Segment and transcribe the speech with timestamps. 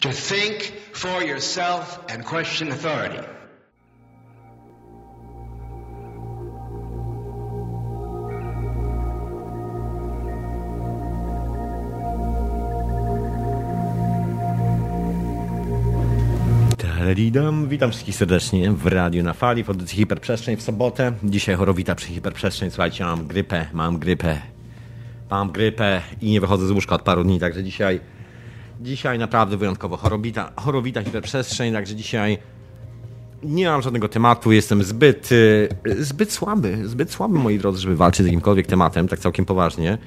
[0.00, 3.18] To think for yourself and question authority.
[16.78, 17.68] Taradidam.
[17.68, 21.12] Witam wszystkich serdecznie w Radiu na Fali w audycji Hiperprzestrzeń w sobotę.
[21.24, 22.70] Dzisiaj chorowita przy Hiperprzestrzeń.
[22.70, 24.38] Słuchajcie, mam grypę, mam grypę,
[25.30, 28.00] mam grypę i nie wychodzę z łóżka od paru dni, także dzisiaj,
[28.80, 32.38] dzisiaj naprawdę wyjątkowo chorowita, chorowita Hiperprzestrzeń, także dzisiaj
[33.42, 38.22] nie mam żadnego tematu, jestem zbyt, y, zbyt słaby, zbyt słaby, moi drodzy, żeby walczyć
[38.22, 39.98] z jakimkolwiek tematem, tak całkiem poważnie.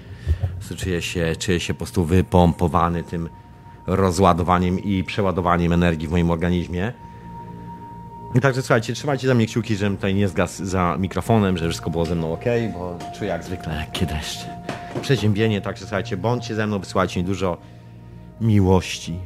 [0.78, 3.30] Czuję się, czuję się po prostu wypompowany tym
[3.88, 6.94] rozładowaniem i przeładowaniem energii w moim organizmie.
[8.42, 12.06] Także słuchajcie, trzymajcie za mnie kciuki, żebym tutaj nie zgasł za mikrofonem, że wszystko było
[12.06, 14.46] ze mną ok, bo czuję jak zwykle lekkie deszcze.
[15.02, 17.58] Przeziębienie, także słuchajcie, bądźcie ze mną, wysyłajcie mi dużo
[18.42, 19.20] miłości,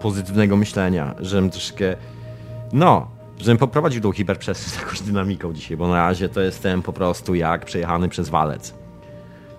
[0.00, 1.96] pozytywnego myślenia, żebym troszkę,
[2.72, 6.92] no, żebym poprowadził tą hiperprzestrzeń z jakąś dynamiką dzisiaj, bo na razie to jestem po
[6.92, 8.80] prostu jak przejechany przez walec.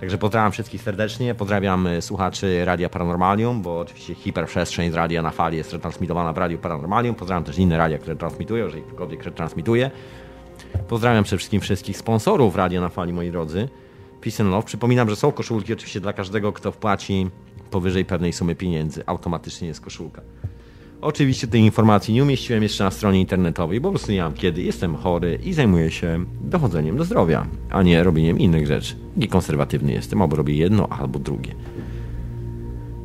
[0.02, 5.31] Także pozdrawiam wszystkich serdecznie, pozdrawiam y, słuchaczy Radia Paranormalium, bo oczywiście hiperprzestrzeń z Radia na
[5.31, 7.16] Fali jest retransmitowana w Radiu Paranormalium.
[7.16, 9.91] Pozdrawiam też inne radia, które transmitują, jeżeli ktokolwiek retransmituje.
[10.88, 13.69] Pozdrawiam przede wszystkim wszystkich sponsorów Radia na Fali, moi drodzy.
[14.22, 14.66] Peace and Love.
[14.66, 17.30] Przypominam, że są koszulki oczywiście dla każdego, kto wpłaci
[17.72, 19.03] powyżej pewnej sumy pieniędzy.
[19.05, 20.22] Automatycznie jest koszulka.
[21.02, 24.61] Oczywiście tej informacji nie umieściłem jeszcze na stronie internetowej, bo po prostu nie mam kiedy.
[24.61, 28.95] Jestem chory i zajmuję się dochodzeniem do zdrowia, a nie robieniem innych rzeczy.
[29.17, 31.55] Nie konserwatywny jestem, albo robię jedno, albo drugie.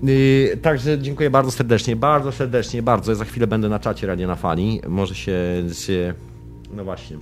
[0.02, 3.14] Yy, także dziękuję bardzo serdecznie, bardzo serdecznie, bardzo.
[3.14, 4.80] Za chwilę będę na czacie Radia na Fali.
[4.88, 5.38] Może się,
[5.72, 6.14] się...
[6.76, 7.16] No właśnie.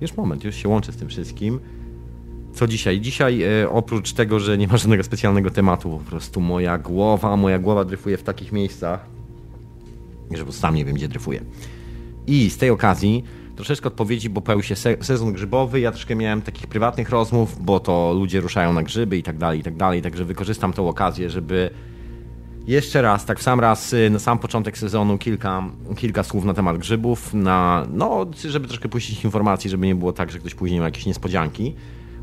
[0.00, 1.60] Już moment, już się łączę z tym wszystkim.
[2.54, 3.00] Co dzisiaj?
[3.00, 7.58] Dzisiaj e, oprócz tego, że nie ma żadnego specjalnego tematu, po prostu moja głowa, moja
[7.58, 9.06] głowa dryfuje w takich miejscach,
[10.30, 11.40] że sam nie wiem, gdzie dryfuje.
[12.26, 13.24] I z tej okazji
[13.56, 17.80] troszeczkę odpowiedzi, bo pojawił się se sezon grzybowy, ja troszkę miałem takich prywatnych rozmów, bo
[17.80, 21.30] to ludzie ruszają na grzyby i tak dalej, i tak dalej, także wykorzystam tę okazję,
[21.30, 21.70] żeby
[22.66, 25.62] jeszcze raz, tak w sam raz, y, na sam początek sezonu kilka,
[25.96, 30.30] kilka słów na temat grzybów, na, no, żeby troszkę puścić informacji, żeby nie było tak,
[30.30, 31.74] że ktoś później ma jakieś niespodzianki,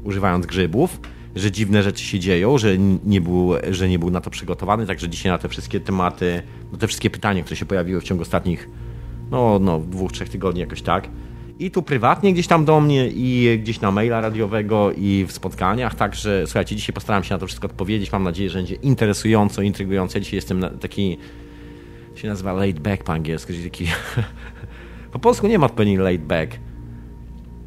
[0.03, 0.99] używając grzybów,
[1.35, 5.09] że dziwne rzeczy się dzieją, że nie był, że nie był na to przygotowany, także
[5.09, 8.69] dzisiaj na te wszystkie tematy, na te wszystkie pytania, które się pojawiły w ciągu ostatnich,
[9.31, 11.09] no, no, dwóch, trzech tygodni jakoś tak,
[11.59, 15.95] i tu prywatnie gdzieś tam do mnie, i gdzieś na maila radiowego, i w spotkaniach.
[15.95, 18.11] Także słuchajcie, dzisiaj postaram się na to wszystko odpowiedzieć.
[18.11, 20.17] Mam nadzieję, że będzie interesująco, intrygująco.
[20.17, 21.17] Ja dzisiaj jestem taki,
[22.15, 23.87] się nazywa laid back po angielsku, czyli taki.
[25.13, 26.59] po polsku nie ma odpowiedni laid back.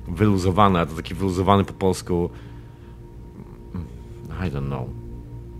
[0.09, 2.31] Wyluzowany, a to taki wyluzowany po polsku.
[4.47, 4.89] I don't know.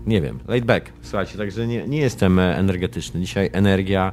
[0.05, 0.39] Nie wiem.
[0.47, 0.93] Laid back.
[1.01, 3.21] Słuchajcie, także nie, nie jestem energetyczny.
[3.21, 4.11] Dzisiaj energia,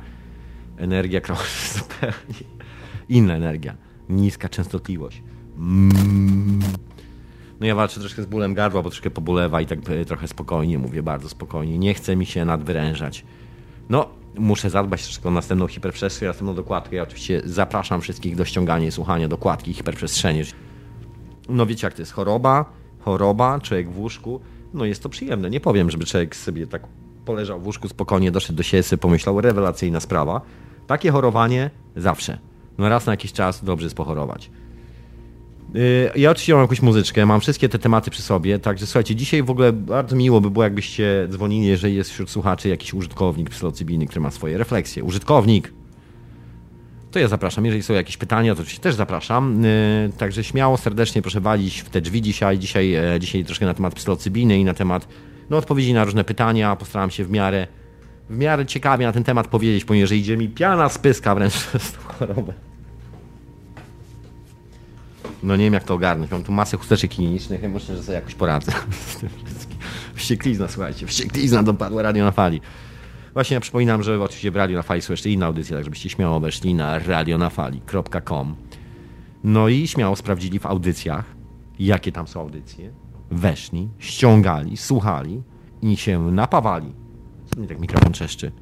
[0.79, 1.21] energia
[1.79, 2.61] zupełnie
[3.09, 3.75] inna energia
[4.09, 5.23] niska częstotliwość.
[5.59, 6.61] Mm.
[7.61, 11.03] No ja walczę troszkę z bólem gardła, bo troszkę pobulewa i tak trochę spokojnie mówię,
[11.03, 11.79] bardzo spokojnie.
[11.79, 13.25] Nie chcę mi się nadwyrężać.
[13.89, 14.09] No,
[14.39, 16.97] muszę zadbać troszkę o następną hiperprzestrzeń, następną dokładkę.
[16.97, 20.43] Ja oczywiście zapraszam wszystkich do ściągania i słuchania dokładki hiperprzestrzeni.
[21.49, 24.41] No wiecie jak to jest choroba, choroba, człowiek w łóżku,
[24.75, 25.51] no jest to przyjemne.
[25.51, 26.83] Nie powiem, żeby człowiek sobie tak
[27.25, 30.41] poleżał w łóżku spokojnie, doszedł do siebie, pomyślał, rewelacyjna sprawa.
[30.87, 32.39] Takie chorowanie zawsze
[32.81, 34.51] no raz na jakiś czas dobrze jest pochorować.
[35.77, 39.43] Y, ja oczywiście mam jakąś muzyczkę, mam wszystkie te tematy przy sobie, także słuchajcie, dzisiaj
[39.43, 44.07] w ogóle bardzo miło by było, jakbyście dzwonili, jeżeli jest wśród słuchaczy jakiś użytkownik psylocybiny,
[44.07, 45.05] który ma swoje refleksje.
[45.05, 45.73] Użytkownik!
[47.11, 47.65] To ja zapraszam.
[47.65, 49.65] Jeżeli są jakieś pytania, to oczywiście też zapraszam.
[49.65, 52.59] Y, także śmiało, serdecznie proszę walić w te drzwi dzisiaj.
[52.59, 55.09] Dzisiaj, e, dzisiaj troszkę na temat psylocybiny i na temat
[55.51, 56.77] no, odpowiedzi na różne pytania.
[56.77, 57.67] Postaram się w miarę,
[58.31, 61.93] w miarę ciekawie na ten temat powiedzieć, ponieważ idzie mi piana z pyska wręcz przez
[61.93, 62.70] tą chorobę.
[65.43, 66.31] No nie wiem jak to ogarnąć.
[66.31, 68.73] Mam tu masę chusteczek klinicznych i myślę, że sobie jakoś poradzę.
[70.15, 72.61] Wścieklizna, słuchajcie, wścieklizna dopadła radio na fali.
[73.33, 76.09] Właśnie ja przypominam, że oczywiście w Radio na Fali są jeszcze inne audycje, tak żebyście
[76.09, 78.57] śmiało weszli na radionafali.com
[79.45, 81.25] No i śmiało sprawdzili w audycjach,
[81.78, 82.92] jakie tam są audycje.
[83.31, 85.42] Weszli, ściągali, słuchali
[85.83, 86.95] i się napawali.
[87.54, 88.53] Co mi tak mikrofon trzeszczy?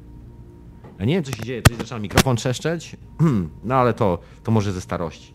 [0.99, 1.61] Ja nie wiem, co się dzieje.
[1.61, 2.95] Coś zaczyna mikrofon trzeszczeć?
[3.63, 5.33] no ale to, to może ze starości.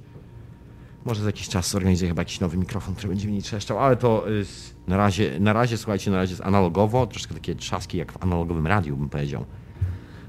[1.04, 4.30] Może za jakiś czas zorganizuję chyba jakiś nowy mikrofon, który będzie mniej trzeszczał, ale to
[4.30, 4.44] y,
[4.86, 8.66] na razie, na razie, słuchajcie, na razie jest analogowo, troszkę takie trzaski jak w analogowym
[8.66, 9.44] radiu, bym powiedział.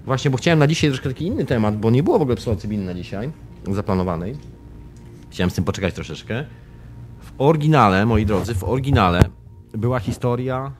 [0.06, 2.86] Właśnie, bo chciałem na dzisiaj troszkę taki inny temat, bo nie było w ogóle psylocybiny
[2.86, 3.32] na dzisiaj
[3.72, 4.38] zaplanowanej.
[5.30, 6.46] Chciałem z tym poczekać troszeczkę.
[7.20, 9.22] W oryginale, moi drodzy, w oryginale
[9.74, 10.72] była historia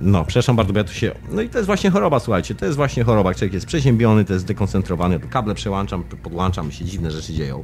[0.00, 1.12] No, przepraszam bardzo, bo ja tu się...
[1.30, 3.34] No i to jest właśnie choroba, słuchajcie, to jest właśnie choroba.
[3.34, 7.62] Człowiek jest przeziębiony, to jest zdekoncentrowany, kable przełączam, podłączam, się dziwne rzeczy dzieją.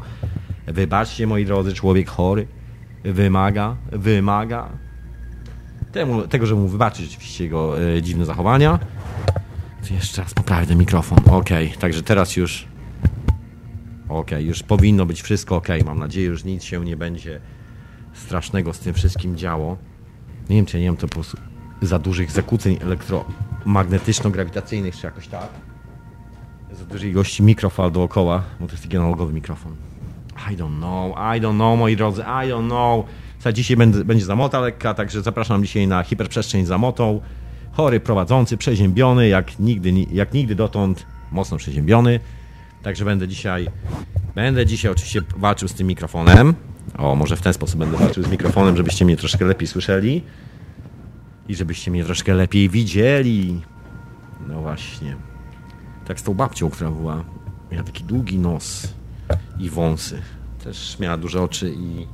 [0.72, 2.46] Wybaczcie, moi drodzy, człowiek chory
[3.04, 4.68] wymaga, wymaga
[5.92, 8.78] temu, tego, żeby mu wybaczyć rzeczywiście jego e, dziwne zachowania.
[9.90, 11.18] Jeszcze raz poprawię ten mikrofon.
[11.30, 11.48] Ok,
[11.78, 12.68] także teraz już
[14.08, 15.68] ok, już powinno być wszystko ok.
[15.84, 17.40] Mam nadzieję, że nic się nie będzie
[18.12, 19.76] strasznego z tym wszystkim działo.
[20.50, 21.36] Nie wiem, czy ja nie mam to po prostu
[21.82, 25.48] za dużych zakłóceń elektromagnetyczno-grawitacyjnych, czy jakoś tak.
[26.72, 29.87] Za dużej ilości mikrofal dookoła, bo to jest analogowy mikrofon.
[30.52, 33.04] I don't know, I don't know, moi drodzy, I don't know.
[33.34, 37.20] Słuchaj, dzisiaj będzie, będzie zamota lekka, także zapraszam dzisiaj na hiperprzestrzeń z zamotą.
[37.72, 42.20] Chory, prowadzący, przeziębiony, jak nigdy, jak nigdy dotąd mocno przeziębiony.
[42.82, 43.68] Także będę dzisiaj,
[44.34, 46.54] będę dzisiaj oczywiście walczył z tym mikrofonem.
[46.98, 50.22] O, może w ten sposób będę walczył z mikrofonem, żebyście mnie troszkę lepiej słyszeli
[51.48, 53.62] i żebyście mnie troszkę lepiej widzieli.
[54.48, 55.16] No właśnie.
[56.06, 57.24] Tak z tą babcią, która była,
[57.72, 58.97] miała taki długi nos
[59.58, 60.22] i wąsy.
[60.64, 62.06] Też miała duże oczy i...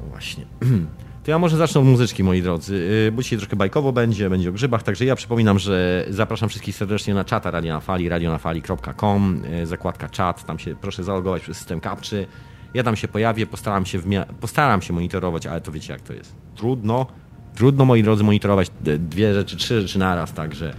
[0.00, 0.44] No właśnie.
[1.24, 2.74] To ja może zacznę od muzyczki, moi drodzy,
[3.08, 6.76] y, bo dzisiaj troszkę bajkowo będzie, będzie o grzybach, także ja przypominam, że zapraszam wszystkich
[6.76, 11.56] serdecznie na czata Radio na Fali, radionafali.com, y, zakładka czat, tam się proszę zalogować przez
[11.56, 12.26] system kapczy.
[12.74, 14.00] Ja tam się pojawię, postaram się,
[14.40, 16.34] postaram się monitorować, ale to wiecie jak to jest.
[16.54, 17.06] Trudno,
[17.54, 20.74] trudno, moi drodzy, monitorować dwie rzeczy, trzy rzeczy naraz, także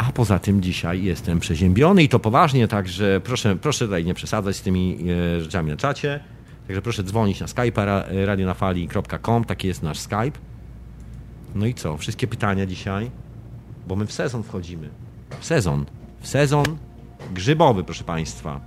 [0.00, 4.56] a poza tym dzisiaj jestem przeziębiony i to poważnie, także proszę, proszę tutaj nie przesadzać
[4.56, 4.98] z tymi
[5.36, 6.20] e, rzeczami na czacie.
[6.66, 10.38] Także proszę dzwonić na skype radionafali.com, taki jest nasz Skype.
[11.54, 11.96] No i co?
[11.96, 13.10] Wszystkie pytania dzisiaj,
[13.86, 14.88] bo my w sezon wchodzimy.
[15.40, 15.86] W sezon.
[16.20, 16.64] W sezon
[17.34, 18.60] grzybowy, proszę Państwa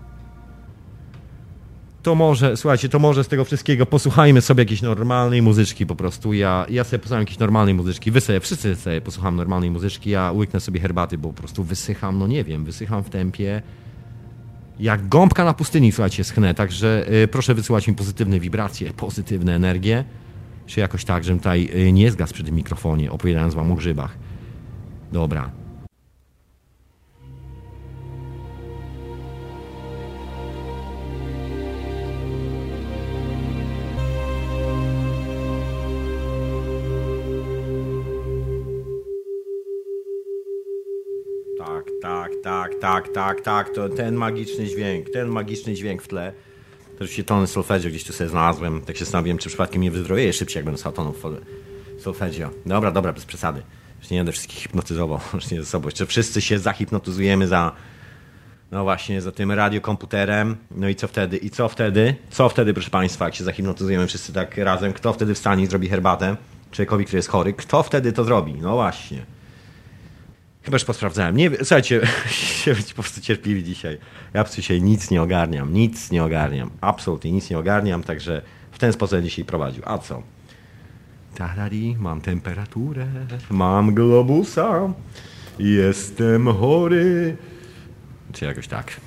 [2.04, 6.34] to może, słuchajcie, to może z tego wszystkiego posłuchajmy sobie jakiejś normalnej muzyczki po prostu.
[6.34, 10.32] Ja, ja sobie posłucham jakiejś normalnej muzyczki, wy sobie, wszyscy sobie posłucham normalnej muzyczki, ja
[10.32, 13.62] łyknę sobie herbaty, bo po prostu wysycham, no nie wiem, wysycham w tempie
[14.80, 20.04] jak gąbka na pustyni, słuchajcie, schnę, także y, proszę wysyłać mi pozytywne wibracje, pozytywne energie,
[20.66, 24.18] czy jakoś tak, żebym tutaj y, nie zgasł przy tym mikrofonie, opowiadając wam o grzybach.
[25.12, 25.63] Dobra,
[42.44, 46.34] tak, tak, tak, tak, to ten magiczny dźwięk, ten magiczny dźwięk w tle.
[46.86, 50.34] To oczywiście tony solfeggio gdzieś tu sobie znalazłem, tak się zastanawiam, czy przypadkiem nie wyzdrowieje
[50.34, 51.24] szybciej, jak będę słuchał tonów
[52.00, 52.50] solfeggio.
[52.66, 53.62] Dobra, dobra, bez przesady.
[54.02, 55.88] Już nie będę wszystkich hipnotyzował, już nie ze sobą.
[55.88, 57.72] Jeszcze wszyscy się zahipnotyzujemy za,
[58.72, 60.56] no właśnie, za tym radiokomputerem.
[60.72, 61.38] No i co wtedy?
[61.38, 62.16] I co wtedy?
[62.30, 64.94] Co wtedy, proszę Państwa, jak się zahipnotyzujemy wszyscy tak razem?
[64.94, 66.38] Kto wtedy wstanie i zrobi herbatę?
[66.72, 67.54] Człowiekowi, który jest chory.
[67.54, 68.54] Kto wtedy to zrobi?
[68.54, 69.26] No właśnie.
[70.64, 71.38] Chyba już posprawdzałem.
[71.38, 72.02] Nie, słuchajcie,
[72.64, 73.98] się być po prostu cierpliwi dzisiaj.
[74.34, 76.70] Ja dzisiaj nic nie ogarniam, nic nie ogarniam.
[76.82, 79.84] Absolutnie nic nie ogarniam, także w ten sposób dzisiaj prowadził.
[79.86, 80.24] A co?
[81.36, 83.08] Tarari, mam temperaturę,
[83.50, 84.94] mam globusa,
[85.60, 87.38] jestem chory.
[88.34, 89.02] Czy jakoś tak.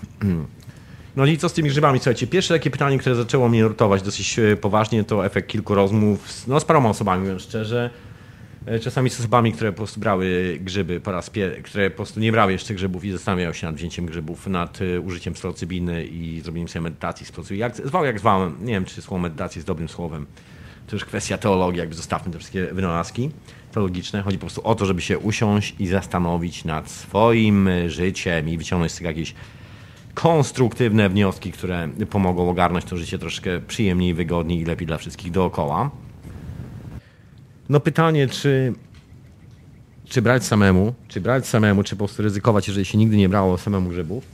[1.17, 1.99] No i co z tymi grzybami?
[1.99, 6.33] Słuchajcie, pierwsze takie pytanie, które zaczęło mnie nurtować dosyć e, poważnie, to efekt kilku rozmów
[6.33, 7.91] z, no, z paroma osobami, mówiąc szczerze
[8.81, 12.33] czasami z osobami, które po prostu brały grzyby po raz pierwszy, które po prostu nie
[12.33, 16.69] brały jeszcze grzybów i zastanawiały się nad wzięciem grzybów, nad e, użyciem psylocybiny i zrobieniem
[16.69, 17.27] sobie medytacji.
[17.51, 20.27] Jak zwał, jak zwałem, nie wiem, czy słowo medytacji jest dobrym słowem.
[20.87, 23.31] To już kwestia teologii, jakby zostawmy te wszystkie wynalazki
[23.73, 24.23] teologiczne.
[24.23, 28.93] Chodzi po prostu o to, żeby się usiąść i zastanowić nad swoim życiem i wyciągnąć
[28.93, 29.35] z tego jakieś
[30.15, 35.91] konstruktywne wnioski, które pomogą ogarnąć to życie troszkę przyjemniej, wygodniej i lepiej dla wszystkich dookoła.
[37.69, 38.73] No pytanie, czy,
[40.05, 43.59] czy brać samemu, czy brać samemu, czy po prostu ryzykować, jeżeli się nigdy nie brało
[43.59, 44.25] samemu grzybów,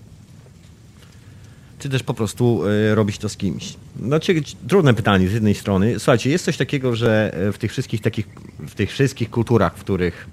[1.79, 3.75] czy też po prostu y, robić to z kimś.
[3.97, 4.19] No,
[4.69, 5.99] trudne pytanie z jednej strony.
[5.99, 9.81] Słuchajcie, jest coś takiego, że e, w tych wszystkich takich, w tych wszystkich kulturach, w
[9.81, 10.27] których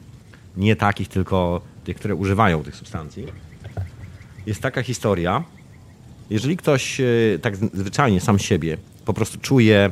[0.58, 3.26] nie takich, tylko tych, które używają tych substancji,
[4.46, 5.44] jest taka historia,
[6.30, 9.92] jeżeli ktoś y, tak zwyczajnie sam siebie po prostu czuje,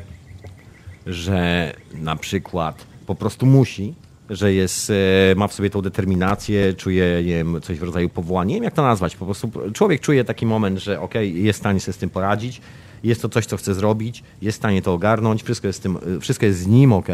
[1.07, 3.93] że na przykład po prostu musi,
[4.29, 4.89] że jest,
[5.31, 8.49] e, ma w sobie tą determinację, czuje nie wiem, coś w rodzaju powołania.
[8.49, 9.15] Nie wiem, jak to nazwać.
[9.15, 12.61] Po prostu człowiek czuje taki moment, że ok, jest w stanie sobie z tym poradzić,
[13.03, 16.45] jest to coś, co chce zrobić, jest w stanie to ogarnąć, wszystko jest, tym, wszystko
[16.45, 17.07] jest z nim ok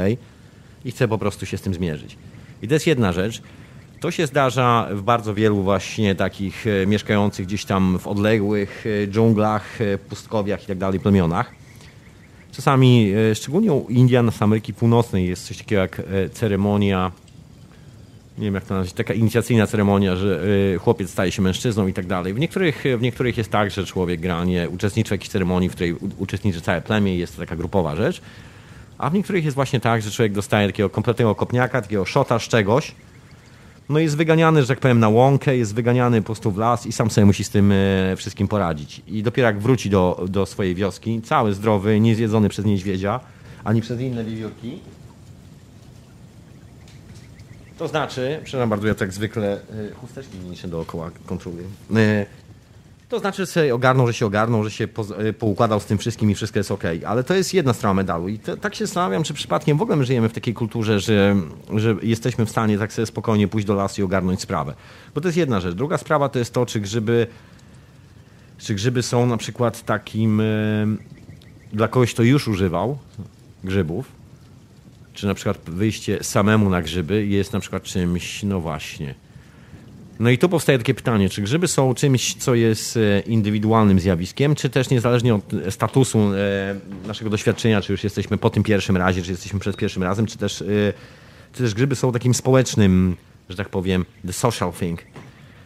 [0.85, 2.17] i chce po prostu się z tym zmierzyć.
[2.61, 3.41] I to jest jedna rzecz.
[3.99, 9.07] To się zdarza w bardzo wielu właśnie takich e, mieszkających gdzieś tam w odległych e,
[9.07, 11.62] dżunglach, pustkowiach i tak dalej plemionach
[12.55, 17.11] Czasami, e, szczególnie u Indian z Ameryki Północnej, jest coś takiego jak e, ceremonia
[18.37, 20.43] nie wiem jak to nazwać, taka inicjacyjna ceremonia, że
[20.75, 22.33] y, chłopiec staje się mężczyzną i tak dalej.
[22.33, 25.71] W niektórych, w niektórych jest tak, że człowiek gra, nie uczestniczy w jakiejś ceremonii, w
[25.71, 28.21] której uczestniczy całe plemię i jest to taka grupowa rzecz.
[28.97, 32.43] A w niektórych jest właśnie tak, że człowiek dostaje takiego kompletnego kopniaka, takiego szota z
[32.43, 32.95] czegoś,
[33.89, 36.91] no jest wyganiany, że tak powiem, na łąkę, jest wyganiany po prostu w las i
[36.91, 39.01] sam sobie musi z tym e, wszystkim poradzić.
[39.07, 43.19] I dopiero jak wróci do, do swojej wioski, cały zdrowy, niezjedzony przez niedźwiedzia,
[43.63, 44.79] ani przez inne wiewiórki,
[47.77, 49.59] to znaczy, przepraszam bardzo, ja tak zwykle e,
[50.01, 51.65] chusteczki mniejsze dookoła kontroluję.
[53.13, 55.05] To znaczy, że sobie ogarnął, że się ogarnął, że się po,
[55.39, 56.83] poukładał z tym wszystkim i wszystko jest ok.
[57.05, 58.27] Ale to jest jedna strona medalu.
[58.27, 61.35] I tak się zastanawiam, czy przypadkiem w ogóle my żyjemy w takiej kulturze, że,
[61.75, 64.73] że jesteśmy w stanie tak sobie spokojnie pójść do lasu i ogarnąć sprawę.
[65.15, 65.75] Bo to jest jedna rzecz.
[65.75, 67.27] Druga sprawa to jest to, czy grzyby,
[68.57, 70.41] czy grzyby są na przykład takim
[71.73, 72.97] dla kogoś, kto już używał
[73.63, 74.11] grzybów,
[75.13, 79.15] czy na przykład wyjście samemu na grzyby jest na przykład czymś, no właśnie,
[80.19, 84.55] no i tu powstaje takie pytanie, czy grzyby są czymś, co jest e, indywidualnym zjawiskiem,
[84.55, 86.75] czy też niezależnie od statusu e,
[87.07, 90.37] naszego doświadczenia, czy już jesteśmy po tym pierwszym razie, czy jesteśmy przed pierwszym razem, czy
[90.37, 90.65] też, e,
[91.53, 93.15] czy też grzyby są takim społecznym,
[93.49, 94.99] że tak powiem, the social thing,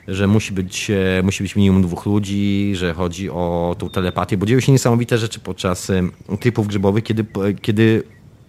[0.08, 0.92] że musi być,
[1.24, 5.40] musi być minimum dwóch ludzi, że chodzi o tą telepatię, bo dzieją się niesamowite rzeczy
[5.40, 5.92] podczas
[6.40, 7.26] tripów grzybowych, kiedy,
[7.62, 8.04] kiedy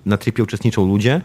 [0.07, 1.21] na tripie uczestniczą ludzie,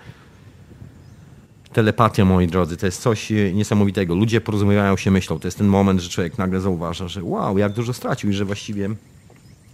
[1.73, 4.15] telepatia, moi drodzy, to jest coś e, niesamowitego.
[4.15, 5.39] Ludzie porozumiewają się myślą.
[5.39, 8.45] To jest ten moment, że człowiek nagle zauważa, że wow, jak dużo stracił i że
[8.45, 8.89] właściwie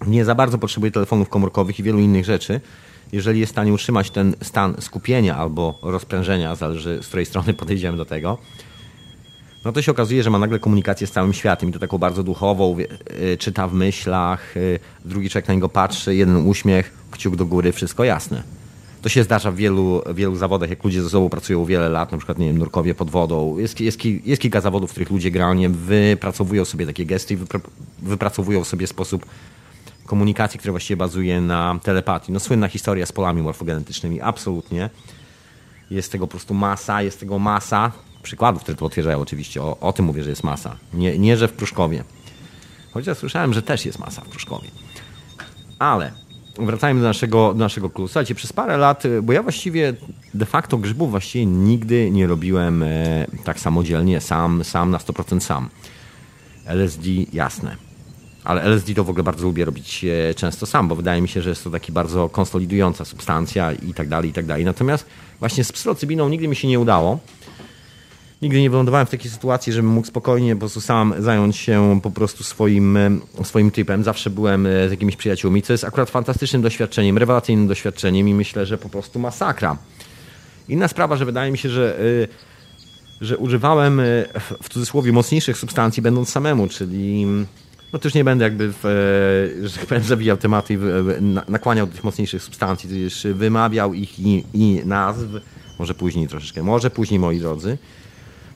[0.08, 2.62] nie za bardzo potrzebuje telefonów komórkowych i wielu innych rzeczy.
[3.12, 7.98] Jeżeli jest w stanie utrzymać ten stan skupienia albo rozprężenia, zależy z której strony podejdziemy
[7.98, 8.38] do tego,
[9.66, 12.24] no to się okazuje, że ma nagle komunikację z całym światem i to taką bardzo
[12.24, 14.60] duchową, e, czyta w myślach, e,
[15.06, 18.59] drugi człowiek na niego patrzy, jeden uśmiech, kciuk do góry, wszystko jasne.
[19.02, 22.18] To się zdarza w wielu, wielu zawodach, jak ludzie ze sobą pracują wiele lat, na
[22.18, 23.58] przykład, nie wiem, nurkowie pod wodą.
[23.58, 27.60] Jest, jest, jest kilka zawodów, w których ludzie generalnie wypracowują sobie takie gesty i wypra
[28.00, 29.26] wypracowują sobie sposób
[30.06, 32.32] komunikacji, który właściwie bazuje na telepatii.
[32.32, 34.90] No słynna historia z polami morfogenetycznymi, absolutnie.
[35.92, 37.92] Jest tego po prostu masa, jest tego masa.
[38.24, 40.76] Przykładów, które to potwierdzają oczywiście, o, o tym mówię, że jest masa.
[40.94, 42.04] Nie, nie, że w Pruszkowie.
[42.92, 44.68] Chociaż słyszałem, że też jest masa w Pruszkowie.
[45.80, 46.12] Ale
[46.66, 48.08] wracając do naszego, do naszego klubu.
[48.08, 49.94] Słuchajcie, przez parę lat, y, bo ja właściwie
[50.34, 55.70] de facto grzybów właściwie nigdy nie robiłem e, tak samodzielnie, sam, sam na 100% sam.
[56.66, 57.76] LSD jasne.
[58.44, 61.42] Ale LSD to w ogóle bardzo lubię robić e, często sam, bo wydaje mi się,
[61.42, 64.66] że jest to taki bardzo konsolidująca substancja i tak dalej, i tak dalej.
[64.66, 65.06] Natomiast
[65.40, 67.20] właśnie z psylocybiną nigdy mi się nie udało.
[68.42, 72.12] Nigdy nie wylądowałem w takiej sytuacji, żebym mógł spokojnie po prostu sam zająć się po
[72.12, 74.04] prostu swoim, e, swoim tripem.
[74.04, 78.66] Zawsze byłem e, z jakimiś przyjaciółmi, co jest akurat fantastycznym doświadczeniem, rewelacyjnym doświadczeniem i myślę,
[78.66, 79.78] że po prostu masakra.
[80.70, 82.28] Inna sprawa, że wydaje mi się, że, e,
[83.22, 84.02] że używałem
[84.64, 87.26] w cudzysłowie mocniejszych substancji będąc samemu, czyli
[87.94, 88.82] no to już nie będę jakby, w,
[89.64, 90.78] że tak powiem, zawijał tematy i
[91.52, 95.28] nakłaniał do tych mocniejszych substancji, tudzież wymawiał ich i, i nazw,
[95.80, 97.78] może później troszeczkę, może później moi drodzy.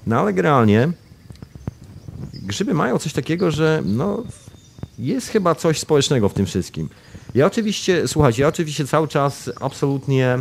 [0.08, 0.92] No ale generalnie
[2.34, 4.24] grzyby mają coś takiego, że no,
[5.00, 6.90] jest chyba coś społecznego w tym wszystkim.
[7.36, 10.40] Ja oczywiście, słuchajcie, ja oczywiście cały czas absolutnie,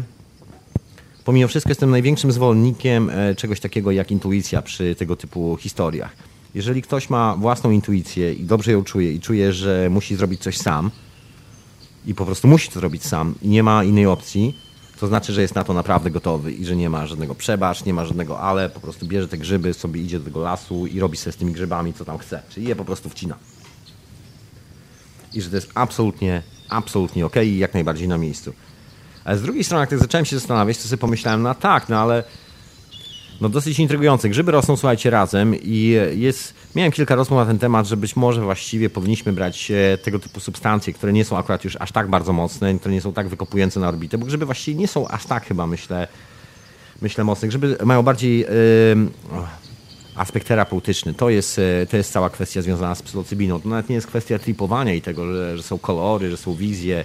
[1.24, 6.16] pomimo wszystko jestem największym zwolennikiem e, czegoś takiego jak intuicja przy tego typu historiach.
[6.54, 10.58] Jeżeli ktoś ma własną intuicję i dobrze ją czuje i czuje, że musi zrobić coś
[10.58, 10.90] sam
[12.06, 14.54] i po prostu musi to zrobić sam i nie ma innej opcji,
[15.00, 17.94] to znaczy, że jest na to naprawdę gotowy i że nie ma żadnego przebacz, nie
[17.94, 21.16] ma żadnego ale, po prostu bierze te grzyby, sobie idzie do tego lasu i robi
[21.16, 22.42] sobie z tymi grzybami, co tam chce.
[22.48, 23.36] Czyli je po prostu wcina.
[25.34, 28.52] I że to jest absolutnie, absolutnie ok i jak najbardziej na miejscu.
[29.24, 31.98] Ale z drugiej strony, jak tak zacząłem się zastanawiać, to sobie pomyślałem, no tak, no
[32.00, 32.24] ale
[33.40, 34.28] no dosyć intrygujące.
[34.28, 36.54] Grzyby rosną, słuchajcie, razem i jest...
[36.74, 40.40] Miałem kilka rozmów na ten temat, że być może właściwie powinniśmy brać e, tego typu
[40.40, 43.80] substancje, które nie są akurat już aż tak bardzo mocne, które nie są tak wykopujące
[43.80, 46.08] na orbitę, bo grzyby właściwie nie są aż tak chyba, myślę,
[47.02, 47.48] myślę mocne.
[47.48, 48.46] Grzyby mają bardziej yy,
[50.14, 51.14] aspekt terapeutyczny.
[51.14, 53.60] To jest, e, to jest cała kwestia związana z psylocybiną.
[53.60, 57.04] To nawet nie jest kwestia tripowania i tego, że, że są kolory, że są wizje.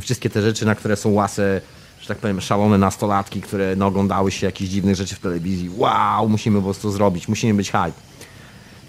[0.00, 1.60] Wszystkie te rzeczy, na które są łasy
[2.06, 5.70] że tak powiem, szalone nastolatki, które no, oglądały się jakichś dziwnych rzeczy w telewizji.
[5.76, 7.92] Wow, musimy po prostu zrobić, musimy być hype.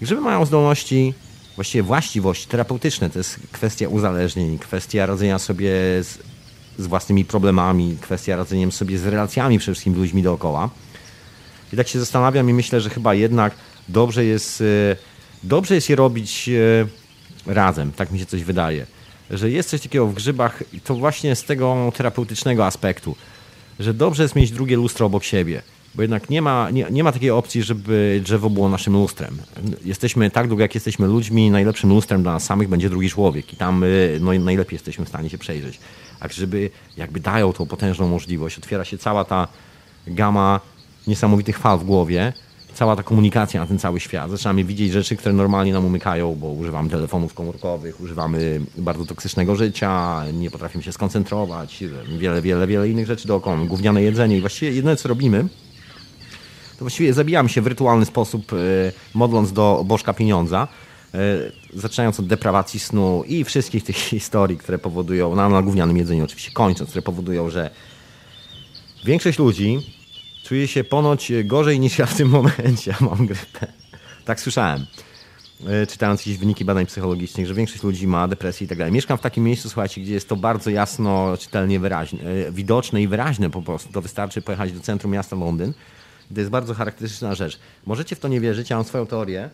[0.00, 1.14] Grzyby mają zdolności,
[1.56, 3.10] właściwie właściwości terapeutyczne.
[3.10, 5.70] To jest kwestia uzależnień, kwestia radzenia sobie
[6.02, 6.18] z,
[6.78, 10.70] z własnymi problemami, kwestia radzeniem sobie z relacjami przede wszystkim ludźmi dookoła.
[11.72, 13.54] I tak się zastanawiam i myślę, że chyba jednak
[13.88, 14.96] dobrze jest, e,
[15.42, 17.92] dobrze jest je robić e, razem.
[17.92, 18.97] Tak mi się coś wydaje
[19.30, 23.16] że jest coś takiego w grzybach i to właśnie z tego terapeutycznego aspektu,
[23.80, 25.62] że dobrze jest mieć drugie lustro obok siebie.
[25.94, 29.38] Bo jednak nie ma, nie, nie ma takiej opcji, żeby drzewo było naszym lustrem.
[29.84, 33.56] Jesteśmy tak długo, jak jesteśmy ludźmi, najlepszym lustrem dla nas samych będzie drugi człowiek i
[33.56, 35.78] tam y, no, najlepiej jesteśmy w stanie się przejrzeć.
[36.20, 39.48] A żeby jakby dają tą potężną możliwość, otwiera się cała ta
[40.06, 40.60] gama
[41.06, 42.32] niesamowitych fal w głowie,
[42.78, 44.30] cała ta komunikacja na ten cały świat.
[44.30, 50.22] Zaczynamy widzieć rzeczy, które normalnie nam umykają, bo używamy telefonów komórkowych, używamy bardzo toksycznego życia,
[50.32, 51.84] nie potrafimy się skoncentrować,
[52.18, 53.56] wiele, wiele, wiele innych rzeczy dookoła.
[53.56, 55.48] Gówniane jedzenie i właściwie jedyne, co robimy,
[56.72, 58.56] to właściwie zabijamy się w rytualny sposób, e,
[59.14, 60.68] modląc do bożka pieniądza,
[61.14, 61.18] e,
[61.74, 66.50] zaczynając od deprawacji snu i wszystkich tych historii, które powodują, na, na gównianym jedzeniu oczywiście
[66.52, 67.70] kończąc, które powodują, że
[69.04, 69.97] większość ludzi
[70.48, 72.94] czuje się ponoć gorzej niż ja w tym momencie.
[73.10, 73.66] Mam grypę.
[74.24, 74.86] Tak słyszałem.
[75.66, 78.92] E, czytając jakieś wyniki badań psychologicznych, że większość ludzi ma depresję i tak dalej.
[78.92, 83.08] Mieszkam w takim miejscu, słuchajcie, gdzie jest to bardzo jasno, czytelnie wyraźne, e, widoczne i
[83.08, 83.92] wyraźne po prostu.
[83.92, 85.72] To wystarczy pojechać do centrum miasta Londyn.
[86.34, 87.58] To jest bardzo charakterystyczna rzecz.
[87.86, 89.50] Możecie w to nie wierzyć, ja mam swoją teorię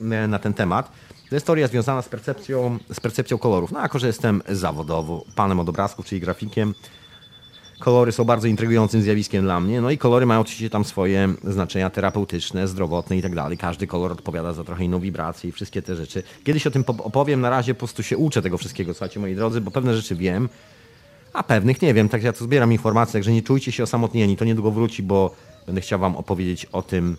[0.00, 0.92] e, na ten temat.
[1.28, 3.72] To jest teoria związana z percepcją, z percepcją kolorów.
[3.72, 6.74] No, jako że jestem zawodowo panem od obrazków, czyli grafikiem,
[7.80, 9.80] Kolory są bardzo intrygującym zjawiskiem dla mnie.
[9.80, 13.58] No i kolory mają oczywiście tam swoje znaczenia terapeutyczne, zdrowotne i tak dalej.
[13.58, 16.22] Każdy kolor odpowiada za trochę inną wibrację i wszystkie te rzeczy.
[16.44, 19.60] Kiedyś o tym opowiem, na razie po prostu się uczę tego wszystkiego, słuchajcie moi drodzy,
[19.60, 20.48] bo pewne rzeczy wiem,
[21.32, 22.08] a pewnych nie wiem.
[22.08, 24.36] Tak ja tu zbieram informacje, także nie czujcie się osamotnieni.
[24.36, 25.34] To niedługo wróci, bo
[25.66, 27.16] będę chciał wam opowiedzieć o tym,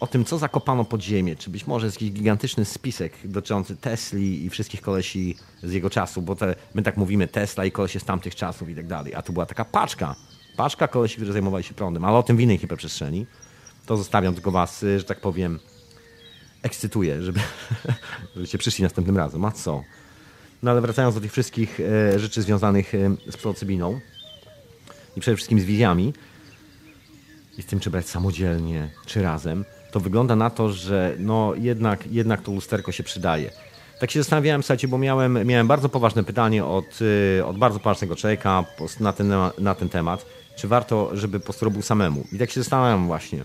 [0.00, 4.44] o tym, co zakopano pod ziemię, czy być może jest jakiś gigantyczny spisek dotyczący Tesli
[4.44, 8.04] i wszystkich kolesi z jego czasu, bo te, my tak mówimy Tesla i kolesie z
[8.04, 10.16] tamtych czasów i tak dalej, a tu była taka paczka,
[10.56, 13.26] paczka kolesi, którzy zajmowali się prądem, ale o tym w innej hiperprzestrzeni.
[13.86, 15.58] To zostawiam, tylko was, że tak powiem,
[16.62, 17.40] ekscytuję, żeby,
[18.34, 19.44] żebyście przyszli następnym razem.
[19.44, 19.84] A co?
[20.62, 24.00] No ale wracając do tych wszystkich e, rzeczy związanych e, z psylocybiną
[25.16, 26.12] i przede wszystkim z wizjami
[27.58, 32.06] i z tym, czy brać samodzielnie, czy razem, to wygląda na to, że no jednak,
[32.06, 33.50] jednak to lusterko się przydaje.
[34.00, 36.98] Tak się zastanawiałem, słuchajcie, bo miałem, miałem bardzo poważne pytanie od,
[37.38, 38.64] y, od bardzo poważnego człowieka
[39.00, 42.26] na ten, na ten temat, czy warto, żeby po robił samemu.
[42.32, 43.44] I tak się zastanawiam właśnie,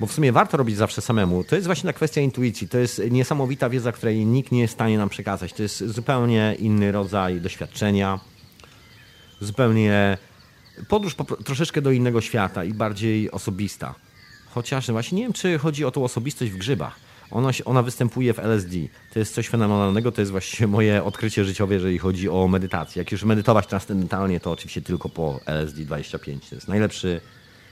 [0.00, 1.44] bo w sumie warto robić zawsze samemu.
[1.44, 4.76] To jest właśnie ta kwestia intuicji, to jest niesamowita wiedza, której nikt nie jest w
[4.76, 5.52] stanie nam przekazać.
[5.52, 8.20] To jest zupełnie inny rodzaj doświadczenia,
[9.40, 10.18] zupełnie
[10.88, 13.94] podróż po, troszeczkę do innego świata i bardziej osobista.
[14.50, 16.96] Chociaż właśnie nie wiem, czy chodzi o tą osobistość w grzybach.
[17.30, 18.76] Ona, ona występuje w LSD.
[19.12, 23.00] To jest coś fenomenalnego, to jest właśnie moje odkrycie życiowe, jeżeli chodzi o medytację.
[23.00, 26.48] Jak już medytować transcendentalnie, to oczywiście tylko po LSD 25.
[26.48, 27.20] To jest najlepszy,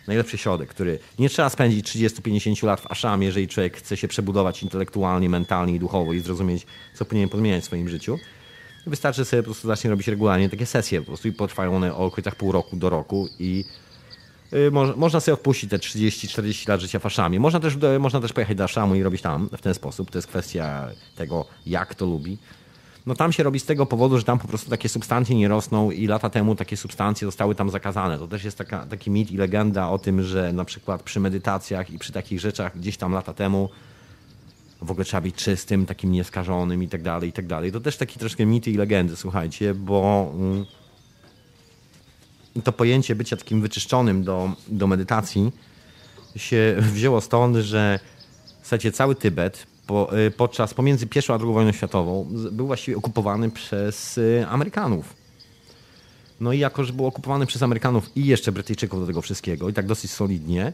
[0.06, 4.62] najlepszy środek, który nie trzeba spędzić 30-50 lat w aszamie, jeżeli człowiek chce się przebudować
[4.62, 8.18] intelektualnie, mentalnie i duchowo i zrozumieć, co powinien podmieniać w swoim życiu.
[8.86, 11.98] Wystarczy sobie po prostu zacznie robić regularnie takie sesje po prostu i potrwają one o
[11.98, 13.64] okolicach pół roku do roku i
[14.52, 17.38] Y, można sobie odpuścić te 30-40 lat życia faszami.
[17.38, 20.10] Można też, można też pojechać do Aszamu i robić tam w ten sposób.
[20.10, 22.38] To jest kwestia tego, jak to lubi.
[23.06, 25.90] No tam się robi z tego powodu, że tam po prostu takie substancje nie rosną
[25.90, 28.18] i lata temu takie substancje zostały tam zakazane.
[28.18, 31.90] To też jest taka, taki mit i legenda o tym, że na przykład przy medytacjach
[31.90, 33.68] i przy takich rzeczach gdzieś tam lata temu
[34.82, 37.72] w ogóle trzeba być czystym, takim nieskażonym i tak dalej, i tak dalej.
[37.72, 40.30] To też taki troszkę mity i legendy, słuchajcie, bo...
[40.34, 40.66] Mm,
[42.64, 45.52] to pojęcie bycia takim wyczyszczonym do, do medytacji
[46.36, 48.00] się wzięło stąd, że
[48.60, 52.96] w zasadzie cały Tybet po, y, podczas pomiędzy pierwszą a drugą wojną światową był właściwie
[52.96, 55.16] okupowany przez y, Amerykanów.
[56.40, 59.72] No i jako, że był okupowany przez Amerykanów i jeszcze Brytyjczyków do tego wszystkiego i
[59.72, 60.72] tak dosyć solidnie,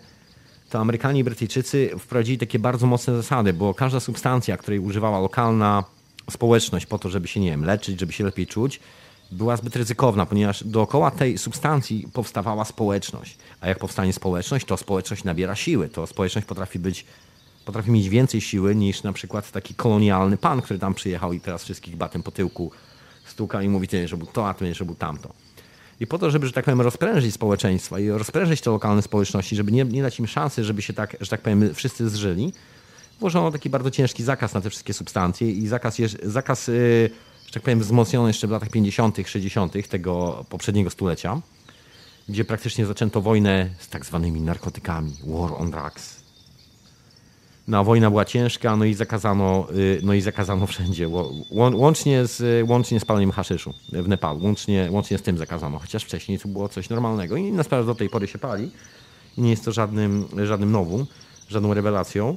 [0.70, 5.84] to Amerykanie i Brytyjczycy wprowadzili takie bardzo mocne zasady, bo każda substancja, której używała lokalna
[6.30, 8.80] społeczność po to, żeby się, nie wiem, leczyć, żeby się lepiej czuć,
[9.32, 13.38] była zbyt ryzykowna, ponieważ dookoła tej substancji powstawała społeczność.
[13.60, 15.88] A jak powstanie społeczność, to społeczność nabiera siły.
[15.88, 17.04] To społeczność potrafi być,
[17.64, 21.64] potrafi mieć więcej siły niż na przykład taki kolonialny pan, który tam przyjechał i teraz
[21.64, 22.70] wszystkich batem po tyłku
[23.24, 25.32] stuka i mówi, ty, że był to, a ty, że był tamto.
[26.00, 29.72] I po to, żeby, że tak powiem, rozprężyć społeczeństwa i rozprężyć te lokalne społeczności, żeby
[29.72, 32.52] nie, nie dać im szansy, żeby się tak, że tak powiem, wszyscy zżyli,
[33.20, 37.10] włożono taki bardzo ciężki zakaz na te wszystkie substancje i zakaz, zakaz yy,
[37.54, 39.88] tak powiem, wzmocnione jeszcze w latach 50., 60.
[39.88, 41.40] tego poprzedniego stulecia,
[42.28, 46.24] gdzie praktycznie zaczęto wojnę z tak zwanymi narkotykami, war on drugs.
[47.68, 51.08] No, a wojna była ciężka, no i zakazano, y, no i zakazano wszędzie,
[51.50, 56.38] łącznie z, łącznie z paleniem haszyszu w Nepalu, łącznie, łącznie z tym zakazano, chociaż wcześniej
[56.38, 57.36] to było coś normalnego.
[57.36, 58.70] I na sprawę do tej pory się pali
[59.36, 61.06] i nie jest to żadnym, żadnym nowum,
[61.48, 62.36] żadną rewelacją.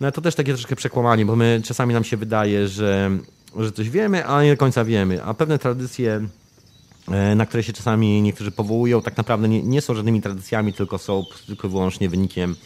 [0.00, 3.10] No ale to też takie troszkę przekłamanie, bo my czasami nam się wydaje, że
[3.56, 5.24] że coś wiemy, ale nie do końca wiemy.
[5.24, 6.26] A pewne tradycje
[7.08, 10.98] e, na które się czasami niektórzy powołują, tak naprawdę nie, nie są żadnymi tradycjami, tylko
[10.98, 12.56] są tylko wyłącznie wynikiem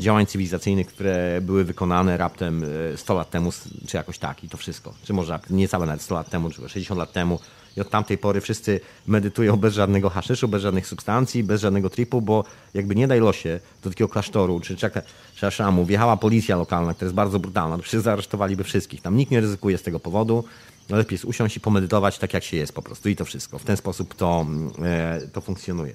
[0.00, 2.64] działań cywilizacyjnych, które były wykonane raptem
[2.96, 3.52] 100 lat temu,
[3.86, 4.94] czy jakoś tak i to wszystko.
[5.04, 7.38] Czy może niecałe nawet 100 lat temu, czy 60 lat temu
[7.76, 12.22] i od tamtej pory wszyscy medytują bez żadnego haszyszu, bez żadnych substancji, bez żadnego tripu,
[12.22, 14.90] bo jakby nie daj losie do takiego klasztoru czy, czy,
[15.34, 19.02] czy aszamu wjechała policja lokalna, która jest bardzo brutalna, to przecież zaaresztowaliby wszystkich.
[19.02, 20.44] Tam nikt nie ryzykuje z tego powodu.
[20.88, 23.58] Lepiej jest usiąść i pomedytować tak, jak się jest po prostu i to wszystko.
[23.58, 24.46] W ten sposób to,
[24.82, 25.94] e, to funkcjonuje.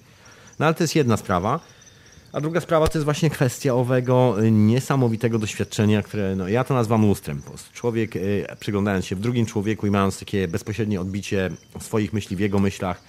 [0.59, 1.59] No ale to jest jedna sprawa.
[2.35, 6.73] A druga sprawa to jest właśnie kwestia owego y, niesamowitego doświadczenia, które no, ja to
[6.73, 7.41] nazywam lustrem.
[7.73, 12.39] Człowiek y, przyglądając się w drugim człowieku i mając takie bezpośrednie odbicie swoich myśli w
[12.39, 13.01] jego myślach,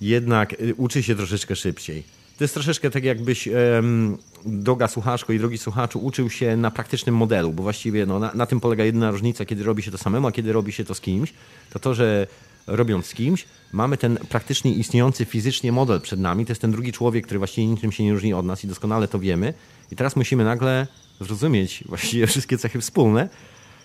[0.00, 2.02] jednak y, uczy się troszeczkę szybciej.
[2.38, 7.16] To jest troszeczkę tak, jakbyś um, droga słuchaczko i drogi słuchaczu uczył się na praktycznym
[7.16, 10.26] modelu, bo właściwie no, na, na, tym polega jedyna różnica, kiedy robi się to samemu,
[10.26, 11.32] a kiedy robi się to z kimś,
[11.70, 12.26] to to, że
[12.68, 16.46] robiąc z kimś, mamy ten praktycznie istniejący fizycznie model przed nami.
[16.46, 19.08] To jest ten drugi człowiek, który właściwie niczym się nie różni od nas i doskonale
[19.08, 19.54] to wiemy.
[19.92, 20.86] I teraz musimy nagle
[21.20, 23.28] zrozumieć właściwie wszystkie cechy wspólne.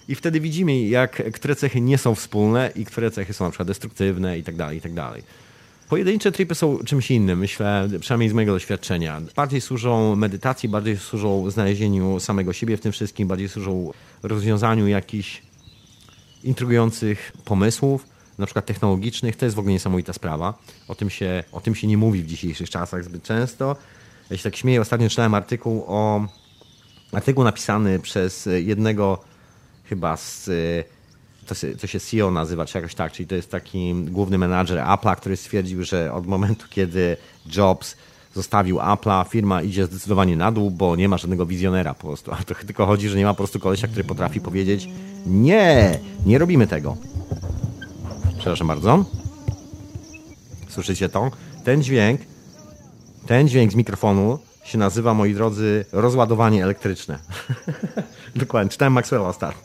[0.08, 3.68] I wtedy widzimy, jak, które cechy nie są wspólne i które cechy są na przykład
[3.68, 5.24] destruktywne i tak dalej, i tak dalej.
[5.90, 9.22] Pojedyncze tripy są czymś innym, myślę, przynajmniej z mojego doświadczenia.
[9.36, 13.92] Bardziej służą medytacji, bardziej służą znalezieniu samego siebie w tym wszystkim, bardziej służą
[14.24, 15.42] rozwiązaniu jakichś
[16.44, 20.54] intrygujących pomysłów, na przykład technologicznych, to jest w ogóle niesamowita sprawa.
[20.88, 23.76] O tym się, o tym się nie mówi w dzisiejszych czasach zbyt często.
[24.30, 26.28] Ja się tak śmieję, ostatnio czytałem artykuł o
[27.12, 29.20] artykuł napisany przez jednego
[29.84, 30.50] chyba z
[31.48, 34.78] to się, to się CEO nazywa, czy jakoś tak, czyli to jest taki główny menadżer
[34.78, 37.18] Apple'a, który stwierdził, że od momentu, kiedy
[37.56, 37.96] Jobs
[38.34, 42.32] zostawił Apple'a, firma idzie zdecydowanie na dół, bo nie ma żadnego wizjonera po prostu.
[42.32, 44.90] A to tylko chodzi, że nie ma po prostu kolesia, który potrafi powiedzieć
[45.26, 46.98] nie, nie robimy tego.
[48.44, 49.06] Przepraszam bardzo.
[50.70, 51.32] Słyszycie to?
[51.64, 52.22] Ten dźwięk,
[53.26, 57.20] ten dźwięk z mikrofonu się nazywa, moi drodzy, rozładowanie elektryczne.
[58.36, 59.62] Dokładnie, czytałem Maxwella ostatnio.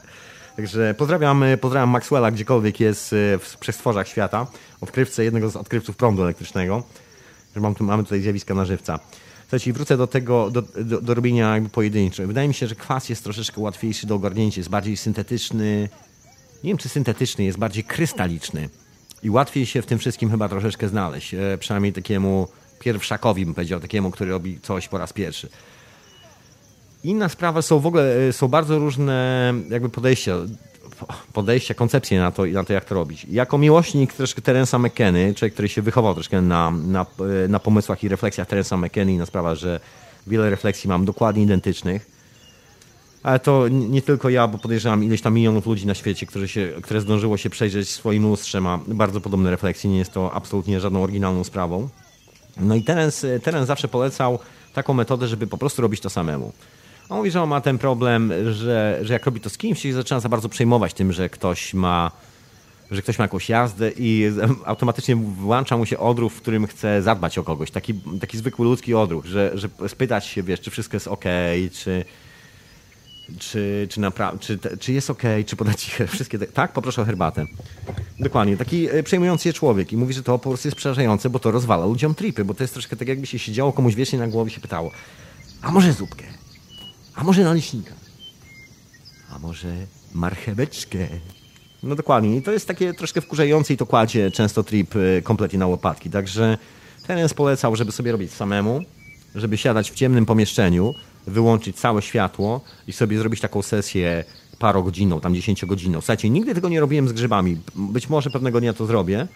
[0.57, 4.47] Także pozdrawiam, pozdrawiam Maxwella, gdziekolwiek jest e, w przestworzach świata,
[4.81, 6.83] odkrywcę jednego z odkrywców prądu elektrycznego.
[7.57, 8.99] Mam tu, mamy tutaj zjawiska na żywca.
[9.41, 12.27] Słuchajcie, wrócę do tego, do, do, do robienia jakby pojedynczego.
[12.27, 15.89] Wydaje mi się, że kwas jest troszeczkę łatwiejszy do ogarnięcia, jest bardziej syntetyczny,
[16.65, 18.69] nie wiem czy syntetyczny, jest bardziej krystaliczny.
[19.23, 21.35] I łatwiej się w tym wszystkim chyba troszeczkę znaleźć.
[21.35, 25.49] E, przynajmniej takiemu pierwszakowi bym powiedział, takiemu, który robi coś po raz pierwszy.
[27.05, 30.37] Inna sprawa są w ogóle, e, są bardzo różne jakby podejścia,
[31.33, 33.27] podejścia, koncepcje na to, na to jak to robić.
[33.31, 37.07] Jako miłośnik troszkę Terensa McKenny, człowiek, który się wychował troszkę na, na,
[37.45, 39.81] e, na pomysłach i refleksjach Terensa McKenny na sprawę, że
[40.27, 42.18] wiele refleksji mam dokładnie identycznych,
[43.23, 46.73] ale to nie tylko ja, bo podejrzewam ileś tam milionów ludzi na świecie, które, się,
[46.83, 49.91] które zdążyło się przejrzeć swoim lustrze, ma bardzo podobne refleksje.
[49.91, 51.89] Nie jest to absolutnie żadną oryginalną sprawą.
[52.57, 54.39] No i Terence, zawsze polecał
[54.75, 56.53] taką metodę, żeby po prostu robić to samemu.
[57.09, 59.93] On mówi, że on ma ten problem, że, że jak robi to z kimś, to
[59.93, 62.11] zaczyna za bardzo przejmować tym, że ktoś ma
[62.91, 64.31] że ktoś ma jakąś jazdę i
[64.65, 67.71] automatycznie włącza mu się odruch, w którym chce zadbać o kogoś.
[67.71, 71.25] Taki, taki zwykły ludzki odruch, że, że spytać się, wiesz, czy wszystko jest ok,
[71.73, 72.05] czy,
[73.39, 76.39] czy, czy, napra- czy, czy jest ok, czy podać ci wszystkie.
[76.39, 76.47] Te...
[76.47, 77.47] Tak, poproszę o herbatę.
[78.21, 81.39] Dokładnie, taki e, przejmujący się człowiek i mówi, że to po prostu jest przerażające, bo
[81.39, 84.29] to rozwala ludziom tripy, bo to jest troszkę tak, jakby się siedziało komuś wiecznie na
[84.29, 84.91] głowie się pytało,
[85.63, 86.25] a może zupkę?
[87.15, 87.93] A może naleśnika?
[89.31, 89.69] A może
[90.15, 90.99] marcheweczkę?
[91.83, 92.37] No dokładnie.
[92.37, 96.11] I to jest takie troszkę wkurzające i to kładzie często trip e, kompletnie na łopatki.
[96.11, 96.59] Także
[97.07, 98.85] ten polecał, żeby sobie robić samemu,
[99.35, 100.95] żeby siadać w ciemnym pomieszczeniu,
[101.29, 104.25] wyłączyć całe światło i sobie zrobić taką sesję
[104.59, 106.01] parogodzinną, tam dziesięciogodzinną.
[106.01, 107.57] Słuchajcie, nigdy tego nie robiłem z grzybami.
[107.75, 109.27] Być może pewnego dnia to zrobię.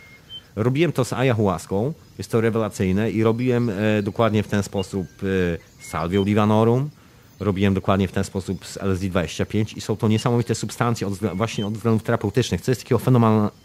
[0.56, 5.84] Robiłem to z ayahuaską, jest to rewelacyjne i robiłem e, dokładnie w ten sposób e,
[5.84, 6.90] salvią divanorum,
[7.44, 11.74] robiłem dokładnie w ten sposób z LSD-25 i są to niesamowite substancje od, właśnie od
[11.74, 13.00] względów terapeutycznych, co jest takiego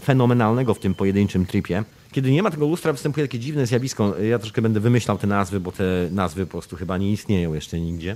[0.03, 1.83] fenomenalnego w tym pojedynczym tripie.
[2.11, 4.19] Kiedy nie ma tego lustra, występuje takie dziwne zjawisko.
[4.19, 7.79] Ja troszkę będę wymyślał te nazwy, bo te nazwy po prostu chyba nie istnieją jeszcze
[7.79, 8.15] nigdzie.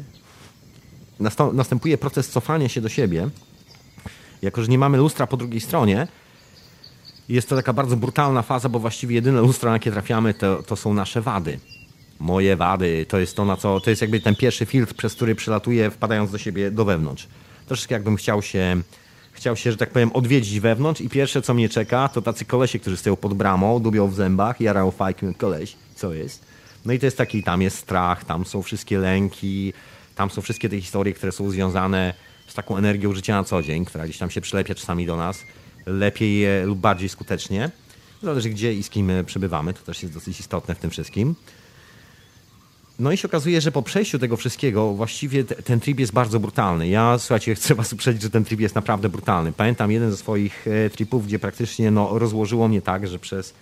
[1.54, 3.30] Następuje proces cofania się do siebie.
[4.42, 6.08] Jako, że nie mamy lustra po drugiej stronie,
[7.30, 10.76] jest to taka bardzo brutalna faza, bo właściwie jedyne lustra, na jakie trafiamy, to, to
[10.76, 11.60] są nasze wady
[12.22, 15.36] moje wady, to jest to, na co, to jest jakby ten pierwszy filtr, przez który
[15.36, 17.28] przelatuję, wpadając do siebie do wewnątrz.
[17.68, 18.82] Troszeczkę jakbym chciał się,
[19.32, 22.80] chciał się, że tak powiem, odwiedzić wewnątrz i pierwsze, co mnie czeka, to tacy kolesie,
[22.80, 26.46] którzy stoją pod bramą, dubią w zębach, jarają fajki, koleś, co jest?
[26.86, 29.74] No i to jest taki, tam jest strach, tam są wszystkie lęki,
[30.16, 32.14] tam są wszystkie te historie, które są związane
[32.48, 35.44] z taką energią życia na co dzień, która gdzieś tam się przylepia czasami do nas,
[35.86, 37.72] lepiej lub bardziej skutecznie.
[38.24, 41.36] Zależy gdzie i z kim przebywamy, to też jest dosyć istotne w tym wszystkim.
[43.02, 46.88] No i się okazuje, że po przejściu tego wszystkiego właściwie ten trip jest bardzo brutalny.
[46.88, 49.52] Ja, słuchajcie, chcę was uprzedzić, że ten trip jest naprawdę brutalny.
[49.52, 53.54] Pamiętam jeden ze swoich e, tripów, gdzie praktycznie no, rozłożyło mnie tak, że przez,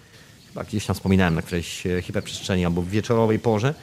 [0.47, 3.73] chyba gdzieś tam wspominałem na którejś e, hiperprzestrzeni albo w wieczorowej porze,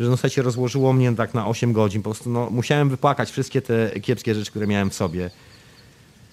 [0.00, 2.02] że no słuchajcie, rozłożyło mnie tak na 8 godzin.
[2.02, 5.30] Po prostu no, musiałem wypłakać wszystkie te kiepskie rzeczy, które miałem w sobie.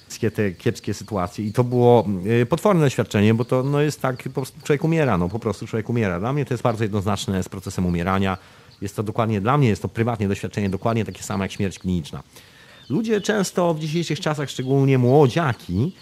[0.08, 1.46] Wszystkie te kiepskie sytuacje.
[1.46, 2.08] I to było
[2.42, 5.68] e, potworne doświadczenie, bo to no, jest tak, po prostu człowiek umiera, no po prostu
[5.68, 6.20] człowiek umiera.
[6.20, 8.38] Dla mnie to jest bardzo jednoznaczne z procesem umierania.
[8.82, 12.24] Jest to dokładnie, dla mnie jest to prywatnie doświadczenie dokładnie takie samo jak śmierć kliniczna.
[12.90, 15.96] Ludzie często w dzisiejszych czasach, szczególnie młodziaki,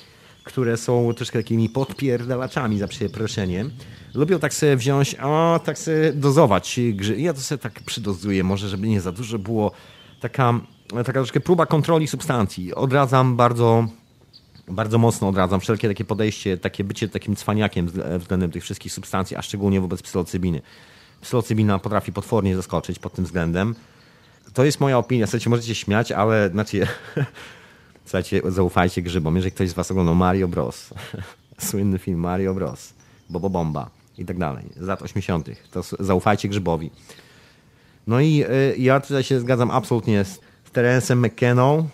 [0.44, 3.72] które są troszkę takimi podpierdalaczami za przeproszeniem,
[4.14, 7.22] lubią tak sobie wziąć, o, tak sobie dozować grzy.
[7.22, 9.72] Ja to sobie tak przydozuję, może żeby nie za dużo było.
[10.20, 12.76] Taka, taka troszkę próba kontroli substancji.
[12.76, 13.88] Odradzam bardzo,
[14.68, 19.42] bardzo mocno odradzam wszelkie takie podejście, takie bycie takim cwaniakiem względem tych wszystkich substancji, a
[19.42, 20.62] szczególnie wobec psylocybiny
[21.22, 23.76] psylocybina potrafi potwornie zaskoczyć pod tym względem.
[24.54, 25.28] To jest moja opinia.
[25.28, 26.88] Słuchajcie, możecie śmiać, ale znaczy,
[28.06, 29.36] słuchajcie, zaufajcie grzybom.
[29.36, 30.90] Jeżeli ktoś z was oglądał Mario Bros,
[31.70, 32.94] słynny film Mario Bros,
[33.30, 36.92] Bobo Bomba i tak dalej, z lat 80., to zaufajcie grzybowi.
[38.08, 40.40] No i y, ja tutaj się zgadzam absolutnie z
[40.72, 41.88] Terencem McKenną,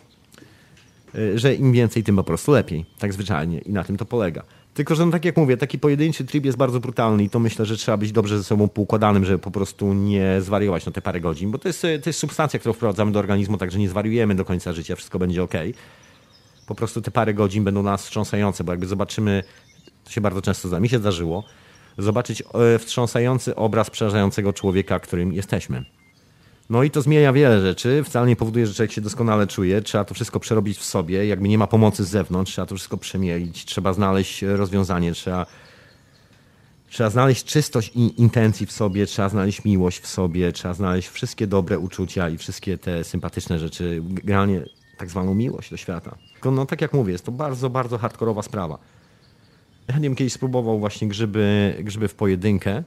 [1.15, 2.85] y, że im więcej, tym po prostu lepiej.
[2.99, 3.59] Tak zwyczajnie.
[3.59, 4.43] I na tym to polega.
[4.77, 7.65] Tylko, że no tak jak mówię, taki pojedynczy trip jest bardzo brutalny i to myślę,
[7.65, 11.21] że trzeba być dobrze ze sobą poukładanym, żeby po prostu nie zwariować na te parę
[11.21, 14.45] godzin, bo to jest, to jest substancja, którą wprowadzamy do organizmu, także nie zwariujemy do
[14.45, 15.53] końca życia, wszystko będzie ok.
[16.67, 19.43] Po prostu te parę godzin będą nas wstrząsające, bo jakby zobaczymy,
[20.03, 21.43] to się bardzo często zda, mi się zdarzyło,
[21.97, 22.43] zobaczyć
[22.75, 25.85] e, wstrząsający obraz przerażającego człowieka, którym jesteśmy.
[26.69, 28.03] No i to zmienia wiele rzeczy.
[28.03, 29.81] Wcale nie powoduje, że człowiek się doskonale czuje.
[29.81, 31.27] Trzeba to wszystko przerobić w sobie.
[31.27, 33.65] Jakby nie ma pomocy z zewnątrz, trzeba to wszystko przemielić.
[33.65, 35.45] Trzeba znaleźć rozwiązanie, trzeba,
[36.89, 41.47] trzeba znaleźć czystość i intencji w sobie, trzeba znaleźć miłość w sobie, trzeba znaleźć wszystkie
[41.47, 44.01] dobre uczucia i wszystkie te sympatyczne rzeczy.
[44.03, 44.65] Generalnie
[44.97, 46.15] tak zwaną miłość do świata.
[46.33, 48.77] Tylko no tak jak mówię, jest to bardzo, bardzo hardkorowa sprawa.
[49.87, 52.83] Ja nie wiem, kiedyś spróbował właśnie grzyby, grzyby w pojedynkę.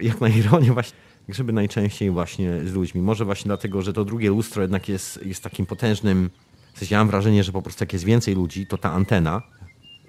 [0.00, 3.02] Jak na ironię właśnie grzyby najczęściej właśnie z ludźmi.
[3.02, 6.30] Może właśnie dlatego, że to drugie lustro jednak jest, jest takim potężnym.
[6.74, 9.42] W sensie ja mam wrażenie, że po prostu jak jest więcej ludzi, to ta antena,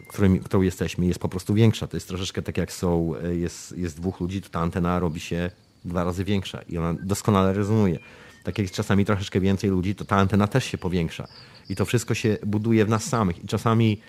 [0.07, 1.87] którym, którą jesteśmy, jest po prostu większa.
[1.87, 5.51] To jest troszeczkę tak jak są, jest, jest dwóch ludzi, to ta antena robi się
[5.85, 7.99] dwa razy większa i ona doskonale rezonuje.
[8.43, 11.27] Tak jak jest czasami troszeczkę więcej ludzi, to ta antena też się powiększa.
[11.69, 13.43] I to wszystko się buduje w nas samych.
[13.43, 14.01] I czasami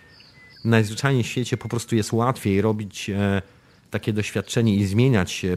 [0.65, 3.11] najzwyczajniej w świecie po prostu jest łatwiej robić.
[3.11, 3.43] E,
[3.91, 5.57] takie doświadczenie i zmieniać się,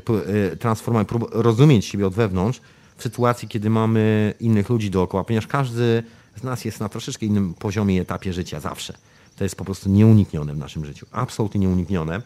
[0.51, 2.61] e, transformować, rozumieć siebie od wewnątrz
[2.97, 6.03] w sytuacji, kiedy mamy innych ludzi dookoła, ponieważ każdy
[6.35, 8.93] z nas jest na troszeczkę innym poziomie i etapie życia zawsze.
[9.37, 11.05] To jest po prostu nieuniknione w naszym życiu.
[11.11, 12.21] Absolutnie nieuniknione.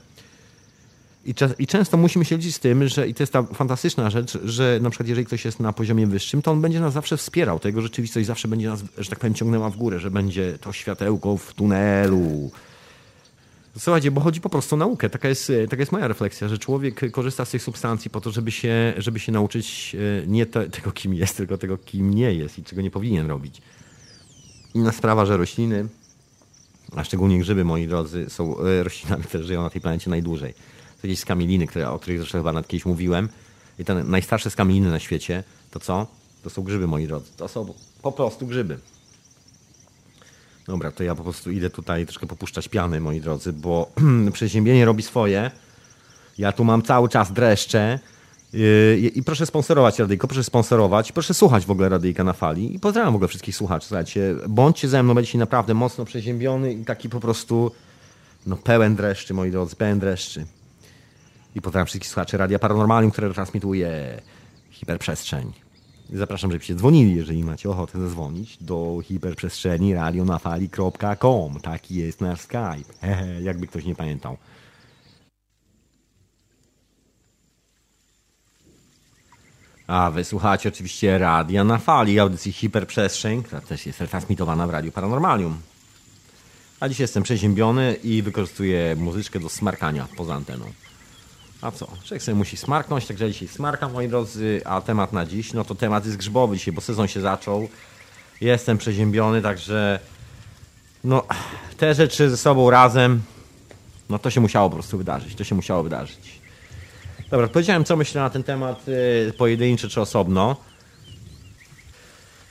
[1.25, 4.37] I, I, często musimy się liczyć z tym, że i to jest ta fantastyczna rzecz,
[4.43, 7.59] że na przykład jeżeli ktoś jest na poziomie wyższym, to on będzie nas zawsze wspierał.
[7.59, 10.73] To jego rzeczywistość zawsze będzie nas, że tak powiem, ciągnęła w górę, że będzie to
[10.73, 12.51] światełko w tunelu,
[13.77, 15.09] Słuchajcie, bo chodzi po prostu o naukę.
[15.09, 18.51] Taka jest, taka jest moja refleksja, że człowiek korzysta z tych substancji po to, żeby
[18.51, 22.59] się, żeby się nauczyć e, nie te, tego, kim jest, tylko tego, kim nie jest
[22.59, 23.61] i czego nie powinien robić.
[24.73, 25.87] Inna sprawa, że rośliny,
[26.95, 30.53] a szczególnie grzyby, moi drodzy, są e, roślinami, które żyją na tej planecie najdłużej.
[31.01, 33.29] To gdzieś skamieliny, które, o których zresztą chyba nad kiedyś mówiłem.
[33.79, 36.07] I te najstarsze skamieliny na świecie, to co?
[36.43, 37.31] To są grzyby, moi drodzy.
[37.37, 38.79] To są po prostu grzyby.
[40.67, 43.91] Dobra, to ja po prostu idę tutaj troszkę popuszczać piany, moi drodzy, bo
[44.33, 45.51] przeziębienie robi swoje.
[46.37, 47.99] Ja tu mam cały czas dreszcze.
[48.53, 52.79] Yy, I proszę sponsorować Radyjko, proszę sponsorować, proszę słuchać w ogóle Radyjka na fali i
[52.79, 53.87] pozdrawiam w ogóle wszystkich słuchaczy.
[53.87, 57.71] Słuchajcie, bądźcie ze mną, będziecie naprawdę mocno przeziębiony i taki po prostu
[58.45, 60.45] no pełen dreszczy, moi drodzy, pełen dreszczy.
[61.55, 64.21] I pozdrawiam wszystkich słuchaczy Radia Paranormalium, które transmituje
[64.71, 65.64] hiperprzestrzeń.
[66.13, 71.59] Zapraszam, żebyście dzwonili, jeżeli macie ochotę zadzwonić do hiperprzestrzeni radionafali.com.
[71.61, 72.93] Taki jest nasz Skype.
[73.01, 74.37] Hehe, jakby ktoś nie pamiętał.
[79.87, 85.57] A wysłuchacie oczywiście Radia na Fali, audycji Hiperprzestrzeń, która też jest transmitowana w Radiu Paranormalium.
[86.79, 90.65] A dzisiaj jestem przeziębiony i wykorzystuję muzyczkę do smarkania poza anteną.
[91.65, 91.87] A co?
[92.03, 95.75] Człowiek sobie musi smarknąć, także dzisiaj smarkam, moi drodzy, a temat na dziś, no to
[95.75, 97.67] temat jest grzybowy dzisiaj, bo sezon się zaczął.
[98.41, 99.99] Jestem przeziębiony, także
[101.03, 101.23] no
[101.77, 103.21] te rzeczy ze sobą razem,
[104.09, 106.39] no to się musiało po prostu wydarzyć, to się musiało wydarzyć.
[107.31, 110.55] Dobra, powiedziałem co myślę na ten temat yy, pojedynczy czy osobno.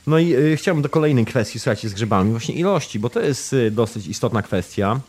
[0.07, 3.53] No i yy, chciałbym do kolejnej kwestii, słuchajcie, z grzybami, właśnie ilości, bo to jest
[3.53, 4.99] yy, dosyć istotna kwestia.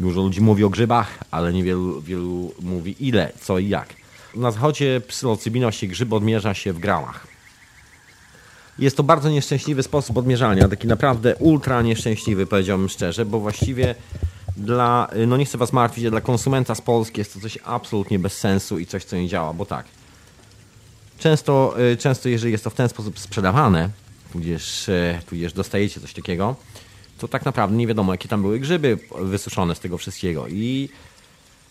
[0.00, 3.88] Dużo ludzi mówi o grzybach, ale niewielu wielu mówi ile, co i jak.
[4.34, 7.26] Na zachodzie psylocybina, właściwie grzyb odmierza się w gramach.
[8.78, 13.94] Jest to bardzo nieszczęśliwy sposób odmierzania, taki naprawdę ultra nieszczęśliwy, powiedziałbym szczerze, bo właściwie
[14.56, 18.38] dla, no nie chcę was martwić, dla konsumenta z Polski jest to coś absolutnie bez
[18.38, 19.86] sensu i coś, co nie działa, bo tak.
[21.18, 23.90] Często, y, często jeżeli jest to w ten sposób sprzedawane,
[24.32, 26.56] tudzież, y, tudzież dostajecie coś takiego,
[27.18, 30.48] to tak naprawdę nie wiadomo, jakie tam były grzyby wysuszone z tego wszystkiego.
[30.48, 30.88] I,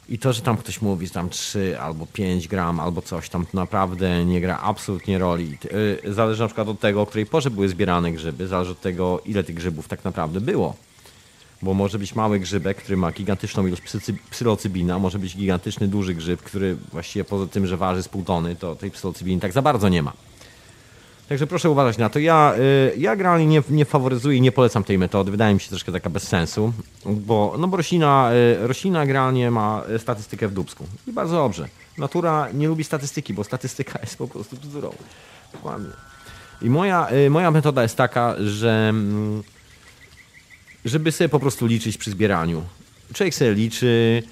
[0.10, 3.46] i to, że tam ktoś mówi, że tam 3 albo 5 gram, albo coś tam,
[3.46, 5.58] to naprawdę nie gra absolutnie roli.
[6.06, 9.22] Y, zależy na przykład od tego, o której porze były zbierane grzyby, zależy od tego,
[9.26, 10.76] ile tych grzybów tak naprawdę było
[11.62, 13.82] bo może być mały grzybek, który ma gigantyczną ilość
[14.30, 18.56] psylocybina, może być gigantyczny duży grzyb, który właściwie poza tym, że waży z pół tony,
[18.56, 20.14] to tej psylocybiny tak za bardzo nie ma.
[21.30, 22.20] Także proszę uważać na to.
[22.20, 22.54] Ja,
[22.94, 25.32] y, ja generalnie nie, nie faworyzuję i nie polecam tej metody.
[25.32, 26.74] Wydaje mi się troszkę taka bez sensu,
[27.06, 30.86] bo, no bo roślina, y, roślina generalnie ma statystykę w dubsku.
[31.08, 31.68] I bardzo dobrze.
[31.98, 34.94] Natura nie lubi statystyki, bo statystyka jest po prostu bzdurą.
[35.54, 35.90] Dokładnie.
[36.62, 39.44] I moja, y, moja metoda jest taka, że mm,
[40.86, 42.64] żeby sobie po prostu liczyć przy zbieraniu.
[43.14, 44.24] Człowiek sobie liczy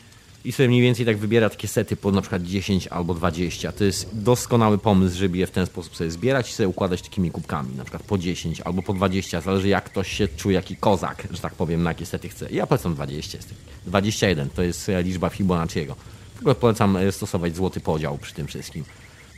[0.45, 3.71] i sobie mniej więcej tak wybiera takie sety po na przykład 10 albo 20.
[3.71, 7.31] To jest doskonały pomysł, żeby je w ten sposób sobie zbierać i sobie układać takimi
[7.31, 11.27] kubkami, na przykład po 10 albo po 20, zależy jak ktoś się czuje, jaki kozak,
[11.31, 12.51] że tak powiem, na jakie sety chce.
[12.51, 13.38] Ja polecam 20,
[13.86, 15.95] 21 to jest liczba Fibonacciego.
[16.36, 18.84] W ogóle polecam e, stosować złoty podział przy tym wszystkim.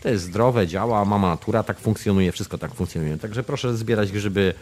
[0.02, 3.18] To jest zdrowe, działa, mama natura, tak funkcjonuje, wszystko tak funkcjonuje.
[3.18, 4.54] Także proszę zbierać grzyby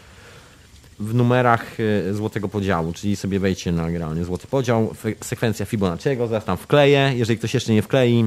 [0.98, 6.44] w numerach e, złotego podziału, czyli sobie wejdźcie na generalnie złoty podział, sekwencja Fibonacciego, zaraz
[6.44, 7.12] tam wkleję.
[7.16, 8.24] Jeżeli ktoś jeszcze nie wklei,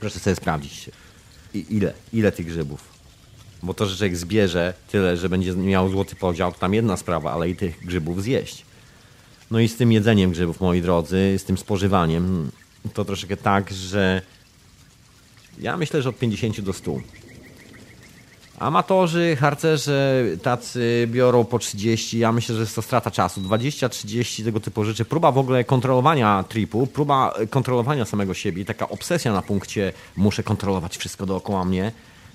[0.00, 0.90] proszę sobie sprawdzić
[1.54, 2.98] I ile, ile tych grzybów.
[3.62, 7.32] Bo to, że człowiek zbierze tyle, że będzie miał złoty podział, to tam jedna sprawa,
[7.32, 8.64] ale i tych grzybów zjeść.
[9.50, 12.50] No i z tym jedzeniem grzybów, moi drodzy, z tym spożywaniem,
[12.94, 14.22] to troszeczkę tak, że
[15.58, 17.00] ja myślę, że od 50 do 100
[18.58, 23.40] Amatorzy, harcerze tacy biorą po 30, ja myślę, że jest to strata czasu.
[23.40, 25.04] 20-30 tego typu rzeczy.
[25.04, 30.96] Próba w ogóle kontrolowania tripu, próba kontrolowania samego siebie, taka obsesja na punkcie muszę kontrolować
[30.96, 31.92] wszystko dookoła mnie,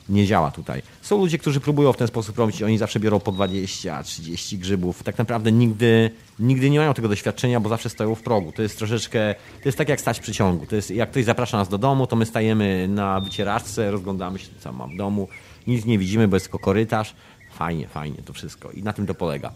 [0.10, 0.82] nie działa tutaj.
[1.02, 5.04] Są ludzie, którzy próbują w ten sposób robić, oni zawsze biorą po 20-30 grzybów.
[5.04, 8.52] Tak naprawdę nigdy, nigdy nie mają tego doświadczenia, bo zawsze stoją w progu.
[8.52, 10.66] To jest troszeczkę, to jest tak jak stać przy ciągu.
[10.66, 14.48] To jest, jak ktoś zaprasza nas do domu, to my stajemy na wycieraczce, rozglądamy się,
[14.60, 15.28] co mam w domu
[15.68, 17.16] nic nie widzimy, bo jest tylko korytarz.
[17.54, 18.72] Fajnie, fajnie to wszystko.
[18.72, 19.52] I na tym to polega.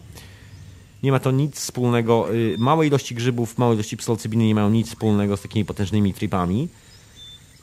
[1.02, 2.34] Nie ma to nic wspólnego.
[2.34, 6.68] Y, małe ilości grzybów, małe ilości psylocybiny nie mają nic wspólnego z takimi potężnymi tripami.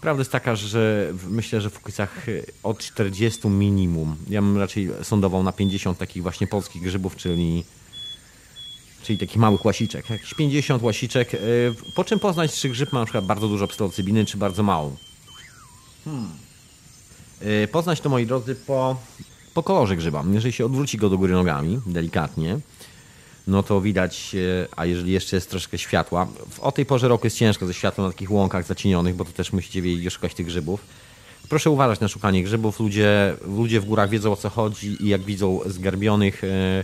[0.02, 4.16] Prawda jest taka, że myślę, że w okolicach y, od 40 minimum.
[4.30, 7.64] Ja bym raczej sądował na 50 takich właśnie polskich grzybów, czyli
[9.04, 10.10] czyli takich małych łasiczek.
[10.10, 11.34] Jakieś 50 łasiczek.
[11.34, 14.96] Y, po czym poznać, czy grzyb ma na przykład bardzo dużo psylocybiny, czy bardzo mało?
[16.06, 16.45] Hmm.
[17.46, 18.98] Y, poznać to, moi drodzy, po,
[19.54, 20.24] po kolorze grzyba.
[20.34, 22.60] Jeżeli się odwróci go do góry nogami, delikatnie,
[23.48, 26.28] no to widać, y, a jeżeli jeszcze jest troszkę światła,
[26.62, 29.54] o tej porze roku jest ciężko ze światłem na takich łąkach zacienionych, bo to też
[29.54, 30.82] musicie wiedzieć, szukać tych grzybów.
[31.50, 32.80] Proszę uważać na szukanie grzybów.
[32.80, 36.84] Ludzie, ludzie w górach wiedzą o co chodzi i jak widzą zgarbionych e,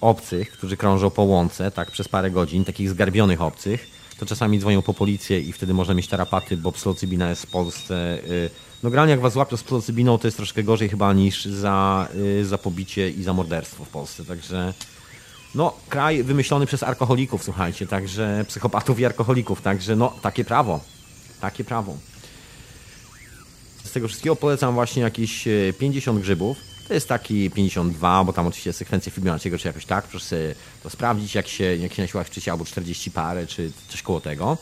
[0.00, 3.86] obcych, którzy krążą po łące, tak przez parę godzin, takich zgarbionych obcych,
[4.18, 7.94] to czasami dzwonią po policję i wtedy można mieć tarapaty, bo psylocybina jest w Polsce
[7.94, 12.08] e, no granie jak was łapią z psylocybiną to jest troszkę gorzej chyba niż za,
[12.40, 14.74] y, za pobicie i za morderstwo w Polsce, także
[15.54, 20.80] no kraj wymyślony przez alkoholików, słuchajcie, także psychopatów i alkoholików, także no takie prawo,
[21.40, 21.96] takie prawo.
[23.84, 26.58] Z tego wszystkiego polecam właśnie jakieś 50 y, grzybów.
[26.88, 30.04] To jest taki 52, bo tam oczywiście sekwencja Fibonacciego, czy jakoś tak.
[30.04, 34.02] Proszę sobie to sprawdzić, jak się, jak się na siłach albo 40 parę, czy coś
[34.02, 34.58] koło tego.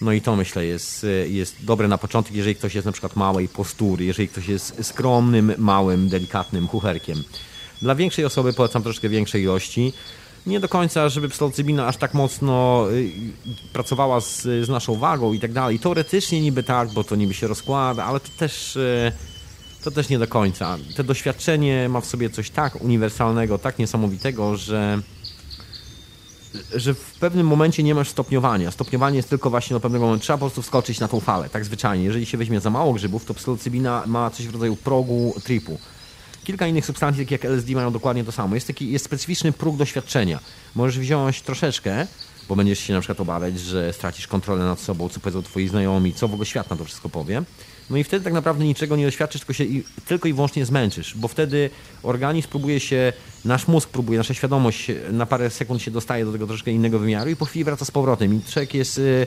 [0.00, 3.48] No i to myślę jest, jest dobre na początek, jeżeli ktoś jest na przykład małej
[3.48, 7.24] postury, jeżeli ktoś jest skromnym, małym, delikatnym kucherkiem.
[7.82, 9.92] Dla większej osoby polecam troszkę większej ilości.
[10.46, 13.10] Nie do końca, żeby psylocybina aż tak mocno y,
[13.72, 15.78] pracowała z, z naszą wagą i tak dalej.
[15.78, 19.12] Teoretycznie niby tak, bo to niby się rozkłada, ale to też y,
[19.84, 20.78] to też nie do końca.
[20.96, 25.02] To doświadczenie ma w sobie coś tak uniwersalnego, tak niesamowitego, że
[26.74, 28.70] że w pewnym momencie nie masz stopniowania.
[28.70, 30.22] Stopniowanie jest tylko właśnie do pewnego momentu.
[30.22, 32.04] Trzeba po prostu wskoczyć na tą falę, tak zwyczajnie.
[32.04, 35.78] Jeżeli się weźmie za mało grzybów, to psylocybina ma coś w rodzaju progu tripu.
[36.44, 38.54] Kilka innych substancji, takie jak LSD, mają dokładnie to samo.
[38.54, 40.40] Jest taki jest specyficzny próg doświadczenia.
[40.74, 42.06] Możesz wziąć troszeczkę,
[42.48, 46.14] bo będziesz się na przykład obawiać, że stracisz kontrolę nad sobą, co powiedzą twoi znajomi,
[46.14, 47.42] co w ogóle świat na to wszystko powie.
[47.90, 51.16] No i wtedy tak naprawdę niczego nie doświadczysz, tylko się i, tylko i wyłącznie zmęczysz,
[51.16, 51.70] bo wtedy
[52.02, 53.12] organizm próbuje się,
[53.44, 57.30] nasz mózg próbuje, nasza świadomość na parę sekund się dostaje do tego troszkę innego wymiaru
[57.30, 58.34] i po chwili wraca z powrotem.
[58.34, 59.26] I człowiek jest y,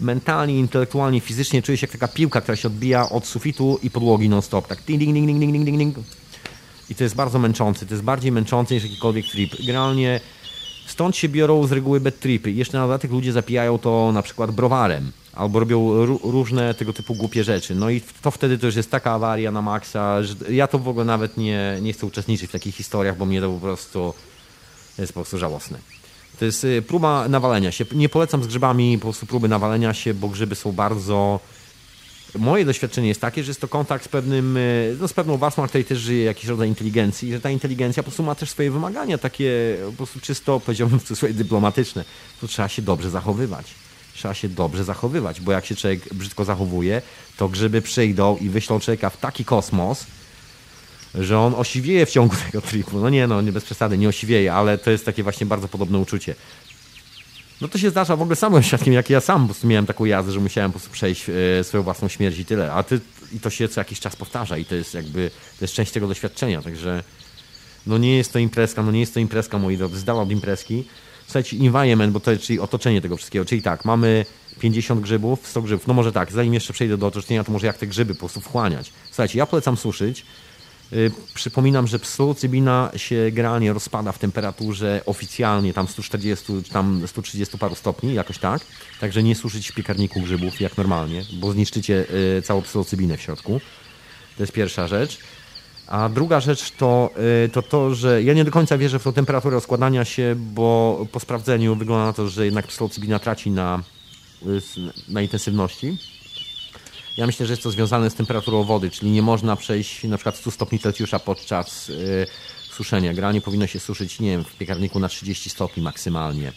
[0.00, 4.28] mentalnie, intelektualnie, fizycznie czuje się jak taka piłka, która się odbija od sufitu i podłogi
[4.28, 4.66] non-stop.
[4.66, 5.96] Tak ding, ding, ding, ding, ding, ding, ding.
[6.90, 7.86] I to jest bardzo męczące.
[7.86, 9.66] To jest bardziej męczące niż jakikolwiek trip.
[9.66, 10.20] Generalnie
[10.96, 12.52] stąd się biorą z reguły bad tripy.
[12.52, 15.12] Jeszcze na dodatek ludzie zapijają to na przykład browarem.
[15.32, 17.74] Albo robią różne tego typu głupie rzeczy.
[17.74, 20.88] No i to wtedy to już jest taka awaria na maksa, że ja to w
[20.88, 24.14] ogóle nawet nie, nie chcę uczestniczyć w takich historiach, bo mnie to po prostu
[24.98, 25.78] jest po prostu żałosne.
[26.38, 27.84] To jest y, próba nawalenia się.
[27.92, 31.40] Nie polecam z grzybami po prostu próby nawalenia się, bo grzyby są bardzo...
[32.34, 35.68] Moje doświadczenie jest takie, że jest to kontakt z pewnym, y, no z pewną warstwą,
[35.68, 39.18] której też żyje jakiś rodzaj inteligencji że ta inteligencja po prostu ma też swoje wymagania,
[39.18, 42.04] takie po prostu czysto, powiedziałbym w cudzysłowie, dyplomatyczne.
[42.40, 43.66] To trzeba się dobrze zachowywać.
[44.14, 47.02] Trzeba się dobrze zachowywać, bo jak się człowiek brzydko zachowuje,
[47.36, 50.06] to grzyby przyjdą i wyślą człowieka w taki kosmos,
[51.14, 53.00] że on osiwieje w ciągu tego tripu.
[53.00, 55.98] No nie, no nie bez przesady, nie osiwieje, ale to jest takie właśnie bardzo podobne
[55.98, 56.34] uczucie.
[57.60, 60.32] No to się zdarza w ogóle samym świadkiem, jak ja sam po miałem taką jazdę,
[60.32, 61.26] że musiałem po prostu przejść
[61.60, 62.72] e, swoją własną śmierć i tyle.
[62.72, 63.00] A ty,
[63.32, 66.08] i to się co jakiś czas powtarza i to jest jakby, to jest część tego
[66.08, 67.02] doświadczenia, także
[67.86, 70.84] no nie jest to imprezka, no nie jest to imprezka, moi drodzy, zdałam imprezki.
[71.24, 74.26] Słuchajcie, environment, bo to jest czyli otoczenie tego wszystkiego, czyli tak, mamy
[74.60, 77.78] 50 grzybów, 100 grzybów, no może tak, zanim jeszcze przejdę do otoczenia, to może jak
[77.78, 78.92] te grzyby po prostu wchłaniać.
[79.06, 80.26] Słuchajcie, ja polecam suszyć,
[81.34, 87.74] przypominam, że psylocybina się generalnie rozpada w temperaturze oficjalnie tam 140 czy tam 130 paru
[87.74, 88.62] stopni, jakoś tak.
[89.00, 92.06] Także nie suszyć w piekarniku grzybów jak normalnie, bo zniszczycie
[92.38, 93.60] y, całą psylocybinę w środku.
[94.36, 95.18] To jest pierwsza rzecz.
[95.86, 97.10] A druga rzecz to,
[97.44, 101.06] y, to to, że ja nie do końca wierzę w tą temperaturę rozkładania się, bo
[101.12, 103.82] po sprawdzeniu wygląda na to, że jednak psylocybina traci na,
[105.08, 105.98] na intensywności
[107.16, 110.36] ja myślę, że jest to związane z temperaturą wody, czyli nie można przejść na przykład
[110.36, 112.26] 100 stopni Celsjusza podczas yy,
[112.70, 113.14] suszenia.
[113.14, 116.52] Granie powinno się suszyć, nie wiem, w piekarniku na 30 stopni maksymalnie.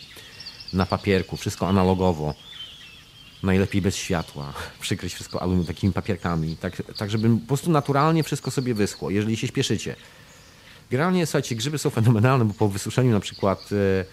[0.73, 2.33] Na papierku, wszystko analogowo.
[3.43, 4.53] Najlepiej bez światła.
[4.81, 6.57] Przykryć wszystko aluminium takimi papierkami.
[6.57, 9.95] Tak, tak, żeby po prostu naturalnie wszystko sobie wyschło, jeżeli się śpieszycie.
[10.91, 14.05] Generalnie, słuchajcie, grzyby są fenomenalne, bo po wysuszeniu na przykład, yy,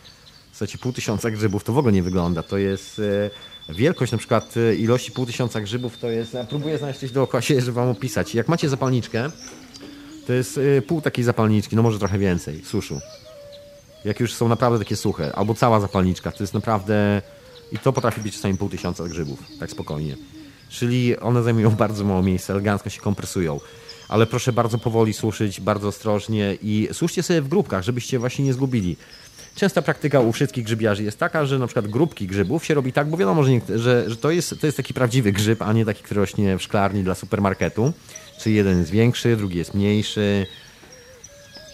[0.52, 2.42] słuchajcie, pół tysiąca grzybów to w ogóle nie wygląda.
[2.42, 2.98] To jest...
[2.98, 7.10] Yy, wielkość na przykład y, ilości pół tysiąca grzybów to jest, ja próbuję znaleźć coś
[7.10, 8.34] dookoła siebie, żeby wam opisać.
[8.34, 9.30] Jak macie zapalniczkę,
[10.26, 13.00] to jest y, pół takiej zapalniczki, no może trochę więcej, suszu.
[14.04, 17.22] Jak już są naprawdę takie suche, albo cała zapalniczka, to jest naprawdę...
[17.72, 20.16] I to potrafi być czasami pół tysiąca grzybów, tak spokojnie.
[20.68, 23.60] Czyli one zajmują bardzo mało miejsca, elegancko się kompresują.
[24.08, 28.52] Ale proszę bardzo powoli suszyć, bardzo ostrożnie i suszcie sobie w grupkach, żebyście właśnie nie
[28.52, 28.96] zgubili.
[29.56, 33.10] Częsta praktyka u wszystkich grzybiarzy jest taka, że na przykład grupki grzybów się robi tak,
[33.10, 35.84] bo wiadomo, że, nie, że, że to, jest, to jest taki prawdziwy grzyb, a nie
[35.84, 37.92] taki, który rośnie w szklarni dla supermarketu.
[38.40, 40.46] Czyli jeden jest większy, drugi jest mniejszy.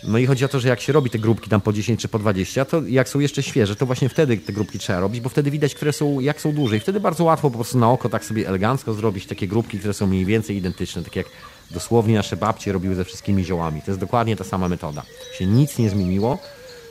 [0.05, 2.09] No i chodzi o to, że jak się robi te grupki tam po 10 czy
[2.09, 5.28] po 20, to jak są jeszcze świeże, to właśnie wtedy te grupki trzeba robić, bo
[5.28, 6.76] wtedy widać, które są, jak są duże.
[6.76, 9.95] I wtedy bardzo łatwo po prostu na oko tak sobie elegancko zrobić takie grupki, które
[9.95, 11.26] są mniej więcej identyczne, tak jak
[11.70, 13.83] dosłownie nasze babcie robiły ze wszystkimi ziołami.
[13.83, 15.03] To jest dokładnie ta sama metoda.
[15.39, 16.39] Się nic nie zmieniło.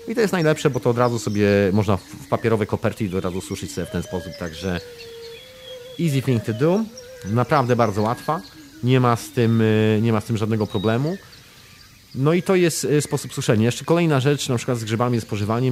[0.08, 3.24] I to jest najlepsze, bo to od razu sobie można w papierowe koperty i od
[3.24, 4.32] razu suszyć sobie w ten sposób.
[4.40, 4.82] Także
[6.00, 6.80] easy thing to do.
[7.26, 8.42] Naprawdę bardzo łatwa.
[8.84, 11.18] Nie ma z tym, y, nie ma z tym żadnego problemu.
[12.16, 13.66] No i to jest y, sposób suszenia.
[13.66, 15.26] Jeszcze kolejna rzecz, na przykład z grzybami, z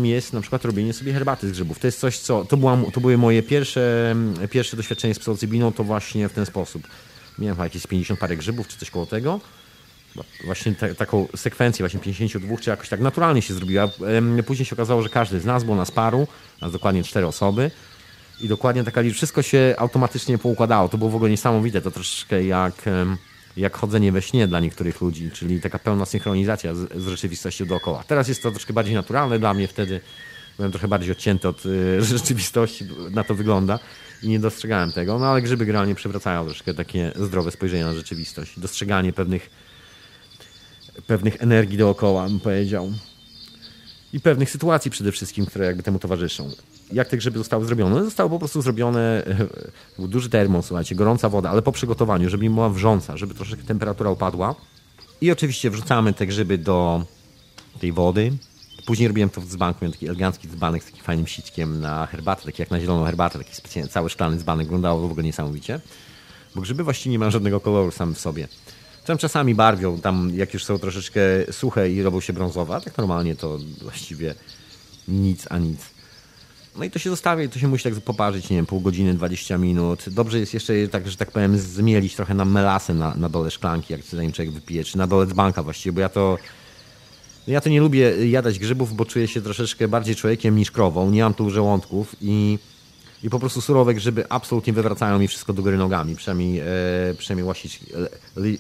[0.03, 1.79] jest na przykład robienie sobie herbaty z grzybów.
[1.79, 2.45] To jest coś, co.
[2.45, 4.15] To, była, to były moje pierwsze,
[4.49, 6.87] pierwsze doświadczenie z psylocybiną, to właśnie w ten sposób.
[7.39, 9.39] Miałem jakieś 50 parę grzybów, czy coś koło tego
[10.45, 13.89] właśnie te, taką sekwencję właśnie 52, czy jakoś tak naturalnie się zrobiła.
[14.45, 16.27] Później się okazało, że każdy z nas, było nas paru,
[16.61, 17.71] nas dokładnie cztery osoby
[18.41, 20.89] i dokładnie taka liczba, wszystko się automatycznie poukładało.
[20.89, 22.73] To było w ogóle niesamowite, to troszeczkę jak,
[23.57, 28.03] jak chodzenie we śnie dla niektórych ludzi, czyli taka pełna synchronizacja z, z rzeczywistością dookoła.
[28.07, 30.01] Teraz jest to troszkę bardziej naturalne dla mnie, wtedy
[30.57, 33.79] byłem trochę bardziej odcięty od y, rzeczywistości, na to wygląda
[34.23, 38.59] i nie dostrzegałem tego, no ale grzyby generalnie przywracają troszkę takie zdrowe spojrzenie na rzeczywistość,
[38.59, 39.49] dostrzeganie pewnych
[41.07, 42.91] pewnych energii dookoła, bym powiedział.
[44.13, 46.51] I pewnych sytuacji przede wszystkim, które jakby temu towarzyszą.
[46.91, 47.95] Jak te grzyby zostały zrobione?
[47.95, 49.23] One zostały po prostu zrobione,
[49.97, 53.65] był duży termos, słuchajcie, gorąca woda, ale po przygotowaniu, żeby nie była wrząca, żeby troszeczkę
[53.65, 54.55] temperatura upadła.
[55.21, 57.05] I oczywiście wrzucamy te grzyby do
[57.79, 58.31] tej wody.
[58.85, 62.45] Później robiłem to w dzbanku, miałem taki elegancki dzbanek z takim fajnym sitkiem na herbatę,
[62.45, 65.79] taki jak na zieloną herbatę, taki specjalny, cały szklany dzbanek, wyglądało w ogóle niesamowicie.
[66.55, 68.47] Bo grzyby właściwie nie mają żadnego koloru sam w sobie.
[69.09, 72.97] Tam czasami barwią, tam jak już są troszeczkę suche i robią się brązowe, a tak
[72.97, 74.35] normalnie to właściwie
[75.07, 75.79] nic a nic.
[76.77, 79.13] No i to się zostawia i to się musi tak poparzyć, nie wiem, pół godziny,
[79.13, 80.05] 20 minut.
[80.07, 83.93] Dobrze jest jeszcze, tak, że tak powiem, zmielić trochę na melasę na, na dole szklanki,
[83.93, 86.37] jak zanim człowiek wypije, czy na dole dzbanka właściwie, bo ja to
[87.47, 91.11] ja to nie lubię jadać grzybów, bo czuję się troszeczkę bardziej człowiekiem niż krową.
[91.11, 92.59] Nie mam tu żołądków i,
[93.23, 96.15] i po prostu surowe grzyby absolutnie wywracają mi wszystko do góry nogami.
[96.15, 96.65] Przynajmniej, e,
[97.17, 97.85] przynajmniej łasiczki,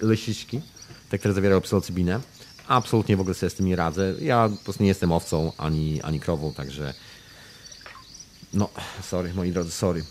[0.01, 0.61] lisiczki,
[1.09, 2.19] te, które zawierają psylocybinę.
[2.67, 4.13] Absolutnie w ogóle sobie z tym nie radzę.
[4.21, 6.93] Ja po prostu nie jestem owcą ani, ani krową, także
[8.53, 8.69] no,
[9.03, 10.03] sorry, moi drodzy, sorry.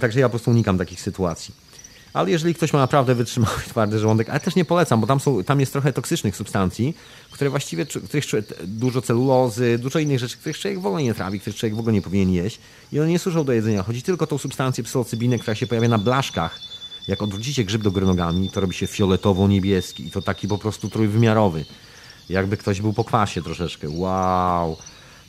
[0.00, 1.54] Także ja po prostu unikam takich sytuacji.
[2.12, 5.44] Ale jeżeli ktoś ma naprawdę wytrzymały twardy żołądek, ale też nie polecam, bo tam, są,
[5.44, 6.96] tam jest trochę toksycznych substancji,
[7.30, 8.24] które właściwie, których
[8.64, 11.92] dużo celulozy, dużo innych rzeczy, których człowiek w ogóle nie trawi, których człowiek w ogóle
[11.92, 12.58] nie powinien jeść
[12.92, 13.82] i one nie służą do jedzenia.
[13.82, 16.60] Chodzi tylko o tą substancję psylocybinę, która się pojawia na blaszkach.
[17.08, 20.90] Jak odwrócicie grzyb do góry nogami, to robi się fioletowo-niebieski i to taki po prostu
[20.90, 21.64] trójwymiarowy.
[22.28, 23.88] Jakby ktoś był po kwasie troszeczkę.
[23.90, 24.76] Wow!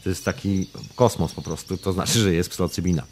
[0.03, 3.03] To jest taki kosmos po prostu, to znaczy, że jest psylocybina.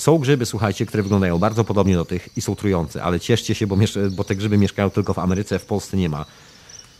[0.00, 3.66] Są grzyby, słuchajcie, które wyglądają bardzo podobnie do tych i są trujące, ale cieszcie się,
[3.66, 3.76] bo,
[4.10, 6.24] bo te grzyby mieszkają tylko w Ameryce, w Polsce nie ma.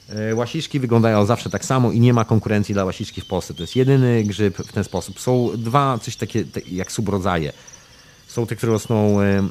[0.09, 3.55] E, łasiczki wyglądają zawsze tak samo i nie ma konkurencji dla łasiczki w Polsce.
[3.55, 5.21] To jest jedyny grzyb w ten sposób.
[5.21, 7.53] Są dwa, coś takie jak subrodzaje.
[8.27, 9.43] Są te, które rosną e,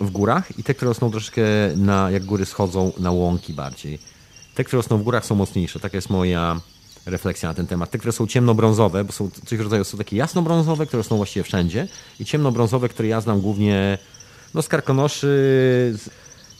[0.00, 1.42] w górach i te, które rosną troszkę
[1.76, 3.98] na, jak góry schodzą, na łąki bardziej.
[4.54, 5.80] Te, które rosną w górach są mocniejsze.
[5.80, 6.60] Taka jest moja
[7.06, 7.90] refleksja na ten temat.
[7.90, 11.88] Te, które są ciemnobrązowe, bo są coś rodzaju są takie jasnobrązowe, które są właściwie wszędzie
[12.20, 13.98] i ciemnobrązowe, które ja znam głównie
[14.54, 15.96] no, z karkonoszy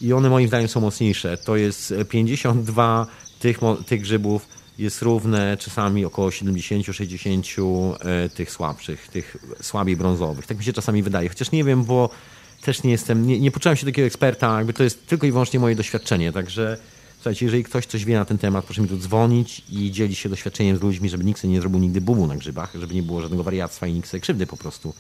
[0.01, 1.37] i one moim zdaniem są mocniejsze.
[1.37, 3.07] To jest 52
[3.41, 10.47] tych, tych grzybów jest równe czasami około 70-60 e, tych słabszych, tych słabiej brązowych.
[10.47, 12.11] Tak mi się czasami wydaje, chociaż nie wiem, bo
[12.63, 15.61] też nie jestem, nie, nie poczułem się takiego eksperta, jakby to jest tylko i wyłącznie
[15.61, 16.79] moje doświadczenie, także
[17.27, 20.29] Słuchajcie, jeżeli ktoś coś wie na ten temat, proszę mi tu dzwonić i dzielić się
[20.29, 23.21] doświadczeniem z ludźmi, żeby nikt sobie nie zrobił nigdy bubu na grzybach, żeby nie było
[23.21, 24.95] żadnego wariactwa i nikt sobie krzywdy po prostu.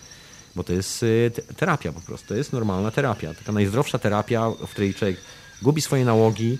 [0.56, 3.34] Bo to jest y, terapia po prostu, to jest normalna terapia.
[3.34, 5.16] Taka najzdrowsza terapia, w której człowiek
[5.62, 6.58] gubi swoje nałogi,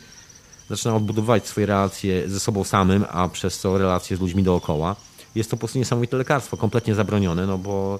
[0.71, 4.97] zaczyna odbudowywać swoje relacje ze sobą samym, a przez co relacje z ludźmi dookoła.
[5.35, 7.99] Jest to po prostu niesamowite lekarstwo, kompletnie zabronione, no bo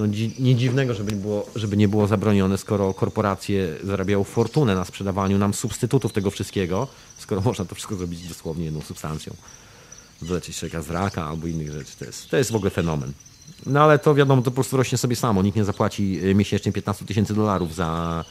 [0.00, 0.06] no,
[0.38, 5.38] nie dziwnego, żeby nie, było, żeby nie było zabronione, skoro korporacje zarabiają fortunę na sprzedawaniu
[5.38, 6.88] nam substytutów tego wszystkiego,
[7.18, 9.34] skoro można to wszystko zrobić dosłownie jedną substancją.
[10.22, 11.92] Wyleczyć człowieka z raka albo innych rzeczy.
[11.98, 13.12] To jest, to jest w ogóle fenomen.
[13.66, 15.42] No ale to wiadomo, to po prostu rośnie sobie samo.
[15.42, 18.24] Nikt nie zapłaci y, miesięcznie 15 tysięcy dolarów za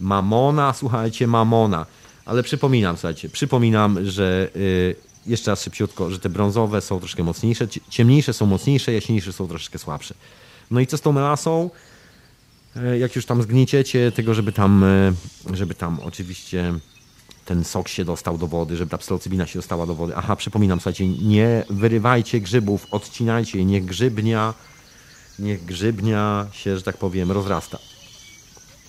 [0.00, 1.86] mamona, słuchajcie, mamona.
[2.24, 7.68] Ale przypominam, słuchajcie, przypominam, że yy, jeszcze raz szybciutko, że te brązowe są troszkę mocniejsze,
[7.90, 10.14] ciemniejsze są mocniejsze, jaśniejsze są troszkę słabsze.
[10.70, 11.70] No i co z tą melasą?
[12.76, 15.12] E, jak już tam zgnieciecie tego, żeby tam, e,
[15.56, 16.74] żeby tam oczywiście
[17.44, 20.16] ten sok się dostał do wody, żeby ta psylocybina się dostała do wody.
[20.16, 24.54] Aha, przypominam, słuchajcie, nie wyrywajcie grzybów, odcinajcie je, niech grzybnia,
[25.38, 27.78] niech grzybnia się, że tak powiem, rozrasta.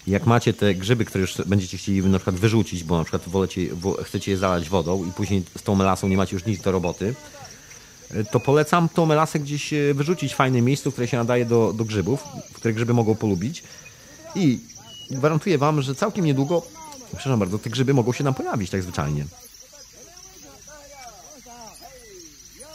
[0.07, 3.61] Jak macie te grzyby, które już będziecie chcieli na przykład wyrzucić, bo na przykład wolecie,
[4.03, 7.15] chcecie je zalać wodą i później z tą melasą nie macie już nic do roboty,
[8.31, 11.85] to polecam tą melasę gdzieś e, wyrzucić w fajnym miejscu, które się nadaje do, do
[11.85, 12.23] grzybów,
[12.53, 13.63] które grzyby mogą polubić.
[14.35, 14.59] I
[15.11, 16.61] gwarantuję Wam, że całkiem niedługo,
[17.05, 19.25] przepraszam bardzo, te grzyby mogą się nam pojawić tak zwyczajnie.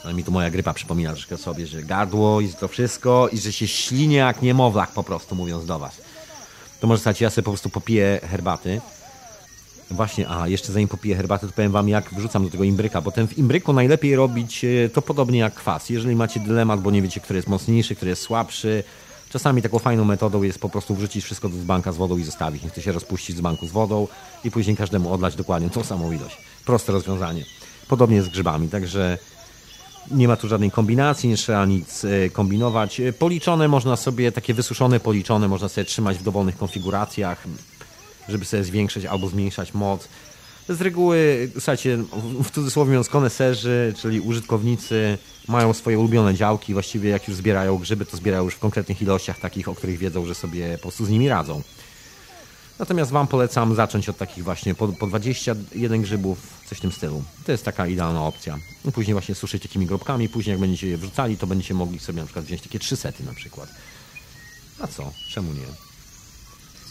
[0.04, 3.52] Ale mi tu moja grypa przypomina troszkę sobie, że gardło i to wszystko i że
[3.52, 6.00] się ślinie jak niemowlak po prostu, mówiąc do Was.
[6.80, 8.80] To może stać, ja sobie po prostu popiję herbaty
[9.90, 13.10] Właśnie, a jeszcze zanim popiję herbatę, to powiem wam, jak wrzucam do tego imbryka, bo
[13.10, 15.90] ten w imbryku najlepiej robić e, to podobnie jak kwas.
[15.90, 18.84] Jeżeli macie dylemat, bo nie wiecie, który jest mocniejszy, który jest słabszy,
[19.30, 22.62] czasami taką fajną metodą jest po prostu wrzucić wszystko do dzbanka z wodą i zostawić.
[22.62, 24.08] Niech to się rozpuści z dzbanku z wodą
[24.44, 26.38] i później każdemu odlać dokładnie tą samą ilość.
[26.64, 27.44] Proste rozwiązanie.
[27.88, 29.18] Podobnie z grzybami, także
[30.10, 33.00] nie ma tu żadnej kombinacji, nie trzeba nic e, kombinować.
[33.00, 37.46] E, policzone można sobie, takie wysuszone policzone można sobie trzymać w dowolnych konfiguracjach
[38.28, 40.08] żeby sobie zwiększyć albo zmniejszać moc.
[40.68, 41.98] Z reguły, słuchajcie,
[42.44, 45.18] w cudzysłowie mówiąc, koneserzy, czyli użytkownicy
[45.48, 46.72] mają swoje ulubione działki.
[46.72, 50.26] Właściwie jak już zbierają grzyby, to zbierają już w konkretnych ilościach takich, o których wiedzą,
[50.26, 51.62] że sobie po prostu z nimi radzą.
[52.78, 57.22] Natomiast Wam polecam zacząć od takich właśnie po, po 21 grzybów, coś w tym stylu.
[57.46, 58.58] To jest taka idealna opcja.
[58.94, 62.24] Później właśnie suszyć takimi grobkami, później jak będziecie je wrzucali, to będziecie mogli sobie na
[62.24, 63.68] przykład wziąć takie trzy sety na przykład.
[64.80, 65.12] A co?
[65.30, 65.87] Czemu nie?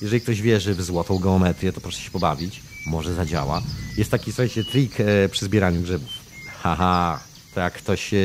[0.02, 2.62] Jeżeli ktoś wierzy w złotą geometrię, to proszę się pobawić.
[2.86, 3.62] Może zadziała.
[3.98, 6.10] Jest taki, słuchajcie, trik e, przy zbieraniu grzybów.
[6.62, 7.20] Haha,
[7.54, 8.18] to jak ktoś, e,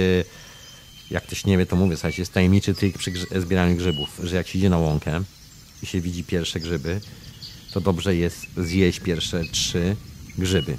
[1.10, 4.48] jak ktoś nie wie, to mówię, słuchajcie, jest tajemniczy trik przy zbieraniu grzybów, że jak
[4.48, 5.22] się idzie na łąkę
[5.82, 7.00] i się widzi pierwsze grzyby,
[7.72, 9.96] to dobrze jest zjeść pierwsze trzy
[10.38, 10.78] grzyby.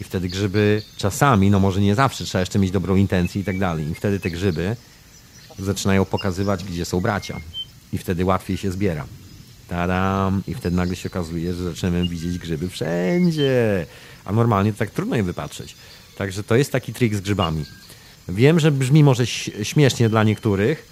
[0.00, 3.58] I wtedy grzyby czasami, no może nie zawsze, trzeba jeszcze mieć dobrą intencję i tak
[3.58, 3.90] dalej.
[3.90, 4.76] I wtedy te grzyby
[5.58, 7.40] zaczynają pokazywać, gdzie są bracia.
[7.92, 9.06] I wtedy łatwiej się zbiera.
[10.46, 13.86] I wtedy nagle się okazuje, że zaczynamy widzieć grzyby wszędzie.
[14.24, 15.74] A normalnie to tak trudno je wypatrzeć.
[16.16, 17.64] Także to jest taki trik z grzybami.
[18.28, 19.26] Wiem, że brzmi może
[19.62, 20.86] śmiesznie dla niektórych,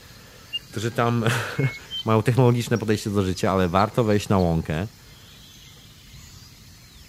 [0.70, 1.24] którzy tam
[2.06, 4.86] mają technologiczne podejście do życia, ale warto wejść na łąkę.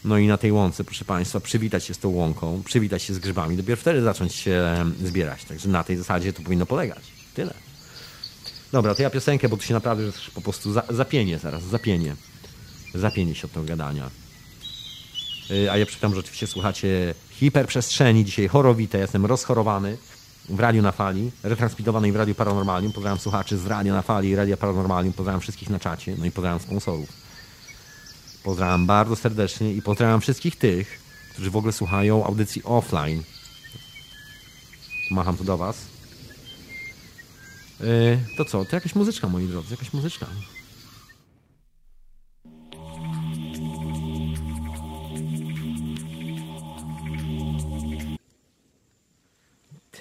[0.03, 3.19] No i na tej łące, proszę Państwa, przywitać się z tą łąką, przywitać się z
[3.19, 5.45] grzybami, dopiero wtedy zacząć się zbierać.
[5.45, 7.03] Także na tej zasadzie to powinno polegać.
[7.33, 7.66] Tyle.
[8.71, 10.83] Dobra, to ja piosenkę, bo tu się naprawdę już po prostu za,
[11.41, 12.15] zaraz, zapienie.
[12.95, 14.09] Zapienie się od tego gadania.
[15.49, 19.97] Yy, a ja przypomnę, że oczywiście słuchacie hiperprzestrzeni, dzisiaj chorowite, jestem rozchorowany
[20.49, 22.93] w Radiu na Fali, retransmitowanej w Radiu Paranormalium.
[22.93, 25.13] Pozdrawiam słuchaczy z Radio na Fali i Radia Paranormalium.
[25.13, 27.09] Pozdrawiam wszystkich na czacie, no i pozdrawiam sponsorów.
[28.43, 30.99] Pozdrawiam bardzo serdecznie i pozdrawiam wszystkich tych,
[31.33, 33.23] którzy w ogóle słuchają audycji offline.
[35.11, 35.96] Macham tu do Was.
[37.79, 38.65] Yy, to co?
[38.65, 40.25] To jakaś muzyczka, moi drodzy, jakaś muzyczka.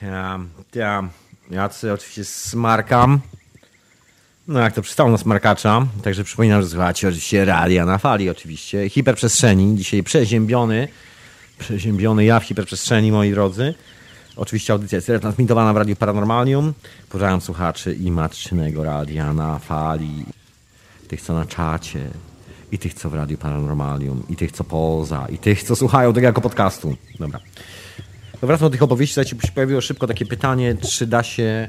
[0.01, 1.11] Tam, tam.
[1.51, 3.21] Ja tutaj oczywiście smarkam.
[4.49, 5.87] No jak to przystało na smarkacza.
[6.03, 8.89] Także przypominam, że słuchacie oczywiście radia na fali oczywiście.
[8.89, 9.77] Hiperprzestrzeni.
[9.77, 10.89] Dzisiaj przeziębiony.
[11.59, 13.75] Przeziębiony ja w hiperprzestrzeni, moi drodzy.
[14.37, 16.75] Oczywiście audycja jest transmitowana w Radiu Paranormalium.
[17.11, 20.25] Pozdrawiam słuchaczy i matczynego radia na fali.
[21.09, 22.11] Tych, co na czacie.
[22.73, 24.23] I tych, co w Radiu Paranormalium.
[24.29, 25.27] I tych, co poza.
[25.29, 26.97] I tych, co słuchają tego jako podcastu.
[27.19, 27.41] Dobra.
[28.43, 31.69] Wracam do tych opowieści, słuchajcie, się pojawiło szybko takie pytanie, czy da się,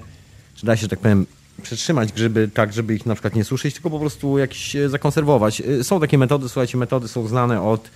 [0.56, 1.26] czy da się, że tak powiem,
[1.62, 5.62] przetrzymać grzyby tak, żeby ich na przykład nie suszyć, tylko po prostu jakieś e, zakonserwować.
[5.62, 7.90] E, są takie metody, słuchajcie, metody są znane od...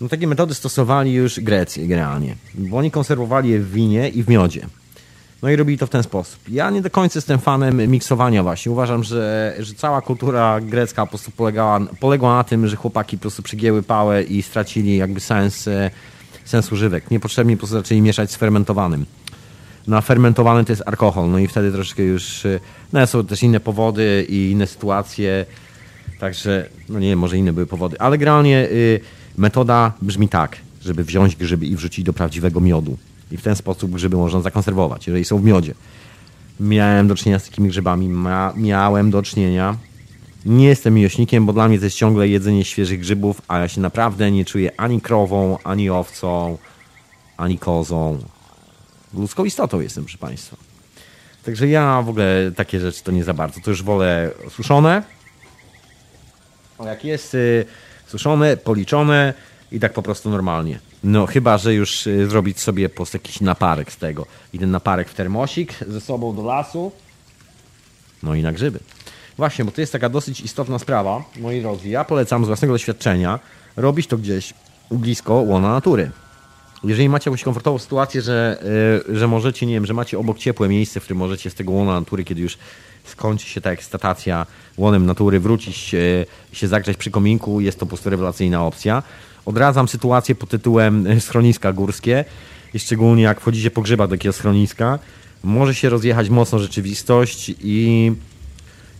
[0.00, 4.28] No takie metody stosowali już Grecy generalnie, bo oni konserwowali je w winie i w
[4.28, 4.66] miodzie.
[5.42, 6.40] No i robili to w ten sposób.
[6.48, 8.72] Ja nie do końca jestem fanem miksowania właśnie.
[8.72, 13.20] Uważam, że, że cała kultura grecka po prostu polegała, poległa na tym, że chłopaki po
[13.20, 15.90] prostu przygięły pałę i stracili jakby sens e,
[16.44, 17.10] sens używek.
[17.10, 19.06] Niepotrzebnie po prostu zaczęli mieszać z fermentowanym.
[19.86, 22.60] No a fermentowany to jest alkohol, no i wtedy troszeczkę już, y,
[22.92, 25.46] no są też inne powody i inne sytuacje,
[26.20, 29.00] także, no nie wiem, może inne były powody, ale generalnie y,
[29.36, 32.98] metoda brzmi tak, żeby wziąć grzyby i wrzucić do prawdziwego miodu.
[33.30, 35.74] I w ten sposób grzyby można zakonserwować, jeżeli są w miodzie.
[36.60, 38.08] Miałem do czynienia z takimi grzybami,
[38.56, 39.76] miałem do czynienia
[40.46, 43.80] nie jestem miłośnikiem, bo dla mnie to jest ciągle jedzenie świeżych grzybów, a ja się
[43.80, 46.58] naprawdę nie czuję ani krową, ani owcą,
[47.36, 48.18] ani kozą.
[49.14, 50.56] Ludzką istotą jestem, proszę Państwa.
[51.44, 53.60] Także ja w ogóle takie rzeczy to nie za bardzo.
[53.60, 55.02] To już wolę suszone.
[56.84, 57.66] Jak jest y,
[58.06, 59.34] suszone, policzone
[59.72, 60.78] i tak po prostu normalnie.
[61.04, 64.26] No chyba, że już y, zrobić sobie po prostu jakiś naparek z tego.
[64.52, 66.92] I ten naparek w termosik ze sobą do lasu.
[68.22, 68.78] No i na grzyby.
[69.36, 71.88] Właśnie, bo to jest taka dosyć istotna sprawa, moi drodzy.
[71.88, 73.38] Ja polecam z własnego doświadczenia
[73.76, 74.54] robić to gdzieś
[74.90, 76.10] blisko łona natury.
[76.84, 78.58] Jeżeli macie jakąś komfortową sytuację, że,
[79.08, 81.72] yy, że możecie, nie wiem, że macie obok ciepłe miejsce, w którym możecie z tego
[81.72, 82.58] łona natury, kiedy już
[83.08, 84.46] skończy się ta ekstatacja
[84.76, 85.76] łonem natury, wrócić
[86.52, 89.02] się zagrzać przy kominku, jest to po prostu rewelacyjna opcja.
[89.44, 92.24] Odradzam sytuację pod tytułem e, schroniska górskie
[92.74, 94.98] i szczególnie jak wchodzicie po grzybach do takiego schroniska,
[95.44, 98.12] może się rozjechać mocno rzeczywistość i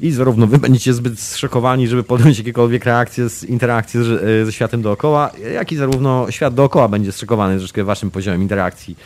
[0.01, 4.01] i zarówno wy będziecie zbyt zszokowani, żeby podjąć jakiekolwiek reakcje z interakcji
[4.45, 8.97] ze światem dookoła, jak i zarówno świat dookoła będzie zszokowany troszeczkę waszym poziomem interakcji.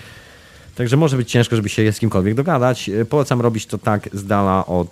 [0.81, 2.91] Także może być ciężko, żeby się z kimkolwiek dogadać.
[3.09, 4.89] Polecam robić to tak z dala od,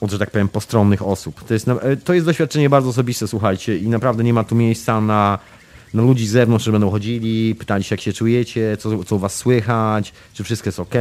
[0.00, 1.44] od że tak powiem, postronnych osób.
[1.44, 1.66] To jest,
[2.04, 5.38] to jest doświadczenie bardzo osobiste, słuchajcie, i naprawdę nie ma tu miejsca na,
[5.94, 9.18] na ludzi z zewnątrz, którzy będą chodzili, pytali się, jak się czujecie, co, co u
[9.18, 10.94] was słychać, czy wszystko jest ok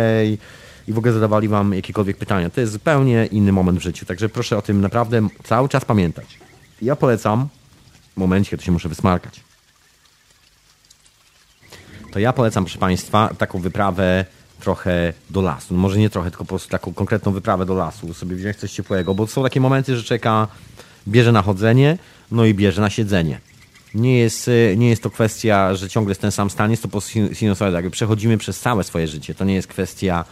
[0.87, 2.49] i w ogóle zadawali wam jakiekolwiek pytania.
[2.49, 6.39] To jest zupełnie inny moment w życiu, także proszę o tym naprawdę cały czas pamiętać.
[6.81, 7.47] Ja polecam,
[8.13, 9.50] w momencie, kiedy się muszę wysmarkać,
[12.11, 14.25] to ja polecam, proszę Państwa, taką wyprawę
[14.59, 15.73] trochę do lasu.
[15.73, 18.71] No może nie trochę, tylko po prostu taką konkretną wyprawę do lasu, sobie wziąć coś
[18.71, 20.47] ciepłego, bo są takie momenty, że czeka,
[21.07, 21.97] bierze na chodzenie,
[22.31, 23.39] no i bierze na siedzenie.
[23.93, 26.91] Nie jest, nie jest to kwestia, że ciągle jest ten sam stan, jest to po
[26.91, 27.77] prostu sinusoida.
[27.77, 29.35] Jakby przechodzimy przez całe swoje życie.
[29.35, 30.25] To nie jest kwestia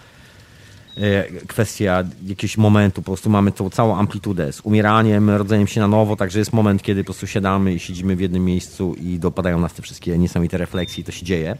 [1.47, 6.15] kwestia jakiegoś momentu, po prostu mamy tą całą amplitudę z umieraniem, rodzeniem się na nowo,
[6.15, 9.73] także jest moment, kiedy po prostu siadamy i siedzimy w jednym miejscu i dopadają nas
[9.73, 11.57] te wszystkie niesamowite refleksje i to się dzieje.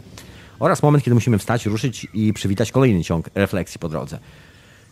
[0.59, 4.19] Oraz moment, kiedy musimy wstać, ruszyć i przywitać kolejny ciąg refleksji po drodze.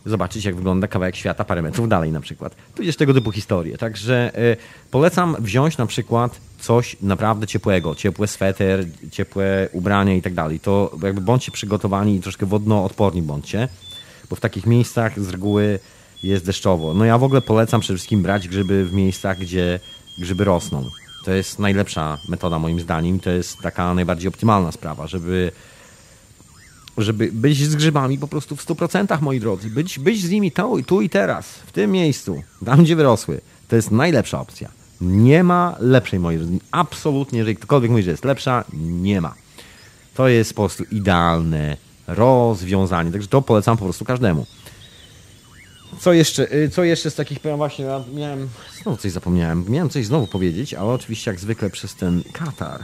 [0.06, 2.56] Zobaczyć, jak wygląda kawałek świata parę metrów dalej na przykład.
[2.74, 3.78] Tudzież tego typu historie.
[3.78, 4.56] Także y,
[4.90, 7.94] polecam wziąć na przykład coś naprawdę ciepłego.
[7.94, 10.60] Ciepły sweter, ciepłe ubrania i tak dalej.
[10.60, 13.68] To jakby bądźcie przygotowani i troszkę wodnoodporni bądźcie
[14.30, 15.78] bo w takich miejscach z reguły
[16.22, 16.94] jest deszczowo.
[16.94, 19.80] No ja w ogóle polecam przede wszystkim brać grzyby w miejscach, gdzie
[20.18, 20.84] grzyby rosną.
[21.24, 23.20] To jest najlepsza metoda moim zdaniem.
[23.20, 25.52] To jest taka najbardziej optymalna sprawa, żeby
[26.98, 29.70] żeby być z grzybami po prostu w 100%, moi drodzy.
[29.70, 33.40] Być, być z nimi tu, tu i teraz, w tym miejscu, tam gdzie wyrosły.
[33.68, 34.70] To jest najlepsza opcja.
[35.00, 36.58] Nie ma lepszej, moi drodzy.
[36.70, 39.34] Absolutnie, jeżeli ktokolwiek mówi, że jest lepsza, nie ma.
[40.14, 41.76] To jest po prostu idealne
[42.08, 43.12] rozwiązanie.
[43.12, 44.46] Także to polecam po prostu każdemu.
[46.00, 48.48] Co jeszcze, y, co jeszcze z takich, powiem właśnie, miałem,
[48.82, 52.80] znowu coś zapomniałem, miałem coś znowu powiedzieć, ale oczywiście jak zwykle przez ten Katar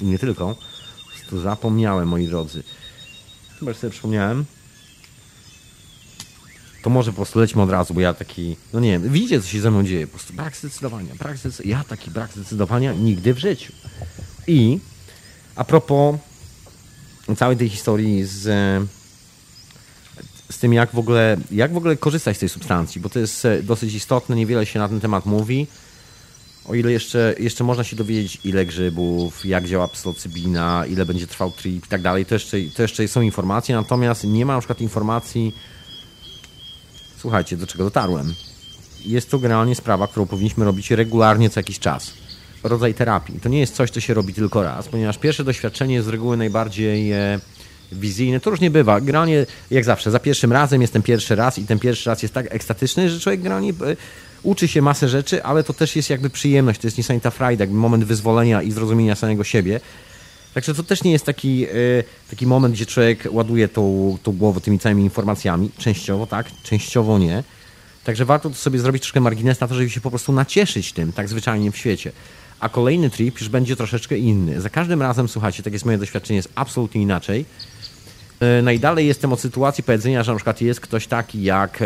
[0.00, 0.56] i nie tylko,
[1.26, 2.62] prostu zapomniałem, moi drodzy.
[3.58, 4.44] Chyba sobie przypomniałem.
[6.82, 9.48] To może po prostu lećmy od razu, bo ja taki, no nie wiem, widzicie co
[9.48, 13.34] się ze mną dzieje, po prostu brak zdecydowania, brak zdecydowania, ja taki brak zdecydowania nigdy
[13.34, 13.72] w życiu.
[14.46, 14.78] I
[15.56, 16.16] a propos
[17.34, 18.42] całej tej historii z,
[20.50, 23.44] z tym, jak w, ogóle, jak w ogóle korzystać z tej substancji, bo to jest
[23.44, 25.66] e, dosyć istotne, niewiele się na ten temat mówi.
[26.68, 31.50] O ile jeszcze, jeszcze można się dowiedzieć, ile grzybów, jak działa psylocybina, ile będzie trwał
[31.50, 34.80] trip i tak dalej, to jeszcze, to jeszcze są informacje, natomiast nie ma na przykład
[34.80, 35.54] informacji,
[37.18, 38.34] słuchajcie, do czego dotarłem.
[39.04, 42.25] Jest to generalnie sprawa, którą powinniśmy robić regularnie co jakiś czas.
[42.62, 43.40] Rodzaj terapii.
[43.40, 46.36] To nie jest coś, co się robi tylko raz, ponieważ pierwsze doświadczenie jest z reguły
[46.36, 47.40] najbardziej e,
[47.92, 48.40] wizyjne.
[48.40, 49.00] To różnie bywa.
[49.00, 52.34] Generalnie, jak zawsze, za pierwszym razem jest ten pierwszy raz i ten pierwszy raz jest
[52.34, 53.96] tak ekstatyczny, że człowiek generalnie e,
[54.42, 57.78] uczy się masę rzeczy, ale to też jest jakby przyjemność, to jest niesamowita frajda, jakby
[57.78, 59.80] moment wyzwolenia i zrozumienia samego siebie.
[60.54, 61.68] Także to też nie jest taki, e,
[62.30, 65.70] taki moment, gdzie człowiek ładuje tą, tą głowę tymi całymi informacjami.
[65.78, 67.42] Częściowo tak, częściowo nie.
[68.04, 71.12] Także warto to sobie zrobić troszkę margines na to, żeby się po prostu nacieszyć tym,
[71.12, 72.12] tak zwyczajnie w świecie.
[72.60, 74.60] A kolejny trip już będzie troszeczkę inny.
[74.60, 77.44] Za każdym razem, słuchajcie, tak jest moje doświadczenie, jest absolutnie inaczej.
[78.40, 81.82] E, najdalej jestem od sytuacji powiedzenia, że na przykład jest ktoś taki jak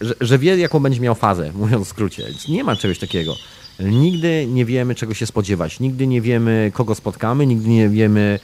[0.00, 2.24] że, że wie, jaką będzie miał fazę, mówiąc w skrócie.
[2.26, 3.36] Więc nie ma czegoś takiego.
[3.80, 5.80] Nigdy nie wiemy, czego się spodziewać.
[5.80, 8.40] Nigdy nie wiemy, kogo spotkamy, nigdy nie wiemy,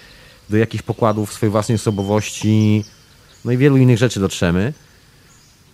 [0.50, 2.84] do jakich pokładów swojej własnej osobowości,
[3.44, 4.72] no i wielu innych rzeczy dotrzemy.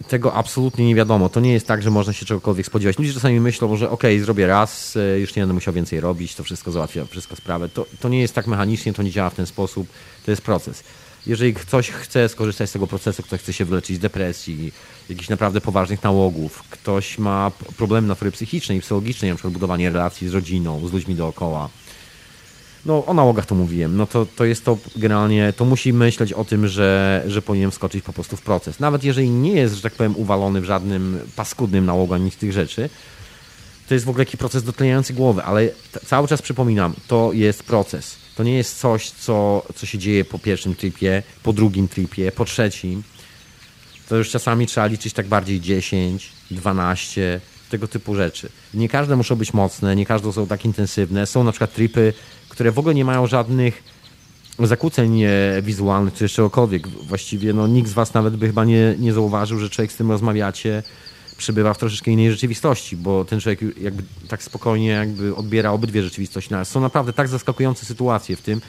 [0.09, 1.29] Tego absolutnie nie wiadomo.
[1.29, 2.99] To nie jest tak, że można się czegokolwiek spodziewać.
[2.99, 6.35] Ludzie czasami myślą, że okej, okay, zrobię raz, e, już nie będę musiał więcej robić,
[6.35, 7.69] to wszystko załatwia, wszystko sprawę.
[7.69, 9.89] To, to nie jest tak mechanicznie, to nie działa w ten sposób.
[10.25, 10.83] To jest proces
[11.27, 14.73] jeżeli ktoś chce skorzystać z tego procesu, ktoś chce się wyleczyć z depresji,
[15.09, 20.35] jakichś naprawdę poważnych nałogów, ktoś ma problemy natury psychicznej i psychologicznej, przykład budowanie relacji z
[20.35, 21.69] rodziną, z ludźmi dookoła,
[22.87, 26.45] no o nałogach to mówiłem, no to, to jest to generalnie, to musi myśleć o
[26.45, 28.81] tym, że, że powinien wskoczyć po prostu w proces.
[28.81, 32.53] Nawet jeżeli nie jest, że tak powiem, uwalony w żadnym paskudnym nałogu ani z tych
[32.53, 32.91] rzeczy,
[33.89, 35.69] to jest w ogóle jakiś proces dotleniający głowy, ale
[36.07, 38.17] cały czas przypominam, to jest proces.
[38.37, 42.45] To nie jest coś, co, co się dzieje po pierwszym tripie, po drugim tripie, po
[42.45, 43.03] trzecim.
[44.09, 48.49] To już czasami trzeba liczyć tak bardziej 10, 12, tego typu rzeczy.
[48.75, 51.27] Nie każde muszą być mocne, nie każde są tak intensywne.
[51.27, 52.13] Są na przykład tripy,
[52.57, 53.83] które w ogóle nie mają żadnych
[54.59, 55.23] zakłóceń
[55.63, 56.89] wizualnych czy czegokolwiek.
[56.89, 60.11] Właściwie no, nikt z Was nawet by chyba nie, nie zauważył, że człowiek z tym
[60.11, 60.83] rozmawiacie
[61.37, 66.53] przebywa w troszeczkę innej rzeczywistości, bo ten człowiek jakby tak spokojnie jakby odbiera obydwie rzeczywistości.
[66.53, 68.61] No, są naprawdę tak zaskakujące sytuacje w tym,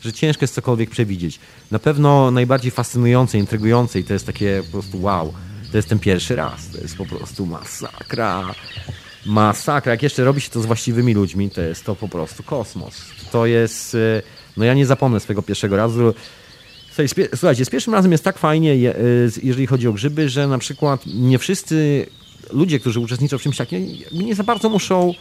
[0.00, 1.40] że ciężko jest cokolwiek przewidzieć.
[1.70, 5.32] Na pewno najbardziej fascynujące, intrygujące i to jest takie po prostu wow,
[5.70, 6.68] to jest ten pierwszy raz.
[6.68, 8.54] To jest po prostu masakra.
[9.26, 9.92] Masakra.
[9.92, 13.02] Jak jeszcze robi się to z właściwymi ludźmi, to jest to po prostu kosmos.
[13.32, 13.94] To jest...
[13.94, 14.22] E,
[14.56, 16.14] no ja nie zapomnę swojego pierwszego razu.
[17.34, 18.94] Słuchajcie, z pierwszym razem jest tak fajnie, e,
[19.42, 22.06] jeżeli chodzi o grzyby, że na przykład nie wszyscy
[22.52, 25.14] ludzie, którzy uczestniczą w czymś takim, nie za bardzo muszą.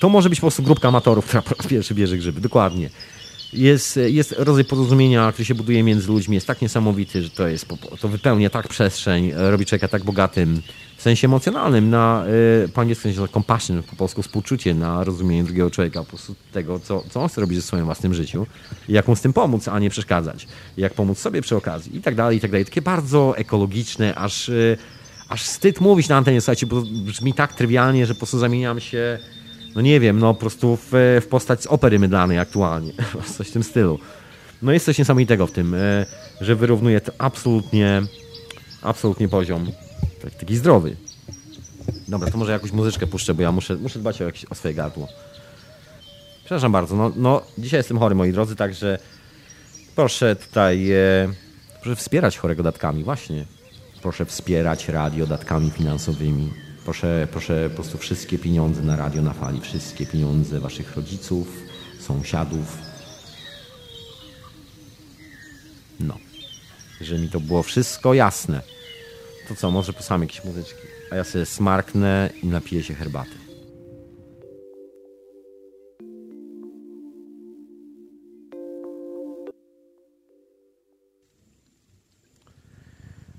[0.00, 2.40] To może być po prostu grupka amatorów, która po raz pierwszy bierze grzyby.
[2.40, 2.90] Dokładnie.
[3.52, 7.66] Jest, jest rodzaj porozumienia, który się buduje między ludźmi, jest tak niesamowity, że to jest,
[8.00, 10.62] to wypełnia tak przestrzeń, robi człowieka tak bogatym
[11.02, 12.24] w sensie emocjonalnym, na,
[12.64, 16.80] y, po angielsku się compassion, po polsku współczucie na rozumienie drugiego człowieka, po prostu tego,
[16.80, 18.46] co, co on chce robić ze swoim własnym życiu,
[18.88, 22.14] jak mu z tym pomóc, a nie przeszkadzać, jak pomóc sobie przy okazji i tak
[22.14, 22.64] dalej, i tak dalej.
[22.64, 24.78] Takie bardzo ekologiczne, aż, y,
[25.28, 29.18] aż wstyd mówić na antenie, słuchajcie, bo brzmi tak trywialnie, że po prostu zamieniam się
[29.74, 32.92] no nie wiem, no po prostu w, w postać z opery mydlanej aktualnie,
[33.36, 33.98] coś w tym stylu.
[34.62, 36.06] No jest coś niesamowitego w tym, e,
[36.40, 38.02] że wyrównuje to absolutnie,
[38.82, 39.72] absolutnie poziom
[40.30, 40.96] taki zdrowy.
[42.08, 44.74] Dobra, to może jakąś muzyczkę puszczę, bo ja muszę, muszę dbać o, jakieś, o swoje
[44.74, 45.08] gardło.
[46.40, 48.98] Przepraszam bardzo, no, no dzisiaj jestem chory, moi drodzy, także
[49.96, 51.28] proszę tutaj, e,
[51.82, 53.46] proszę wspierać chorego datkami, właśnie.
[54.02, 56.52] Proszę wspierać radio datkami finansowymi.
[56.84, 61.48] Proszę, proszę po prostu wszystkie pieniądze na radio na fali, wszystkie pieniądze waszych rodziców,
[62.00, 62.78] sąsiadów.
[66.00, 66.16] No.
[67.00, 68.60] że mi to było wszystko jasne.
[69.52, 70.80] To co, może posłucham jakieś muzyczki,
[71.10, 73.30] a ja sobie smarknę i napiję się herbaty.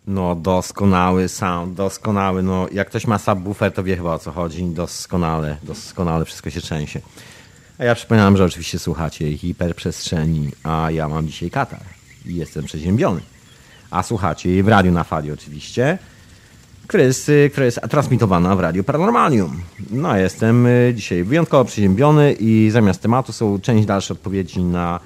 [0.07, 2.43] No, doskonały sound, doskonały.
[2.43, 4.65] No, jak ktoś ma subwoofer, to wie chyba o co chodzi.
[4.65, 7.01] Doskonale, doskonale wszystko się trzęsie.
[7.77, 11.83] A ja przypominam, że oczywiście słuchacie hiperprzestrzeni, a ja mam dzisiaj katar
[12.25, 13.21] i jestem przeziębiony.
[13.93, 15.97] A słuchacie jej w radiu na fali oczywiście,
[16.87, 17.03] która
[17.51, 19.61] która jest transmitowana w radiu Paranormalium.
[19.91, 24.99] No, jestem y, dzisiaj wyjątkowo przeziębiony i zamiast tematu są część dalsze odpowiedzi na,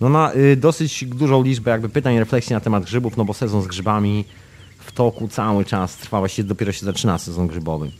[0.00, 3.62] no, na y, dosyć dużą liczbę jakby pytań, refleksji na temat grzybów, no bo sezon
[3.62, 4.24] z grzybami
[4.78, 7.90] w toku cały czas trwa, właściwie dopiero się zaczyna sezon grzybowy.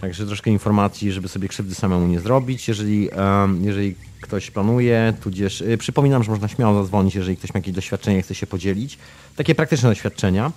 [0.00, 2.68] Także troszkę informacji, żeby sobie krzywdy samemu nie zrobić.
[2.68, 3.08] Jeżeli,
[3.62, 8.22] jeżeli ktoś planuje, tudzież yy, przypominam, że można śmiało zadzwonić, jeżeli ktoś ma jakieś doświadczenie,
[8.22, 8.98] chce się podzielić.
[9.36, 10.52] Takie praktyczne doświadczenia,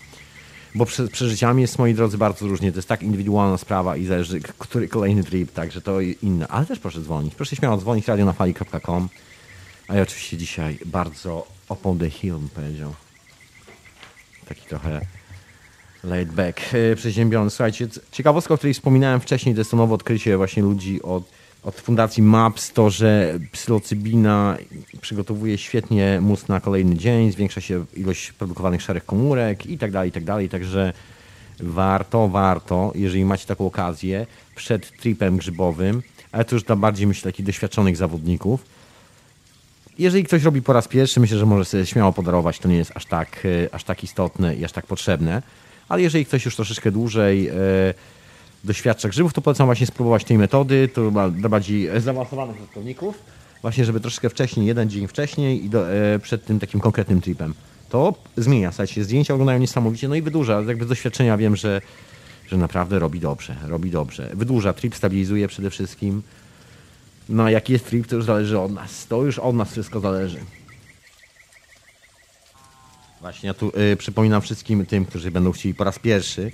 [0.75, 2.71] bo prze, przeżyciami jest, moi drodzy, bardzo różnie.
[2.71, 6.47] To jest tak indywidualna sprawa i zależy, który kolejny trip, także to inne.
[6.47, 7.35] Ale też proszę dzwonić.
[7.35, 9.09] Proszę śmiało dzwonić, radionafali.com.
[9.87, 12.93] A ja oczywiście dzisiaj bardzo upon the hill, bym powiedział.
[14.45, 15.01] Taki trochę
[16.03, 17.49] laid back, e, przeziębiony.
[17.49, 21.23] Słuchajcie, ciekawostka, o której wspominałem wcześniej, to jest to nowe odkrycie właśnie ludzi od,
[21.63, 24.57] od fundacji MAPS, to, że psylocybina
[25.01, 30.09] przygotowuje świetnie mózg na kolejny dzień, zwiększa się ilość produkowanych szarych komórek i tak dalej,
[30.09, 30.49] i tak dalej.
[30.49, 30.93] Także
[31.59, 34.25] warto, warto, jeżeli macie taką okazję,
[34.55, 36.01] przed tripem grzybowym,
[36.31, 38.65] ale to już dla bardziej, myślę, takich doświadczonych zawodników,
[39.99, 42.91] jeżeli ktoś robi po raz pierwszy, myślę, że może sobie śmiało podarować, to nie jest
[42.95, 45.41] aż tak, e, aż tak istotne i aż tak potrzebne
[45.89, 47.53] ale jeżeli ktoś już troszeczkę dłużej e,
[48.63, 53.19] doświadcza grzybów, to polecam właśnie spróbować tej metody, to dla bardziej zaawansowanych użytkowników,
[53.61, 57.53] właśnie żeby troszeczkę wcześniej, jeden dzień wcześniej i do, e, przed tym takim konkretnym tripem.
[57.89, 61.81] To zmienia, słuchajcie, zdjęcia wyglądają niesamowicie, no i wydłuża, jakby z doświadczenia wiem, że,
[62.47, 64.29] że naprawdę robi dobrze, robi dobrze.
[64.33, 66.21] Wydłuża trip, stabilizuje przede wszystkim.
[67.29, 69.07] No a jaki jest trip, to już zależy od nas.
[69.07, 70.37] To już od nas wszystko zależy.
[73.23, 76.51] Właśnie, ja tu y, przypominam wszystkim tym, którzy będą chcieli po raz pierwszy,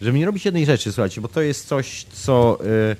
[0.00, 2.58] żeby nie robić jednej rzeczy, słuchajcie, bo to jest coś, co
[2.90, 2.96] y,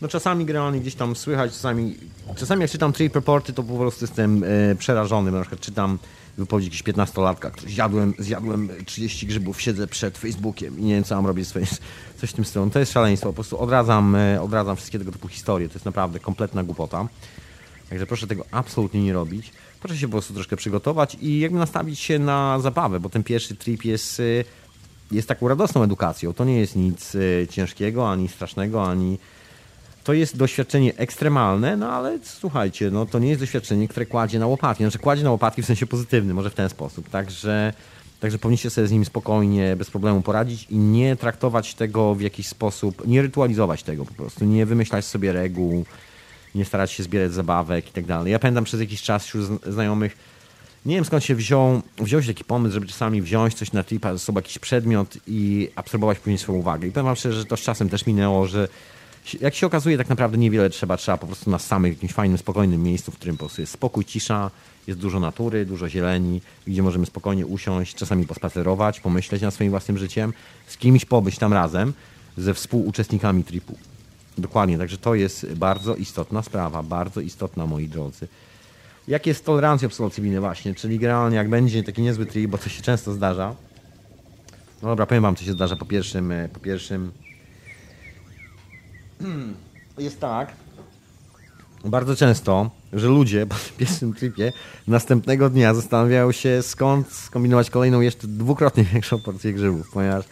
[0.00, 1.96] no czasami generalnie gdzieś tam słychać, czasami,
[2.36, 5.98] czasami jak czytam trip reporty, to po prostu jestem y, przerażony, na przykład czytam
[6.38, 11.26] wypowiedź jakiś 15-latka, zjadłem, zjadłem 30 grzybów, siedzę przed Facebookiem i nie wiem, co mam
[11.26, 11.48] robić
[12.16, 12.70] coś w tym stylu.
[12.70, 16.20] To jest szaleństwo, po prostu odradzam, y, odradzam wszystkie tego typu historie, to jest naprawdę
[16.20, 17.08] kompletna głupota.
[17.88, 22.00] Także proszę tego absolutnie nie robić proszę się po prostu troszkę przygotować i jakby nastawić
[22.00, 24.44] się na zabawę, bo ten pierwszy trip jest, y,
[25.10, 26.32] jest taką radosną edukacją.
[26.32, 29.18] To nie jest nic y, ciężkiego, ani strasznego, ani
[30.08, 34.46] to jest doświadczenie ekstremalne, no ale słuchajcie, no to nie jest doświadczenie, które kładzie na
[34.46, 34.84] łopatki.
[34.84, 37.10] Znaczy kładzie na łopatki w sensie pozytywnym, może w ten sposób.
[37.10, 37.72] Także,
[38.20, 42.48] także powinniście sobie z nim spokojnie, bez problemu poradzić i nie traktować tego w jakiś
[42.48, 45.84] sposób, nie rytualizować tego po prostu, nie wymyślać sobie reguł,
[46.54, 48.32] nie starać się zbierać zabawek i tak dalej.
[48.32, 50.16] Ja pamiętam przez jakiś czas wśród znajomych,
[50.86, 54.12] nie wiem skąd się wziął, wziął się taki pomysł, żeby czasami wziąć coś na tripa
[54.12, 56.88] ze sobą, jakiś przedmiot i absorbować później swoją uwagę.
[56.88, 58.68] I powiem wam szczerze, że to z czasem też minęło, że
[59.40, 62.82] jak się okazuje, tak naprawdę niewiele trzeba, trzeba po prostu na samym jakimś fajnym, spokojnym
[62.82, 64.50] miejscu, w którym po prostu jest spokój, cisza,
[64.86, 69.98] jest dużo natury, dużo zieleni, gdzie możemy spokojnie usiąść, czasami pospacerować, pomyśleć nad swoim własnym
[69.98, 70.32] życiem,
[70.66, 71.92] z kimś pobyć tam razem,
[72.36, 73.78] ze współuczestnikami tripu.
[74.38, 78.28] Dokładnie, także to jest bardzo istotna sprawa, bardzo istotna, moi drodzy.
[79.08, 82.82] Jak jest tolerancja psylocybiny właśnie, czyli generalnie jak będzie taki niezły trip, bo to się
[82.82, 83.54] często zdarza.
[84.82, 87.12] No dobra, powiem wam, co się zdarza po pierwszym, e, po pierwszym
[89.98, 90.52] jest tak,
[91.84, 94.52] bardzo często, że ludzie po pierwszym tripie
[94.86, 100.24] następnego dnia zastanawiają się, skąd skombinować kolejną jeszcze dwukrotnie większą porcję grzybów, ponieważ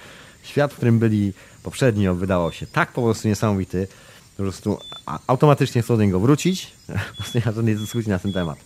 [0.43, 1.33] świat, w którym byli
[1.67, 3.89] poprzednio, wydawał się tak po prostu niesamowity,
[4.37, 4.79] po prostu
[5.27, 6.73] automatycznie chcą do niego wrócić.
[7.35, 8.59] Nie ma żadnej dyskusji na ten temat.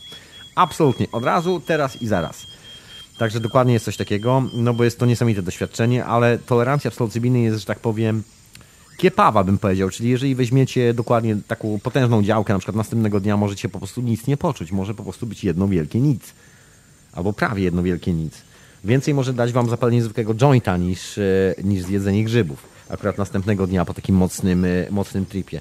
[0.55, 2.47] Absolutnie, od razu, teraz i zaraz.
[3.19, 7.61] Także dokładnie jest coś takiego, no bo jest to niesamowite doświadczenie, ale tolerancja psylocybiny jest,
[7.61, 8.23] że tak powiem,
[8.99, 13.69] kiepawa bym powiedział, czyli jeżeli weźmiecie dokładnie taką potężną działkę, na przykład następnego dnia możecie
[13.69, 16.35] po prostu nic nie poczuć, może po prostu być jedno wielkie nic.
[17.13, 18.35] Albo prawie jedno wielkie nic.
[18.85, 22.70] Więcej może dać wam zapalenie zwykłego jointa niż, e, niż zjedzenie grzybów.
[22.91, 25.61] Akurat następnego dnia po takim mocnym, e, mocnym tripie.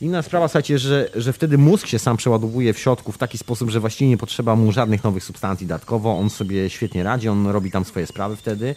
[0.00, 3.70] Inna sprawa, słuchajcie, że, że wtedy mózg się sam przeładowuje w środku w taki sposób,
[3.70, 6.18] że właściwie nie potrzeba mu żadnych nowych substancji dodatkowo.
[6.18, 8.74] On sobie świetnie radzi, on robi tam swoje sprawy wtedy.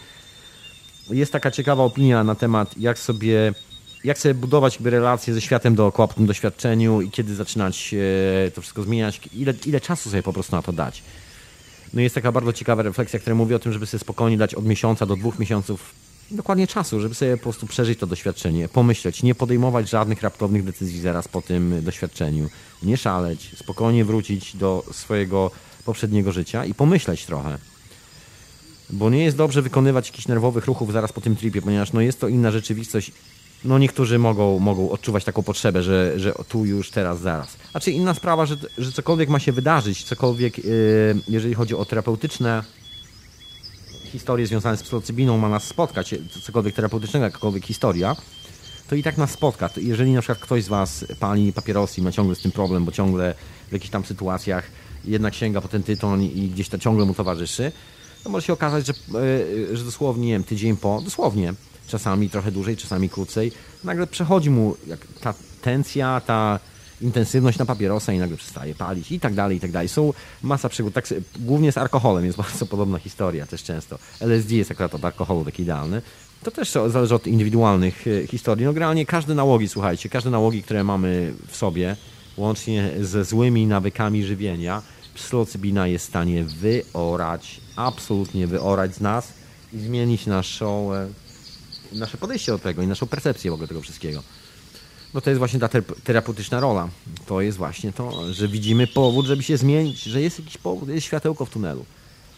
[1.10, 3.54] Jest taka ciekawa opinia na temat, jak sobie,
[4.04, 7.96] jak sobie budować relacje ze światem dookoła po tym doświadczeniu i kiedy zaczynać
[8.56, 11.04] to wszystko zmieniać, ile, ile czasu sobie po prostu na to dać.
[11.94, 14.66] No jest taka bardzo ciekawa refleksja, która mówi o tym, żeby sobie spokojnie dać od
[14.66, 15.92] miesiąca do dwóch miesiąców
[16.32, 21.02] dokładnie czasu, żeby sobie po prostu przeżyć to doświadczenie, pomyśleć, nie podejmować żadnych raptownych decyzji
[21.02, 22.50] zaraz po tym doświadczeniu,
[22.84, 25.52] nie szaleć, spokojnie wrócić do swojego
[25.86, 27.58] poprzedniego życia i pomyśleć trochę.
[28.90, 32.20] Bo nie jest dobrze wykonywać jakichś nerwowych ruchów zaraz po tym tripie, ponieważ no jest
[32.20, 33.12] to inna rzeczywistość.
[33.64, 37.58] No niektórzy mogą, mogą odczuwać taką potrzebę, że, że tu już, teraz, zaraz.
[37.74, 40.66] A czy inna sprawa, że, że cokolwiek ma się wydarzyć, cokolwiek, yy,
[41.28, 42.64] jeżeli chodzi o terapeutyczne
[44.16, 48.16] historie związane z psylocybiną ma nas spotkać, cokolwiek terapeutycznego, jakakolwiek historia,
[48.90, 49.70] to i tak nas spotka.
[49.78, 52.92] Jeżeli na przykład ktoś z Was pali papierosy i ma ciągle z tym problem, bo
[52.92, 53.36] ciągle
[53.70, 54.64] w jakichś tam sytuacjach
[55.06, 57.72] jednak sięga po ten tytoń i gdzieś to ciągle mu towarzyszy,
[58.24, 58.94] to może się okazać, że,
[59.74, 61.54] e, że dosłownie, nie wiem, tydzień po, dosłownie,
[61.88, 63.52] czasami trochę dłużej, czasami krócej,
[63.84, 64.78] nagle przechodzi mu
[65.22, 66.60] ta tencja, ta
[67.02, 69.90] intensywność na papierosa i nagle przestaje palić i tak dalej, i tak dalej.
[69.90, 71.08] Są masa przygód, tak,
[71.40, 74.00] głównie z alkoholem jest bardzo podobna historia też często.
[74.20, 76.02] LSD jest akurat od alkoholu taki idealny.
[76.44, 78.66] To też zależy od indywidualnych e, historii.
[78.66, 81.96] No generalnie każde nałogi, słuchajcie, każde nałogi, które mamy w sobie,
[82.38, 84.82] łącznie ze złymi nawykami żywienia,
[85.14, 89.34] psylocybina jest w stanie wyorać, absolutnie wyorać z nas
[89.74, 91.08] i zmienić naszą, e,
[91.94, 94.24] nasze podejście do tego i naszą percepcję w ogóle tego wszystkiego.
[95.16, 95.70] No to jest właśnie ta
[96.04, 96.90] terapeutyczna rola.
[97.26, 101.06] To jest właśnie to, że widzimy powód, żeby się zmienić, że jest jakiś powód, jest
[101.06, 101.86] światełko w tunelu.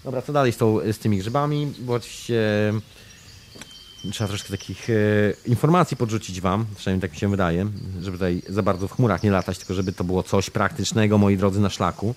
[0.04, 1.74] Dobra, co dalej z, tą, z tymi grzybami?
[1.80, 2.74] Bo oczywiście
[4.12, 4.94] trzeba troszkę takich e,
[5.46, 7.68] informacji podrzucić Wam, przynajmniej tak mi się wydaje,
[8.02, 11.38] żeby tutaj za bardzo w chmurach nie latać, tylko żeby to było coś praktycznego, moi
[11.38, 12.16] drodzy, na szlaku.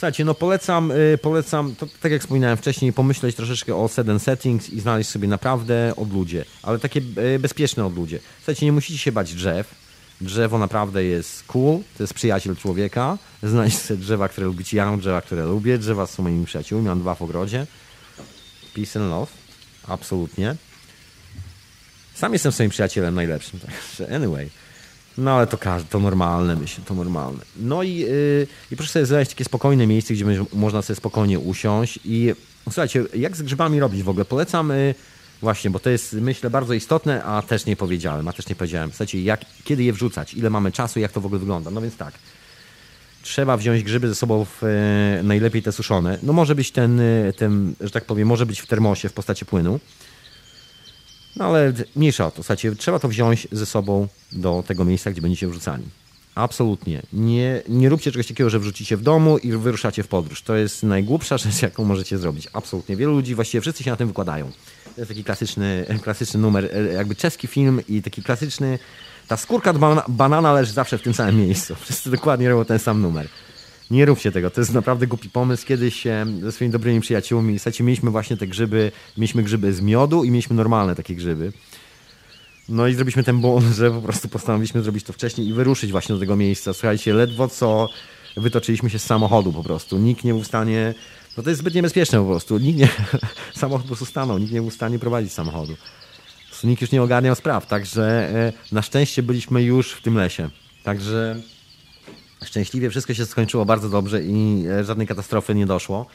[0.00, 4.70] Słuchajcie, no polecam, y, polecam, to, tak jak wspominałem wcześniej, pomyśleć troszeczkę o set settings
[4.70, 7.00] i znaleźć sobie naprawdę odludzie, ale takie
[7.34, 8.18] y, bezpieczne odludzie.
[8.38, 9.74] Słuchajcie, nie musicie się bać drzew.
[10.20, 13.18] Drzewo naprawdę jest cool, to jest przyjaciel człowieka.
[13.42, 14.76] Znajdź sobie drzewa, które lubicie.
[14.76, 15.78] Ja mam drzewa, które lubię.
[15.78, 17.66] Drzewa są moimi przyjaciółmi, mam dwa w ogrodzie.
[18.74, 19.32] Peace and love.
[19.88, 20.56] Absolutnie.
[22.14, 24.50] Sam jestem swoim przyjacielem najlepszym, także anyway.
[25.20, 27.38] No ale to każdy, to normalne, myślę, to normalne.
[27.56, 31.38] No i, yy, i proszę sobie znaleźć takie spokojne miejsce, gdzie będzie, można sobie spokojnie
[31.38, 34.24] usiąść i słuchajcie, jak z grzybami robić w ogóle?
[34.24, 34.94] Polecam yy,
[35.42, 38.90] właśnie, bo to jest myślę bardzo istotne, a też nie powiedziałem, a też nie powiedziałem.
[38.90, 41.70] Słuchajcie, jak, kiedy je wrzucać, ile mamy czasu, jak to w ogóle wygląda.
[41.70, 42.14] No więc tak,
[43.22, 46.18] trzeba wziąć grzyby ze sobą w, yy, najlepiej te suszone.
[46.22, 49.46] No może być ten, y, ten, że tak powiem, może być w termosie w postaci
[49.46, 49.80] płynu.
[51.40, 52.42] No ale mniejsza o to.
[52.42, 55.84] Słuchajcie, trzeba to wziąć ze sobą do tego miejsca, gdzie będziecie wrzucani.
[56.34, 57.02] Absolutnie.
[57.12, 60.42] Nie, nie róbcie czegoś takiego, że wrzucicie w domu i wyruszacie w podróż.
[60.42, 62.48] To jest najgłupsza rzecz, jaką możecie zrobić.
[62.52, 62.96] Absolutnie.
[62.96, 64.50] Wielu ludzi, właściwie wszyscy się na tym wykładają.
[64.94, 68.78] To jest taki klasyczny, klasyczny numer, jakby czeski film i taki klasyczny...
[69.28, 69.74] Ta skórka
[70.08, 71.74] banana leży zawsze w tym samym miejscu.
[71.84, 73.28] Wszyscy dokładnie robią ten sam numer.
[73.90, 75.66] Nie róbcie tego, to jest naprawdę głupi pomysł.
[75.66, 76.04] Kiedyś
[76.42, 80.56] ze swoimi dobrymi przyjaciółmi, słuchajcie, mieliśmy właśnie te grzyby, mieliśmy grzyby z miodu i mieliśmy
[80.56, 81.52] normalne takie grzyby.
[82.68, 86.14] No i zrobiliśmy ten błąd, że po prostu postanowiliśmy zrobić to wcześniej i wyruszyć właśnie
[86.14, 86.72] do tego miejsca.
[86.72, 87.88] Słuchajcie, ledwo co
[88.36, 89.98] wytoczyliśmy się z samochodu po prostu.
[89.98, 90.94] Nikt nie był w stanie,
[91.36, 92.58] no to jest zbyt niebezpieczne po prostu.
[92.58, 92.88] Nikt nie,
[93.54, 95.76] samochód po prostu stanął, nikt nie był w stanie prowadzić samochodu.
[96.64, 100.50] Nikt już nie ogarniał spraw, także e, na szczęście byliśmy już w tym lesie.
[100.84, 101.42] Także
[102.44, 106.06] Szczęśliwie wszystko się skończyło bardzo dobrze i e, żadnej katastrofy nie doszło.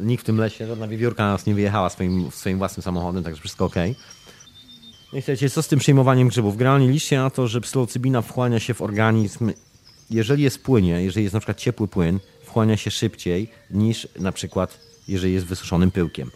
[0.00, 3.64] Nikt w tym lesie, żadna wiewiórka nas nie wyjechała swoim, swoim własnym samochodem, także wszystko
[3.64, 3.76] ok.
[5.12, 6.56] No i słuchajcie, co z tym przyjmowaniem grzybów?
[6.56, 9.52] Generalnie liczcie na to, że psylocybina wchłania się w organizm,
[10.10, 14.78] jeżeli jest płynie, jeżeli jest na przykład ciepły płyn, wchłania się szybciej niż na przykład
[15.08, 16.30] jeżeli jest wysuszonym pyłkiem.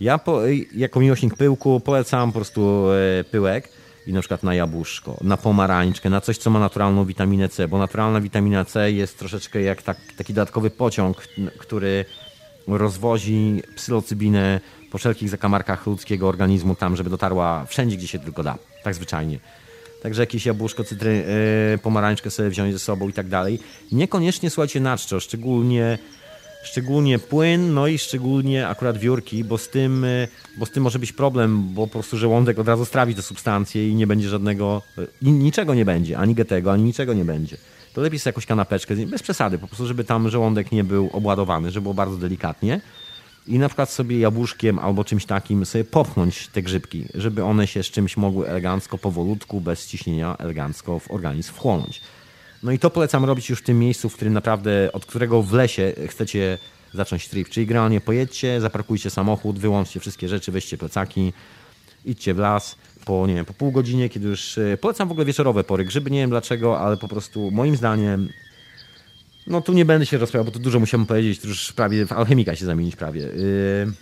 [0.00, 0.40] Ja po,
[0.74, 3.68] jako miłośnik pyłku polecam po prostu e, pyłek,
[4.06, 7.78] i na przykład na jabłuszko, na pomarańczkę, na coś, co ma naturalną witaminę C, bo
[7.78, 11.16] naturalna witamina C jest troszeczkę jak tak, taki dodatkowy pociąg,
[11.58, 12.04] który
[12.68, 18.58] rozwozi psylocybinę po wszelkich zakamarkach ludzkiego organizmu tam, żeby dotarła wszędzie, gdzie się tylko da.
[18.82, 19.38] Tak zwyczajnie.
[20.02, 21.24] Także jakieś jabłuszko, cytry,
[21.72, 23.58] yy, pomarańczkę sobie wziąć ze sobą i tak dalej.
[23.92, 25.98] Niekoniecznie, słuchajcie, na czczo, szczególnie
[26.62, 30.98] szczególnie płyn, no i szczególnie akurat wiórki, bo z tym, e, bo z tym może
[30.98, 34.82] być problem, bo po prostu żołądek od razu strawi te substancje i nie będzie żadnego,
[34.98, 37.56] e, niczego nie będzie, ani getego, ani niczego nie będzie.
[37.94, 41.70] To lepiej sobie jakąś kanapeczkę, bez przesady, po prostu, żeby tam żołądek nie był obładowany,
[41.70, 42.80] żeby było bardzo delikatnie
[43.46, 47.82] i na przykład sobie jabłuszkiem albo czymś takim sobie popchnąć te grzybki, żeby one się
[47.82, 52.00] z czymś mogły elegancko, powolutku, bez ciśnienia, elegancko w organizm wchłonąć.
[52.62, 55.52] No i to polecam robić już w tym miejscu, w którym naprawdę, od którego w
[55.52, 56.58] lesie chcecie
[56.94, 57.48] zacząć trip.
[57.48, 61.32] Czyli generalnie pojedźcie, zaparkujcie samochód, wyłączcie wszystkie rzeczy, weźcie plecaki,
[62.04, 64.58] idźcie w las po, nie wiem, po pół godzinie, kiedy już...
[64.58, 65.84] E, polecam w ogóle wieczorowe pory.
[65.84, 68.28] Grzyby nie wiem dlaczego, ale po prostu moim zdaniem
[69.46, 72.12] No tu nie będę się rozprawiał, bo tu dużo musiałem powiedzieć, to już prawie w
[72.12, 73.20] alchemika się zamienić prawie.
[73.20, 73.92] Yy,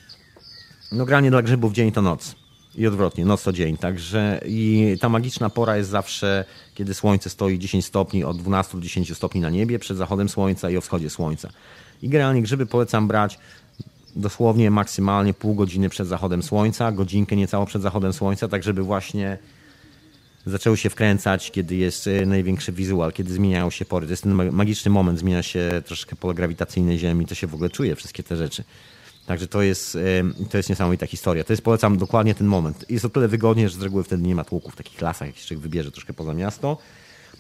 [0.93, 2.35] no granie dla grzybów dzień to noc.
[2.81, 3.77] I odwrotnie, noc to dzień.
[3.77, 8.83] Także i ta magiczna pora jest zawsze, kiedy słońce stoi 10 stopni, od 12 do
[8.83, 11.49] 10 stopni na niebie, przed zachodem słońca i o wschodzie słońca.
[12.03, 13.39] I generalnie grzyby polecam brać
[14.17, 19.39] dosłownie maksymalnie pół godziny przed zachodem słońca, godzinkę niecało przed zachodem słońca, tak żeby właśnie
[20.47, 24.07] zaczęły się wkręcać, kiedy jest e, największy wizual, kiedy zmieniają się pory.
[24.07, 27.71] To jest ten magiczny moment, zmienia się troszkę pole grawitacyjne Ziemi, to się w ogóle
[27.71, 28.65] czuje, wszystkie te rzeczy.
[29.31, 29.99] Także to jest,
[30.51, 31.45] to jest niesamowita historia.
[31.45, 32.85] To jest, polecam dokładnie ten moment.
[32.89, 35.37] Jest o tyle wygodnie, że z reguły wtedy nie ma tłuków w takich lasach, jak
[35.37, 36.79] się wybierze troszkę poza miasto.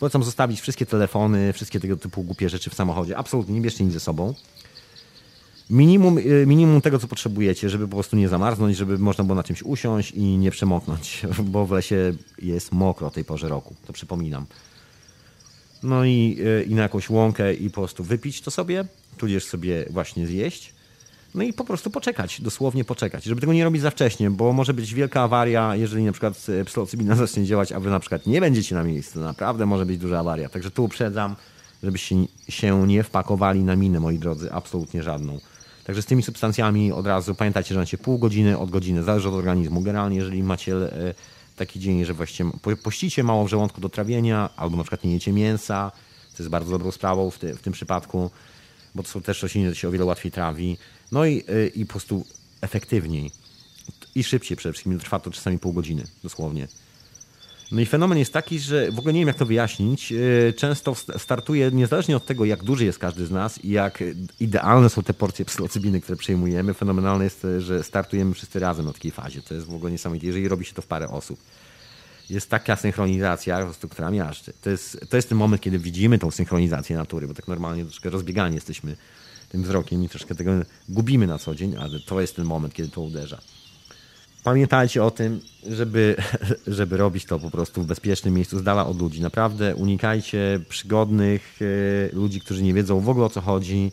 [0.00, 3.16] Polecam zostawić wszystkie telefony, wszystkie tego typu głupie rzeczy w samochodzie.
[3.16, 4.34] Absolutnie nie bierzcie nic ze sobą
[5.70, 9.42] minimum, y, minimum tego, co potrzebujecie, żeby po prostu nie zamarznąć, żeby można było na
[9.42, 11.22] czymś usiąść i nie przemoknąć,
[11.52, 14.46] bo w lesie jest mokro o tej porze roku, to przypominam.
[15.82, 18.84] No i, y, i na jakąś łąkę i po prostu wypić to sobie,
[19.18, 20.79] tudzież sobie właśnie zjeść.
[21.34, 24.74] No i po prostu poczekać, dosłownie poczekać, żeby tego nie robić za wcześnie, bo może
[24.74, 28.40] być wielka awaria, jeżeli na przykład y, psylocybina zacznie działać, a wy na przykład nie
[28.40, 29.20] będziecie na miejscu.
[29.20, 30.48] Naprawdę może być duża awaria.
[30.48, 31.36] Także tu uprzedzam,
[31.82, 32.16] żebyście
[32.48, 35.38] się nie wpakowali na minę, moi drodzy, absolutnie żadną.
[35.84, 39.34] Także z tymi substancjami od razu pamiętajcie, że macie pół godziny od godziny, zależy od
[39.34, 39.80] organizmu.
[39.80, 41.14] Generalnie, jeżeli macie e,
[41.56, 42.50] taki dzień, że właściwie
[42.82, 45.92] pościcie mało w żołądku do trawienia, albo na przykład nie jecie mięsa,
[46.36, 48.30] to jest bardzo dobrą sprawą w, ty, w tym przypadku,
[48.94, 50.76] bo to są też rośliny, to się o wiele łatwiej trawi.
[51.12, 52.24] No i, e, i po prostu
[52.60, 53.30] efektywniej
[54.14, 54.98] i szybciej przede wszystkim.
[54.98, 56.68] Trwa to czasami pół godziny, dosłownie.
[57.72, 60.12] No i fenomen jest taki, że w ogóle nie wiem jak to wyjaśnić.
[60.12, 64.04] E, często startuje, niezależnie od tego jak duży jest każdy z nas i jak
[64.40, 69.10] idealne są te porcje psylocybiny, które przejmujemy, fenomenalne jest, że startujemy wszyscy razem na takiej
[69.10, 69.42] fazie.
[69.42, 71.40] To jest w ogóle niesamowite, jeżeli robi się to w parę osób.
[72.30, 74.52] Jest taka synchronizacja, która miażdży.
[74.62, 78.10] To jest, to jest ten moment, kiedy widzimy tą synchronizację natury, bo tak normalnie troszkę
[78.10, 78.96] rozbiegani jesteśmy
[79.50, 80.50] tym wzrokiem i troszkę tego
[80.88, 83.40] gubimy na co dzień, ale to jest ten moment, kiedy to uderza
[84.44, 85.40] pamiętajcie o tym,
[85.70, 86.16] żeby,
[86.66, 89.20] żeby robić to po prostu w bezpiecznym miejscu, z dala od ludzi.
[89.20, 91.58] Naprawdę unikajcie przygodnych
[92.12, 93.92] e, ludzi, którzy nie wiedzą w ogóle o co chodzi.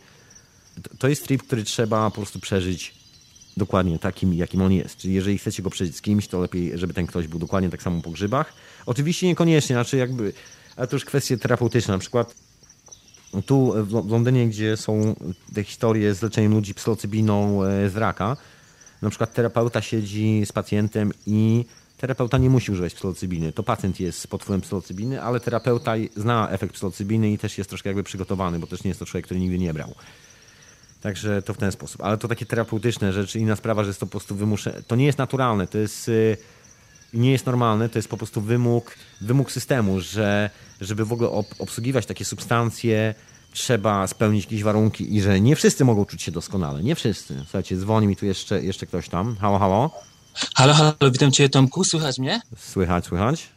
[0.99, 2.93] To jest trip, który trzeba po prostu przeżyć
[3.57, 4.97] dokładnie takim, jakim on jest.
[4.97, 7.83] Czyli jeżeli chcecie go przeżyć z kimś, to lepiej, żeby ten ktoś był dokładnie tak
[7.83, 8.53] samo po grzybach.
[8.85, 10.33] Oczywiście niekoniecznie, znaczy jakby,
[10.75, 11.93] ale to już kwestie terapeutyczne.
[11.93, 12.35] Na przykład
[13.45, 15.15] tu w Londynie, gdzie są
[15.53, 18.37] te historie z leczeniem ludzi psylocybiną e, z raka,
[19.01, 21.65] na przykład terapeuta siedzi z pacjentem i
[21.97, 23.53] terapeuta nie musi używać psylocybiny.
[23.53, 27.89] To pacjent jest pod wpływem psylocybiny, ale terapeuta zna efekt psylocybiny i też jest troszkę
[27.89, 29.95] jakby przygotowany, bo też nie jest to człowiek, który nigdy nie brał.
[31.01, 32.01] Także to w ten sposób.
[32.01, 34.83] Ale to takie terapeutyczne rzeczy, inna sprawa, że jest to po prostu wymusze.
[34.87, 36.11] To nie jest naturalne, to jest
[37.13, 40.49] nie jest normalne, to jest po prostu wymóg, wymóg systemu, że
[40.81, 41.29] żeby w ogóle
[41.59, 43.15] obsługiwać takie substancje,
[43.53, 46.83] trzeba spełnić jakieś warunki i że nie wszyscy mogą czuć się doskonale.
[46.83, 47.35] Nie wszyscy.
[47.43, 49.35] Słuchajcie, dzwoni mi tu jeszcze, jeszcze ktoś tam.
[49.35, 49.91] Halo, halo.
[50.55, 52.41] Halo, halo, witam Cię Tomku, słychać mnie?
[52.57, 53.49] Słychać, słychać.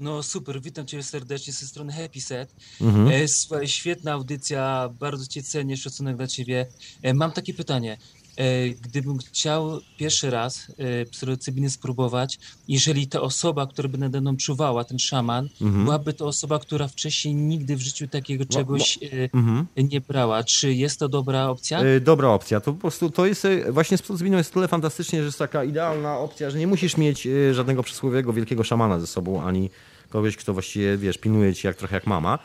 [0.00, 2.54] No super, witam Cię serdecznie ze strony Happy Set.
[2.80, 3.08] Mhm.
[3.08, 6.66] E, słuchaj, świetna audycja, bardzo Cię cenię, szacunek dla Ciebie.
[7.02, 7.98] E, mam takie pytanie.
[8.38, 14.36] E, gdybym chciał pierwszy raz e, psylocybiny spróbować, jeżeli ta osoba, która by nade mną
[14.36, 15.84] czuwała, ten szaman, mhm.
[15.84, 18.98] byłaby to osoba, która wcześniej nigdy w życiu takiego czegoś
[19.32, 19.40] no.
[19.40, 19.66] Mhm.
[19.76, 20.44] nie brała.
[20.44, 21.80] Czy jest to dobra opcja?
[22.00, 22.60] Dobra opcja.
[22.60, 26.18] To po prostu to jest, właśnie z psylocybiną jest tyle fantastycznie, że jest taka idealna
[26.18, 29.70] opcja, że nie musisz mieć żadnego przysłowiowego wielkiego szamana ze sobą, ani
[30.10, 32.38] kogoś, kto właściwie, wiesz, pilnuje ci jak trochę jak mama,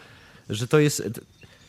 [0.49, 1.09] że to jest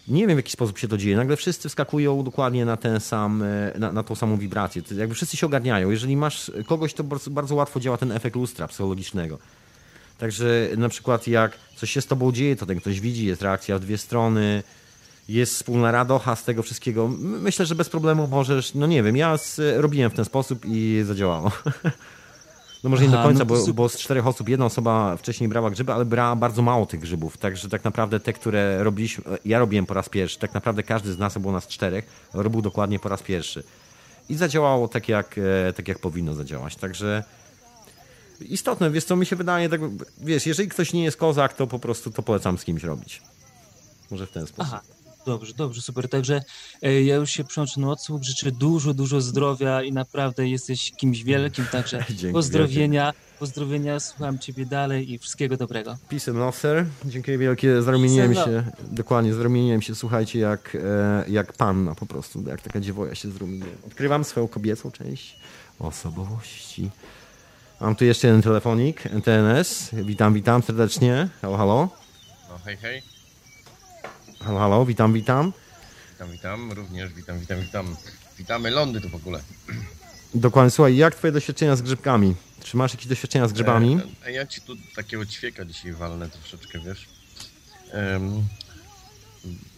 [0.09, 1.17] nie wiem w jaki sposób się to dzieje.
[1.17, 4.83] Nagle wszyscy wskakują dokładnie na ten sam, e, na, na tą samą wibrację.
[4.99, 5.91] Jakby wszyscy się ogarniają.
[5.91, 9.39] Jeżeli masz kogoś, to bardzo, bardzo łatwo działa ten efekt lustra psychologicznego.
[10.19, 13.79] Także na przykład jak coś się z tobą dzieje, to ten ktoś widzi, jest reakcja
[13.79, 14.63] w dwie strony,
[15.29, 17.09] jest wspólna radocha z tego wszystkiego.
[17.19, 21.03] Myślę, że bez problemu możesz, no nie wiem, ja z, robiłem w ten sposób i
[21.07, 21.53] zadziałało.
[22.85, 25.71] No może nie do końca, no bo, bo, z czterech osób jedna osoba wcześniej brała
[25.71, 27.39] grzyby, ale brała bardzo mało tych grzybów.
[27.39, 31.19] Także tak naprawdę te, które robiliśmy, ja robiłem po raz pierwszy, tak naprawdę każdy z
[31.19, 33.63] nas, było nas czterech, robił dokładnie po raz pierwszy.
[34.29, 35.39] I zadziałało tak jak,
[35.69, 36.77] e, tak, jak powinno zadziałać.
[36.77, 37.25] Także
[38.41, 39.81] istotne, wiesz co, mi się wydaje, tak,
[40.21, 43.23] wiesz, jeżeli ktoś nie jest kozak, to po prostu to polecam z kimś robić.
[44.11, 44.73] Może w ten sposób.
[44.75, 44.94] Aha.
[45.27, 46.09] Dobrze, dobrze, super.
[46.09, 46.43] Także
[46.83, 48.23] e, ja już się przyłączę na odsłuch.
[48.23, 51.67] Życzę dużo, dużo zdrowia i naprawdę jesteś kimś wielkim.
[51.73, 55.97] Także pozdrowienia, pozdrowienia, słucham Ciebie dalej i wszystkiego dobrego.
[56.09, 56.87] Peace and love, sir.
[57.05, 57.83] Dziękuję wielkie.
[57.83, 63.15] Zarumieniłem się, dokładnie, zarumieniłem się, słuchajcie, jak, e, jak panna po prostu, jak taka dziewoja
[63.15, 63.73] się zrumieniuje.
[63.87, 65.37] Odkrywam swoją kobiecą część
[65.79, 66.91] osobowości.
[67.81, 69.91] Mam tu jeszcze jeden telefonik, NTNS.
[69.93, 71.29] Witam, witam serdecznie.
[71.43, 71.89] Halo, halo.
[72.51, 73.14] No hej, hej.
[74.45, 75.53] Halo, halo, witam, witam.
[76.13, 77.97] Witam, witam, również witam, witam, witam.
[78.39, 79.41] Witamy Lądy tu w ogóle.
[80.35, 80.71] Dokładnie.
[80.71, 82.35] Słuchaj, jak twoje doświadczenia z grzybkami?
[82.65, 84.01] Czy masz jakieś doświadczenia z grzybami?
[84.27, 87.09] E, ja ci tu takiego ćwieka dzisiaj walnę troszeczkę, wiesz.
[87.93, 88.43] Um,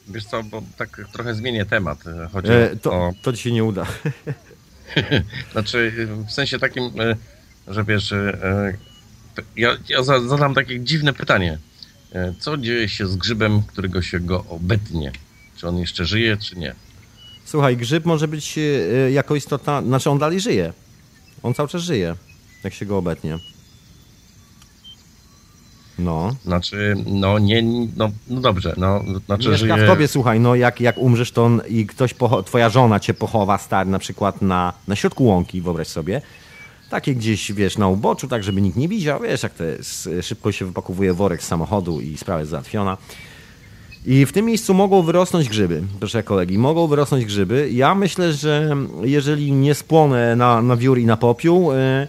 [0.08, 2.06] wiesz co, bo tak trochę zmienię temat.
[2.06, 3.12] E, chodzi e, to, o...
[3.22, 3.86] to ci się nie uda.
[5.52, 7.16] znaczy, w sensie takim, e,
[7.68, 8.14] że wiesz,
[9.56, 11.58] ja, ja zadam takie dziwne pytanie.
[12.38, 15.12] Co dzieje się z grzybem, którego się go obetnie?
[15.56, 16.74] Czy on jeszcze żyje, czy nie?
[17.44, 18.58] Słuchaj, grzyb może być
[19.12, 20.72] jako istota, znaczy on dalej żyje.
[21.42, 22.16] On cały czas żyje,
[22.64, 23.38] jak się go obetnie.
[25.98, 26.36] No.
[26.44, 27.62] Znaczy, no nie,
[27.96, 29.84] no, no dobrze, no, znaczy, Mieszka żyje...
[29.84, 33.14] w tobie, słuchaj, no jak, jak umrzesz, to on, i ktoś, pocho- twoja żona cię
[33.14, 36.22] pochowa, stary, na przykład na, na środku łąki, wyobraź sobie,
[36.90, 40.52] takie gdzieś, wiesz, na uboczu, tak, żeby nikt nie widział, wiesz, jak to jest, szybko
[40.52, 42.96] się wypakowuje worek z samochodu i sprawa jest załatwiona.
[44.06, 47.70] I w tym miejscu mogą wyrosnąć grzyby, proszę kolegi, mogą wyrosnąć grzyby.
[47.72, 52.08] Ja myślę, że jeżeli nie spłonę na, na wiór i na popiół, yy,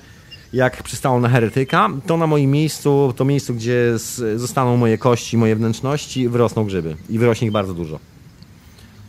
[0.53, 3.93] jak przystało na heretyka, to na moim miejscu, to miejscu, gdzie
[4.35, 6.95] zostaną moje kości, moje wnętrzności, wyrosną grzyby.
[7.09, 7.99] I wyrośnie ich bardzo dużo.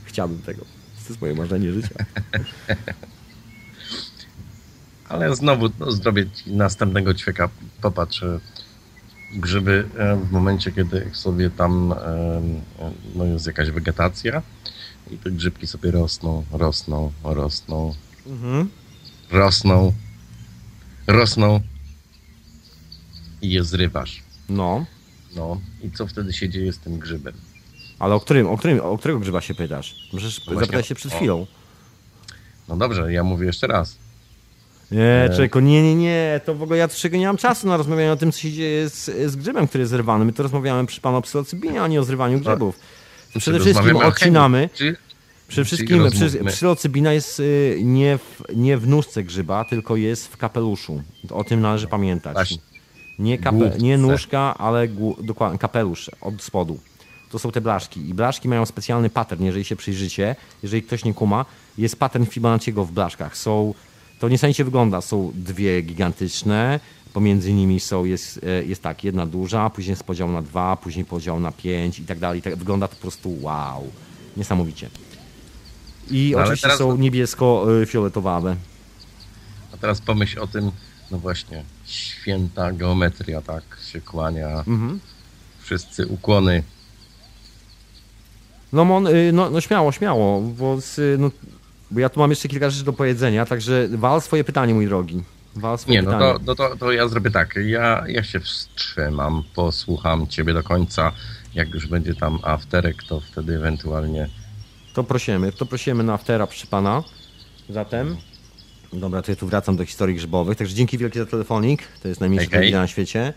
[0.04, 0.60] Chciałbym tego.
[0.60, 1.94] To jest moje marzenie życia.
[5.08, 7.48] Ale znowu no, zrobię następnego ćwieka.
[7.82, 8.40] Popatrz, e,
[9.32, 12.42] grzyby e, w momencie, kiedy sobie tam e,
[13.14, 14.42] no jest jakaś wegetacja
[15.10, 17.94] i te grzybki sobie rosną, rosną, rosną,
[18.26, 18.68] mhm.
[19.30, 19.92] rosną,
[21.06, 21.60] rosną
[23.42, 24.22] i je zrywasz.
[24.48, 24.86] No.
[25.36, 27.34] No i co wtedy się dzieje z tym grzybem?
[27.98, 30.08] Ale o którym, o którym, o którego grzyba się pytasz?
[30.12, 31.16] Możesz no zapytać się przed o.
[31.16, 31.46] chwilą.
[32.68, 33.96] No dobrze, ja mówię jeszcze raz.
[34.90, 38.12] Nie, człowieku, nie, nie, nie, to w ogóle ja troszeczkę nie mam czasu na rozmawianie
[38.12, 40.24] o tym, co się dzieje z, z grzybem, który jest zrywany.
[40.24, 42.78] My to rozmawiamy przy panu psylocybinie, a nie o zrywaniu grzybów.
[43.38, 44.70] Przede wszystkim odcinamy...
[45.48, 46.02] Przede wszystkim
[46.46, 51.02] psylocybina jest y, nie w, nie w nóżce grzyba, tylko jest w kapeluszu.
[51.30, 52.54] O tym należy pamiętać.
[53.18, 54.88] Nie, kape, nie nóżka, ale
[55.22, 56.78] dokładnie kapelusz od spodu.
[57.30, 58.08] To są te blaszki.
[58.08, 60.36] I blaszki mają specjalny pattern, jeżeli się przyjrzycie.
[60.62, 61.44] Jeżeli ktoś nie kuma,
[61.78, 63.36] jest pattern Fibonacciego w blaszkach.
[63.36, 63.74] Są,
[64.18, 65.00] to niesamowicie wygląda.
[65.00, 66.80] Są dwie gigantyczne,
[67.12, 71.04] pomiędzy nimi są, jest, e, jest tak, jedna duża, później jest podział na dwa, później
[71.04, 72.42] podział na pięć i tak dalej.
[72.42, 73.90] Tak wygląda to po prostu wow.
[74.36, 74.90] Niesamowicie.
[76.10, 76.78] I no, oczywiście teraz...
[76.78, 78.56] są niebiesko-fioletowawe.
[79.74, 80.70] A teraz pomyśl o tym,
[81.10, 83.62] no właśnie, święta geometria, tak
[83.92, 84.48] się kłania.
[84.48, 85.00] Mhm.
[85.60, 86.62] Wszyscy ukłony.
[88.72, 91.30] No, mon, y, no, no śmiało, śmiało, bo, z, no,
[91.90, 95.22] bo ja tu mam jeszcze kilka rzeczy do powiedzenia, także wal swoje pytanie, mój drogi.
[95.56, 97.54] Wal swoje Nie, no, to, no to, to ja zrobię tak.
[97.66, 101.12] Ja, ja się wstrzymam, posłucham ciebie do końca.
[101.54, 104.28] Jak już będzie tam afterek, to wtedy ewentualnie
[104.98, 107.04] to prosimy, to prosimy na aftera przy pana.
[107.68, 108.16] Zatem,
[108.92, 110.58] dobra, to ja tu wracam do historii grzybowych.
[110.58, 111.82] Także dzięki wielkie za telefonik.
[112.02, 112.70] To jest najmniejszy okay.
[112.70, 113.32] na świecie.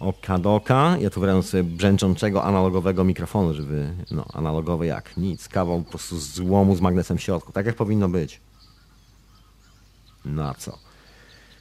[0.00, 0.96] Okadoka.
[1.00, 5.48] Ja tu sobie brzęczącego analogowego mikrofonu, żeby, no, analogowy jak nic.
[5.48, 7.52] Kawał po prostu złomu z magnesem w środku.
[7.52, 8.40] Tak jak powinno być.
[10.24, 10.78] Na co?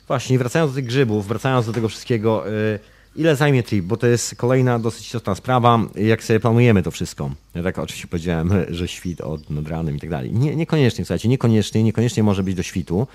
[0.08, 2.80] Właśnie, wracając do tych grzybów, wracając do tego wszystkiego, yy,
[3.16, 3.86] Ile zajmie trip?
[3.86, 7.32] Bo to jest kolejna dosyć istotna sprawa, jak sobie planujemy to wszystko.
[7.56, 10.34] Ja tak oczywiście powiedziałem, że świt od nad ranem i tak dalej.
[10.34, 13.08] Nie, niekoniecznie, słuchajcie, niekoniecznie, niekoniecznie może być do świtu.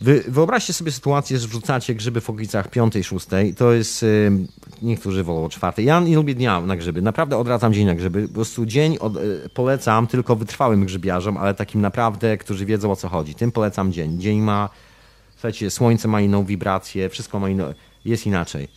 [0.00, 3.54] Wy, wyobraźcie sobie sytuację, że wrzucacie grzyby w okolicach 5-6.
[3.54, 4.02] To jest.
[4.02, 4.32] Yy,
[4.82, 5.82] niektórzy wolą 4.
[5.82, 7.02] Ja nie lubię dnia na grzyby.
[7.02, 8.28] Naprawdę odradzam dzień na grzyby.
[8.28, 12.96] Po prostu dzień od, yy, polecam tylko wytrwałym grzybiarzom, ale takim naprawdę, którzy wiedzą o
[12.96, 13.34] co chodzi.
[13.34, 14.20] Tym polecam dzień.
[14.20, 14.68] Dzień ma.
[15.32, 18.68] Słuchajcie, słońce ma inną wibrację, wszystko ma inną jest inaczej.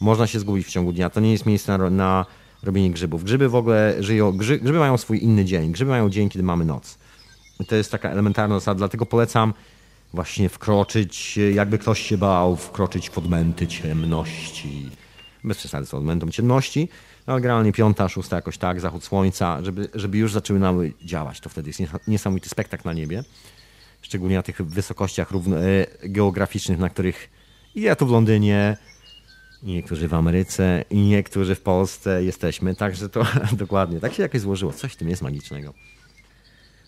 [0.00, 1.10] Można się zgubić w ciągu dnia.
[1.10, 2.26] To nie jest miejsce na, na
[2.62, 3.24] robienie grzybów.
[3.24, 5.72] Grzyby w ogóle żyją, grzy, grzyby mają swój inny dzień.
[5.72, 6.98] Grzyby mają dzień, kiedy mamy noc.
[7.60, 9.54] I to jest taka elementarna zasada, dlatego polecam
[10.14, 14.90] właśnie wkroczyć, jakby ktoś się bał, wkroczyć w odmęty ciemności.
[15.44, 16.88] Bez przesady z odmętą ciemności,
[17.26, 21.40] no, ale generalnie piąta, szósta jakoś tak, zachód słońca, żeby, żeby już zaczynały działać.
[21.40, 23.24] To wtedy jest niesamowity spektakl na niebie.
[24.02, 27.30] Szczególnie na tych wysokościach równo, e, geograficznych, na których
[27.74, 28.76] ja tu w Londynie,
[29.62, 34.40] i niektórzy w Ameryce, i niektórzy w Polsce jesteśmy, także to dokładnie, tak się jakoś
[34.40, 35.74] złożyło, coś w tym jest magicznego.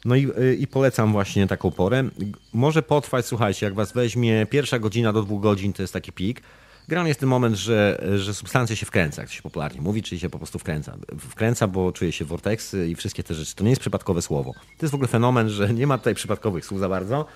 [0.07, 2.05] No i, y, i polecam właśnie taką porę.
[2.53, 6.43] Może potrwać, słuchajcie, jak was weźmie pierwsza godzina do dwóch godzin, to jest taki pik.
[6.89, 10.21] Gran jest ten moment, że, że substancja się wkręca, jak to się popularnie mówi, czyli
[10.21, 10.97] się po prostu wkręca.
[11.19, 13.55] Wkręca, bo czuje się vorteksy i wszystkie te rzeczy.
[13.55, 14.53] To nie jest przypadkowe słowo.
[14.53, 17.27] To jest w ogóle fenomen, że nie ma tutaj przypadkowych słów za bardzo,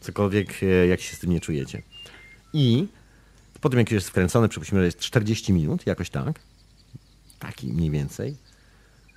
[0.00, 1.82] cokolwiek e, jak się z tym nie czujecie.
[2.52, 2.86] I
[3.60, 6.40] po tym, jak jest wkręcony, przypuśćmy, że jest 40 minut, jakoś tak,
[7.38, 8.36] taki mniej więcej,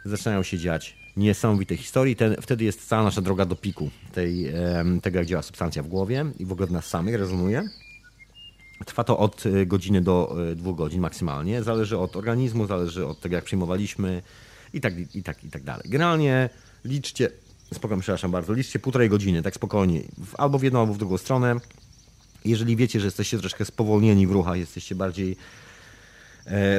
[0.06, 2.15] zaczynają się dziać niesamowitej historii.
[2.15, 4.53] Ten, wtedy jest cała nasza droga do piku, tej,
[5.02, 7.64] tego jak działa substancja w głowie i w ogóle w nas samych rezonuje.
[8.85, 11.64] Trwa to od e, godziny do e, dwóch godzin maksymalnie.
[11.64, 14.22] Zależy od organizmu, zależy od tego, jak przyjmowaliśmy
[14.73, 15.90] i tak, i tak, i tak dalej.
[15.90, 16.49] Generalnie
[16.85, 17.30] liczcie,
[17.73, 20.02] spokojnie, przepraszam bardzo, liczcie półtorej godziny, tak spokojnie,
[20.38, 21.56] albo w jedną, albo w drugą stronę.
[22.45, 25.38] Jeżeli wiecie, że jesteście troszkę spowolnieni w ruchach, jesteście bardziej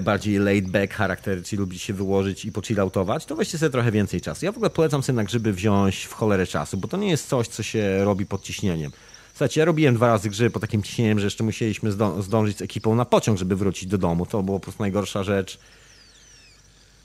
[0.02, 4.20] bardziej laid back charakter, czyli lubicie się wyłożyć i pochilloutować, to weźcie sobie trochę więcej
[4.20, 4.44] czasu.
[4.44, 7.28] Ja w ogóle polecam sobie na grzyby wziąć w cholerę czasu, bo to nie jest
[7.28, 8.92] coś, co się robi pod ciśnieniem.
[9.32, 12.94] Słuchajcie, ja robiłem dwa razy grzyby po takim ciśnieniem, że jeszcze musieliśmy zdążyć z ekipą
[12.94, 14.26] na pociąg, żeby wrócić do domu.
[14.26, 15.58] To było po prostu najgorsza rzecz.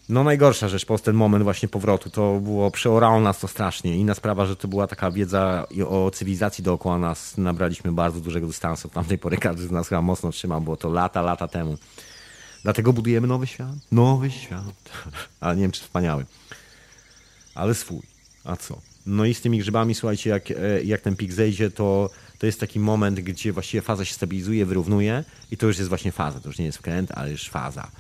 [0.10, 3.98] No najgorsza rzecz po ten moment właśnie powrotu, to było, przeorało nas to strasznie.
[3.98, 7.38] Inna sprawa, że to była taka wiedza o cywilizacji dookoła nas.
[7.38, 8.88] Nabraliśmy bardzo dużego dystansu.
[8.88, 11.77] Od tamtej pory każdy z nas chyba mocno trzymał, było to lata, lata temu.
[12.64, 13.76] Dlatego budujemy nowy świat.
[13.91, 14.90] Nowy świat.
[15.41, 16.26] Ale nie wiem, czy wspaniały.
[17.56, 18.02] Ale swój.
[18.44, 18.81] A co?
[19.06, 22.10] No i z tymi grzybami, słuchajcie, jak, e, jak ten pik zejdzie, to,
[22.40, 26.11] to jest taki moment, gdzie właściwie faza się stabilizuje, wyrównuje i to już jest właśnie
[26.11, 26.40] faza.
[26.40, 27.91] To już nie jest wkręt, ale już faza.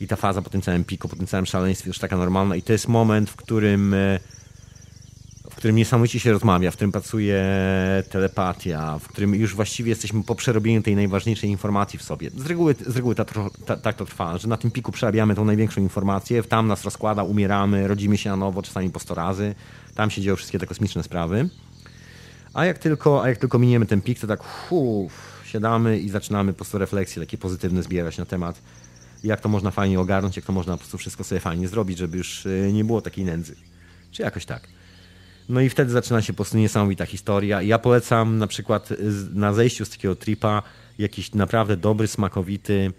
[0.00, 2.62] I ta faza po tym całym piku, po tym całym szaleństwie już taka normalna i
[2.62, 4.20] to jest moment, w którym e,
[5.62, 7.44] którym niesamowicie się rozmawia, w którym pracuje
[8.10, 12.30] telepatia, w którym już właściwie jesteśmy po przerobieniu tej najważniejszej informacji w sobie.
[12.36, 13.24] Z reguły, z reguły ta,
[13.66, 17.22] ta, tak to trwa, że na tym piku przerabiamy tą największą informację, tam nas rozkłada,
[17.22, 19.54] umieramy, rodzimy się na nowo, czasami po 100 razy.
[19.94, 21.48] Tam się dzieją wszystkie te kosmiczne sprawy.
[22.54, 24.40] A jak tylko, a jak tylko miniemy ten pik, to tak
[24.70, 28.62] uff, siadamy i zaczynamy po prostu refleksje takie pozytywne zbierać na temat,
[29.24, 32.18] jak to można fajnie ogarnąć, jak to można po prostu wszystko sobie fajnie zrobić, żeby
[32.18, 33.56] już y, nie było takiej nędzy.
[34.10, 34.81] Czy jakoś tak.
[35.48, 37.62] No i wtedy zaczyna się po prostu niesamowita historia.
[37.62, 38.88] Ja polecam na przykład
[39.34, 40.62] na zejściu z takiego tripa
[40.98, 42.92] jakiś naprawdę dobry, smakowity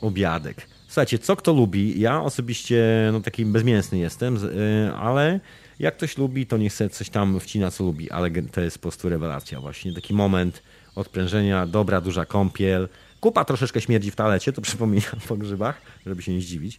[0.00, 0.68] obiadek.
[0.86, 5.40] Słuchajcie, co kto lubi, ja osobiście no, taki bezmięsny jestem, y, ale
[5.78, 8.82] jak ktoś lubi, to niech sobie coś tam wcina, co lubi, ale to jest po
[8.82, 9.92] prostu rewelacja właśnie.
[9.92, 10.62] Taki moment
[10.94, 12.88] odprężenia, dobra, duża kąpiel.
[13.20, 16.78] Kupa troszeczkę śmierdzi w talecie, to przypominam po grzybach, żeby się nie zdziwić.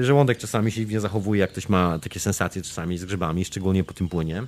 [0.00, 3.92] Żołądek czasami się dziwnie zachowuje, jak ktoś ma takie sensacje czasami z grzybami, szczególnie po
[3.92, 4.42] tym płynie.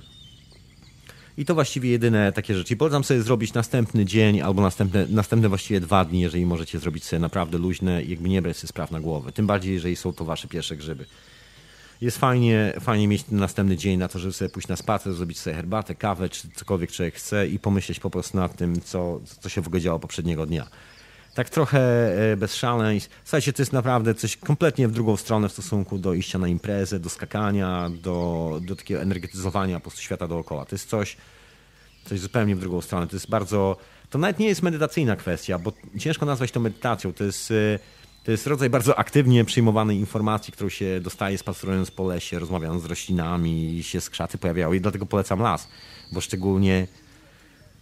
[1.37, 2.73] I to właściwie jedyne takie rzeczy.
[2.73, 7.03] I polecam sobie zrobić następny dzień albo następne, następne właściwie dwa dni, jeżeli możecie zrobić
[7.03, 9.31] sobie naprawdę luźne i jakby nie brać sobie spraw na głowę.
[9.31, 11.05] Tym bardziej, jeżeli są to wasze pierwsze grzyby.
[12.01, 15.39] Jest fajnie, fajnie mieć ten następny dzień na to, żeby sobie pójść na spacer, zrobić
[15.39, 19.49] sobie herbatę, kawę, czy cokolwiek człowiek chce i pomyśleć po prostu nad tym, co, co
[19.49, 20.67] się w ogóle działo poprzedniego dnia.
[21.35, 21.79] Tak trochę
[22.31, 23.09] e, bez szaleństw.
[23.23, 26.99] Słuchajcie, to jest naprawdę coś kompletnie w drugą stronę w stosunku do iścia na imprezę,
[26.99, 30.65] do skakania, do, do takiego energetyzowania po prostu świata dookoła.
[30.65, 31.17] To jest coś,
[32.05, 33.07] coś zupełnie w drugą stronę.
[33.07, 33.77] To jest bardzo...
[34.09, 37.13] To nawet nie jest medytacyjna kwestia, bo ciężko nazwać to medytacją.
[37.13, 37.79] To jest e,
[38.23, 42.85] to jest rodzaj bardzo aktywnie przyjmowanej informacji, którą się dostaje spacerując po lesie, rozmawiając z
[42.85, 45.67] roślinami, się skrzaty pojawiały i dlatego polecam las,
[46.11, 46.87] bo szczególnie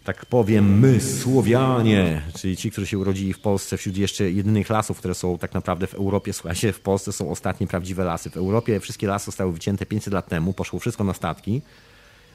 [0.04, 4.98] tak powiem, my, Słowianie, czyli ci, którzy się urodzili w Polsce wśród jeszcze jedynych lasów,
[4.98, 8.30] które są tak naprawdę w Europie, słuchajcie, w Polsce są ostatnie prawdziwe lasy.
[8.30, 11.62] W Europie wszystkie lasy zostały wycięte 500 lat temu, poszło wszystko na statki,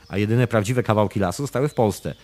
[0.08, 2.14] a jedyne prawdziwe kawałki lasu zostały w Polsce.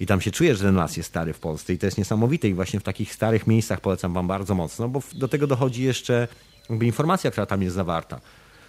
[0.00, 2.48] I tam się czuje, że ten las jest stary w Polsce i to jest niesamowite
[2.48, 6.28] i właśnie w takich starych miejscach polecam wam bardzo mocno, bo do tego dochodzi jeszcze
[6.70, 8.20] jakby informacja, która tam jest zawarta.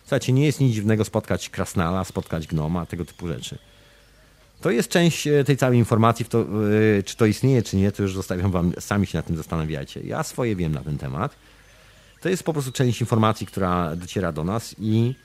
[0.04, 3.58] Słuchajcie, nie jest nic dziwnego spotkać krasnala, spotkać gnoma, tego typu rzeczy.
[4.66, 8.04] To jest część e, tej całej informacji, to, yy, czy to istnieje, czy nie, to
[8.04, 10.02] już zostawiam wam, sami się nad tym zastanawiajcie.
[10.02, 11.36] Ja swoje wiem na ten temat.
[12.22, 15.16] To jest po prostu część informacji, która dociera do nas i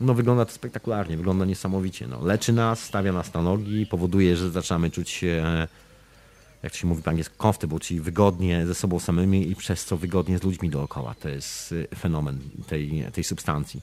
[0.00, 2.06] no wygląda to spektakularnie, wygląda niesamowicie.
[2.06, 5.44] No, leczy nas, stawia nas na nogi, powoduje, że zaczynamy czuć się,
[6.62, 9.96] jak to się mówi po angielsku, comfortable, czyli wygodnie ze sobą samymi i przez co
[9.96, 11.14] wygodnie z ludźmi dookoła.
[11.14, 13.80] To jest y, fenomen tej, tej substancji.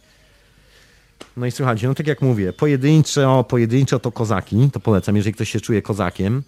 [1.37, 5.49] No i słuchajcie, no tak jak mówię, pojedynczo, pojedynczo to kozaki, to polecam, jeżeli ktoś
[5.49, 6.43] się czuje kozakiem,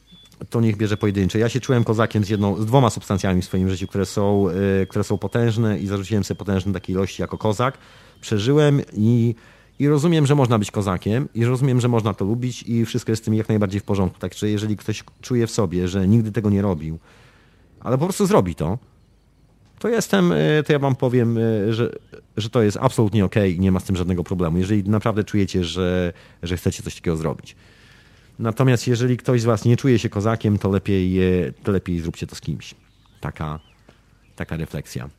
[0.50, 1.40] to niech bierze pojedyncze.
[1.40, 4.50] Ja się czułem kozakiem z, jedną, z dwoma substancjami w swoim życiu, które są,
[4.80, 7.78] yy, które są potężne i zarzuciłem sobie potężne takiej ilości jako kozak.
[8.22, 9.36] Przeżyłem i
[9.80, 13.24] i rozumiem, że można być kozakiem, i rozumiem, że można to lubić, i wszystko jest
[13.24, 14.20] z tym jak najbardziej w porządku.
[14.20, 17.00] Także jeżeli ktoś czuje w sobie, że nigdy tego nie robił,
[17.80, 18.78] ale po prostu zrobi to,
[19.80, 21.92] to jestem, e, to ja wam powiem, e, że,
[22.38, 24.58] że to jest absolutnie ok i nie ma z tym żadnego problemu.
[24.58, 27.56] Jeżeli naprawdę czujecie, że, że chcecie coś takiego zrobić.
[28.40, 32.28] Natomiast jeżeli ktoś z was nie czuje się kozakiem, to lepiej, e, to lepiej zróbcie
[32.28, 32.76] to z kimś.
[33.22, 33.60] Taka,
[34.36, 35.10] taka refleksja.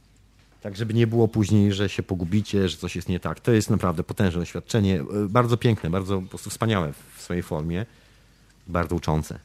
[0.61, 3.41] Tak, żeby nie było później, że się pogubicie, że coś jest nie tak.
[3.41, 5.01] To jest naprawdę potężne doświadczenie.
[5.01, 7.87] E, bardzo piękne, bardzo po prostu wspaniałe w swojej formie.
[8.67, 9.39] Bardzo uczące.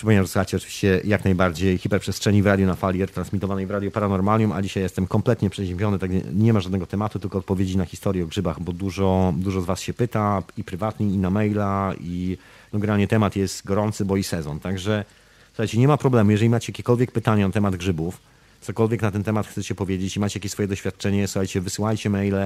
[0.00, 4.52] Przypominam, że słuchacie oczywiście jak najbardziej hiperprzestrzeni w radiu na fali transmitowanej w radiu Paranormalium,
[4.52, 8.26] a dzisiaj jestem kompletnie przeziębiony, tak nie, ma żadnego tematu, tylko odpowiedzi na historię o
[8.26, 12.38] grzybach, bo dużo, dużo z was się pyta i prywatnie, i na maila, i
[12.72, 14.60] no generalnie temat jest gorący, bo i sezon.
[14.60, 15.04] Także
[15.48, 18.20] słuchajcie, nie ma problemu, jeżeli macie jakiekolwiek pytania na temat grzybów,
[18.60, 22.36] cokolwiek na ten temat chcecie powiedzieć i macie jakieś swoje doświadczenie, słuchajcie, wysyłajcie maile,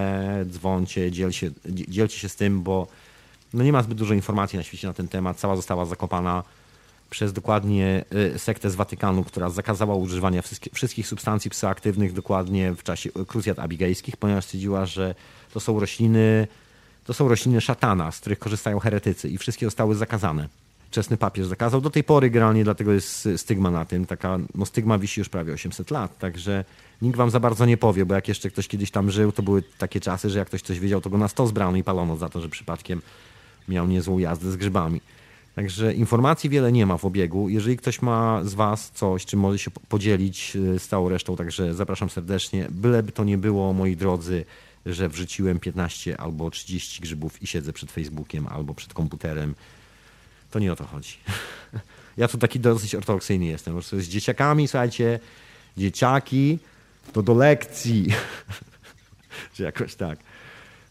[0.51, 2.87] dzwoncie, dzielcie, dzielcie się z tym, bo
[3.53, 5.37] no nie ma zbyt dużo informacji na świecie na ten temat.
[5.37, 6.43] Cała została zakopana
[7.15, 8.05] przez dokładnie
[8.35, 10.43] y, sektę z Watykanu, która zakazała używania
[10.73, 15.15] wszystkich substancji psychoaktywnych dokładnie w czasie kruzjat abigejskich, ponieważ stwierdziła, że
[15.53, 16.47] to są rośliny,
[17.05, 20.49] to są rośliny szatana, z których korzystają heretycy i wszystkie zostały zakazane.
[20.91, 21.81] Wczesny papież zakazał.
[21.81, 24.07] Do tej pory generalnie dlatego jest stygma na tym.
[24.07, 26.65] Taka no, stygma wisi już prawie 800 lat, także
[27.03, 29.63] nikt wam za bardzo nie powie, bo jak jeszcze ktoś kiedyś tam żył, to były
[29.79, 32.29] takie czasy, że jak ktoś coś wiedział, to go na sto zbrano i palono za
[32.29, 33.03] to, że przypadkiem
[33.69, 35.01] miał niezłą jazdę z grzybami.
[35.55, 37.49] Także informacji wiele nie ma w obiegu.
[37.49, 41.75] Jeżeli ktoś ma z Was coś, czym może się podzielić y, z całą resztą, także
[41.75, 42.67] zapraszam serdecznie.
[42.71, 44.45] Byleby to nie było, moi drodzy,
[44.87, 49.55] że wrzuciłem 15 albo 30 grzybów i siedzę przed Facebookiem albo przed komputerem.
[50.51, 51.17] To nie o to chodzi.
[52.17, 53.83] Ja tu taki dosyć ortodoksyjny jestem.
[53.83, 55.21] Z dzieciakami, słuchajcie,
[55.77, 56.59] dzieciaki
[57.13, 58.07] to do lekcji.
[59.55, 60.19] Czy jakoś tak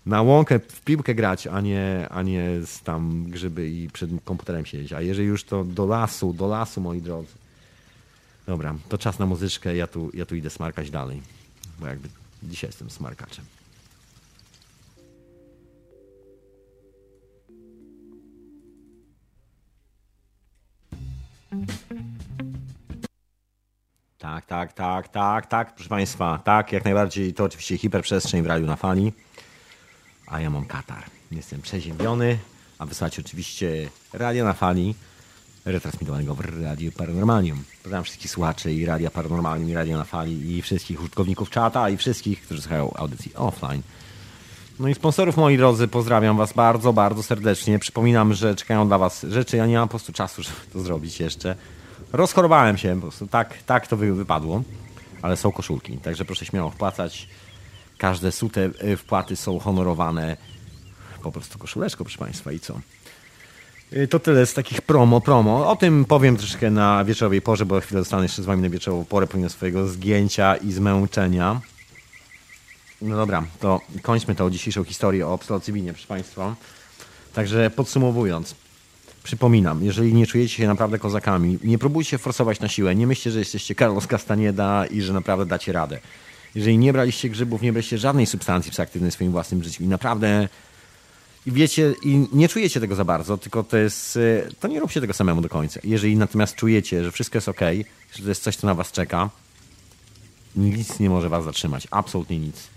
[0.05, 2.49] na łąkę w piłkę grać, a nie, a nie
[2.84, 4.93] tam grzyby i przed komputerem siedzieć.
[4.93, 7.34] A jeżeli już to do lasu, do lasu, moi drodzy.
[8.47, 11.21] Dobra, to czas na muzyczkę, ja tu, ja tu idę smarkać dalej,
[11.80, 12.09] bo jakby
[12.43, 13.45] dzisiaj jestem smarkaczem.
[24.17, 28.65] Tak, tak, tak, tak, tak, proszę Państwa, tak, jak najbardziej to oczywiście hiperprzestrzeń w radiu
[28.65, 29.13] na fali
[30.28, 31.04] a ja mam katar.
[31.32, 32.38] Jestem przeziębiony,
[32.80, 34.95] a wysłać oczywiście radio na fali,
[35.66, 37.64] retransmitowanego w Radiu Paranormalium.
[37.84, 41.98] Pozdrawiam wszystkich słuchaczy i Radia Paranormalium, i Radio na Fali, i wszystkich użytkowników czata, i
[41.98, 43.82] wszystkich, którzy słuchają audycji offline.
[44.80, 47.80] No i sponsorów, moi drodzy, pozdrawiam Was bardzo, bardzo serdecznie.
[47.80, 49.58] Przypominam, że czekają dla Was rzeczy.
[49.58, 51.56] Ja nie mam po prostu czasu, żeby to zrobić jeszcze.
[52.14, 54.64] Rozchorowałem się, po prostu tak, tak to wypadło,
[55.22, 57.28] ale są koszulki, także proszę śmiało wpłacać.
[58.03, 60.38] Każde sute y, wpłaty są honorowane
[61.21, 62.80] po prostu koszuleczką, proszę Państwa, i co?
[63.93, 65.69] Y, to tyle z takich promo, promo.
[65.69, 69.05] O tym powiem troszkę na wieczorowej porze, bo chwilę zostanę jeszcze z Wami na wieczorową
[69.05, 71.61] porę, pomimo swojego zgięcia i zmęczenia.
[73.01, 76.55] No dobra, to kończmy tą dzisiejszą historię o psylocybinie, proszę Państwa.
[77.34, 78.55] Także podsumowując,
[79.23, 83.39] przypominam, jeżeli nie czujecie się naprawdę kozakami, nie próbujcie forsować na siłę, nie myślcie, że
[83.39, 85.99] jesteście Carlos Castaneda i że naprawdę dacie radę
[86.55, 90.47] jeżeli nie braliście grzybów, nie braliście żadnej substancji psychoaktywnej w swoim własnym życiu i naprawdę
[91.47, 95.13] wiecie, i nie czujecie tego za bardzo, tylko to jest, y, to nie róbcie tego
[95.13, 95.80] samemu do końca.
[95.84, 97.61] Jeżeli natomiast czujecie, że wszystko jest ok,
[98.15, 99.30] że to jest coś, co na was czeka,
[100.55, 101.88] nic nie może was zatrzymać.
[101.91, 102.67] Absolutnie nic.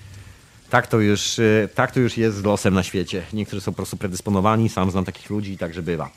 [0.70, 3.22] Tak to już, y, tak to już jest z losem na świecie.
[3.32, 6.10] Niektórzy są po prostu predysponowani, sam znam takich ludzi i tak, że bywa.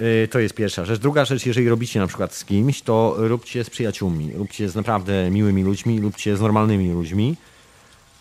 [0.00, 1.00] Y, to jest pierwsza rzecz.
[1.00, 5.30] Druga rzecz, jeżeli robicie na przykład z kimś, to róbcie z przyjaciółmi, róbcie z naprawdę
[5.30, 7.36] miłymi ludźmi, róbcie z normalnymi ludźmi.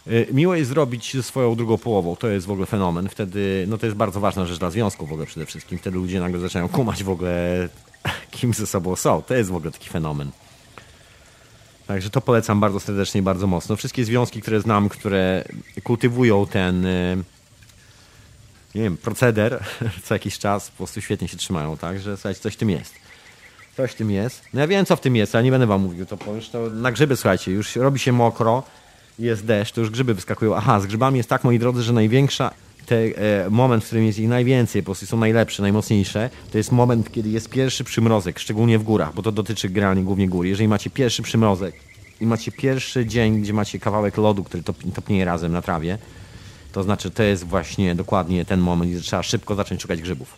[0.08, 3.10] Y, miło jest zrobić ze swoją drugą połową, to jest w ogóle fenomen.
[3.10, 5.78] Wtedy, no to jest bardzo ważna rzecz dla związku w ogóle przede wszystkim.
[5.78, 7.70] Wtedy ludzie nagle zaczynają kumać w ogóle,
[8.32, 9.22] kim ze sobą są.
[9.22, 10.32] To jest w ogóle taki fenomen.
[11.88, 13.76] Także to polecam bardzo serdecznie i bardzo mocno.
[13.76, 15.44] Wszystkie związki, które znam, które
[15.84, 17.24] kultywują ten y,
[18.76, 19.64] nie wiem, proceder
[20.04, 22.00] co jakiś czas po prostu świetnie się trzymają, tak?
[22.00, 22.94] Że słuchajcie, coś w tym jest.
[23.78, 24.42] Coś w tym jest.
[24.54, 26.70] No ja wiem, co w tym jest, ale nie będę wam mówił, to już to
[26.70, 28.64] na grzyby, słuchajcie, już robi się mokro,
[29.20, 30.56] jest deszcz, to już grzyby wyskakują.
[30.56, 32.52] Aha, z grzybami jest tak, moi drodzy, że największa
[32.86, 36.72] te, e, moment, w którym jest ich najwięcej, po prostu są najlepsze, najmocniejsze, to jest
[36.72, 40.46] moment, kiedy jest pierwszy przymrozek, szczególnie w górach, bo to dotyczy generalnie głównie gór.
[40.46, 41.76] Jeżeli macie pierwszy przymrozek
[42.22, 45.98] i macie pierwszy dzień, gdzie macie kawałek lodu, który top, topnieje razem na trawie,
[46.74, 50.38] to znaczy, to jest właśnie dokładnie ten moment, gdzie trzeba szybko zacząć szukać grzybów.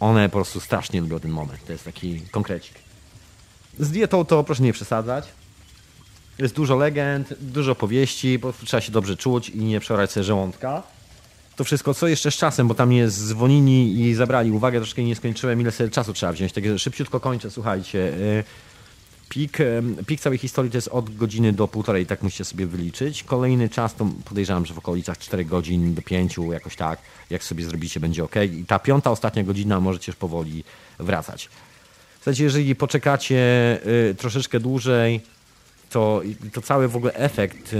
[0.00, 1.66] One po prostu strasznie lubią ten moment.
[1.66, 2.74] To jest taki konkrecik.
[3.78, 5.24] Z dietą to proszę nie przesadzać.
[6.38, 10.82] Jest dużo legend, dużo powieści, bo trzeba się dobrze czuć i nie przeorać sobie żołądka.
[11.56, 15.16] To wszystko, co jeszcze z czasem, bo tam mnie dzwonili i zabrali uwagę, troszkę nie
[15.16, 16.52] skończyłem, ile sobie czasu trzeba wziąć.
[16.52, 17.98] Także szybciutko kończę, słuchajcie.
[17.98, 18.44] Y,
[19.34, 19.58] Pik,
[20.06, 23.24] pik całej historii to jest od godziny do półtorej, tak musicie sobie wyliczyć.
[23.24, 26.98] Kolejny czas to podejrzewam, że w okolicach 4 godzin do 5, jakoś tak,
[27.30, 28.34] jak sobie zrobicie, będzie ok.
[28.52, 30.64] I ta piąta, ostatnia godzina możecie już powoli
[30.98, 31.48] wracać.
[32.16, 33.36] Słuchajcie, jeżeli poczekacie
[34.10, 35.20] y, troszeczkę dłużej,
[35.90, 37.74] to, to cały w ogóle efekt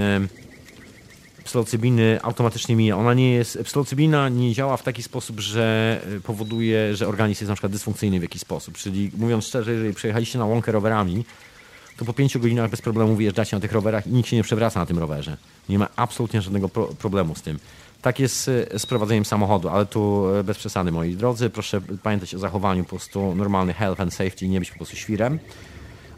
[1.54, 2.96] psylocybiny automatycznie mija.
[2.96, 7.48] Ona nie jest, psylocybina nie działa w taki sposób, że y, powoduje, że organizm jest
[7.48, 8.76] na przykład dysfunkcyjny w jakiś sposób.
[8.78, 11.24] Czyli mówiąc szczerze, jeżeli przejechaliście na łąkę rowerami,
[11.96, 14.80] to po pięciu godzinach bez problemu wyjeżdżacie na tych rowerach i nikt się nie przewraca
[14.80, 15.36] na tym rowerze.
[15.68, 17.58] Nie ma absolutnie żadnego pro problemu z tym.
[18.02, 21.50] Tak jest z prowadzeniem samochodu, ale tu bez przesady, moi drodzy.
[21.50, 25.38] Proszę pamiętać o zachowaniu po prostu normalny health and safety, nie być po prostu świrem.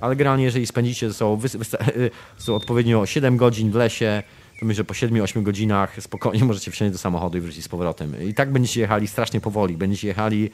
[0.01, 1.41] Ale generalnie, jeżeli spędzicie są,
[2.39, 4.23] są odpowiednio 7 godzin w lesie,
[4.61, 8.29] to myślę, że po 7-8 godzinach spokojnie możecie wsiąść do samochodu i wrócić z powrotem.
[8.29, 10.51] I tak będziecie jechali strasznie powoli, będziecie jechali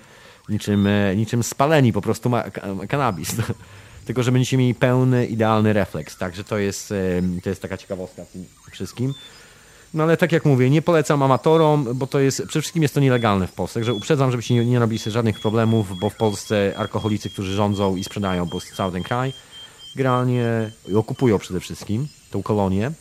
[0.49, 2.31] niczym, niczym spaleni po prostu
[2.89, 3.35] kanabis.
[4.07, 6.19] Tylko, że będziecie mieli pełny, idealny refleks.
[6.19, 6.95] Także to jest,
[7.43, 9.15] to jest taka ciekawostka tym wszystkim.
[9.95, 13.01] No ale tak jak mówię, nie polecam amatorom, bo to jest, przede wszystkim jest to
[13.01, 16.74] nielegalne w Polsce, że uprzedzam, żebyście nie, nie robili sobie żadnych problemów, bo w Polsce
[16.77, 19.33] alkoholicy, którzy rządzą i sprzedają po cały ten kraj,
[19.97, 22.93] generalnie okupują przede wszystkim tą kolonię,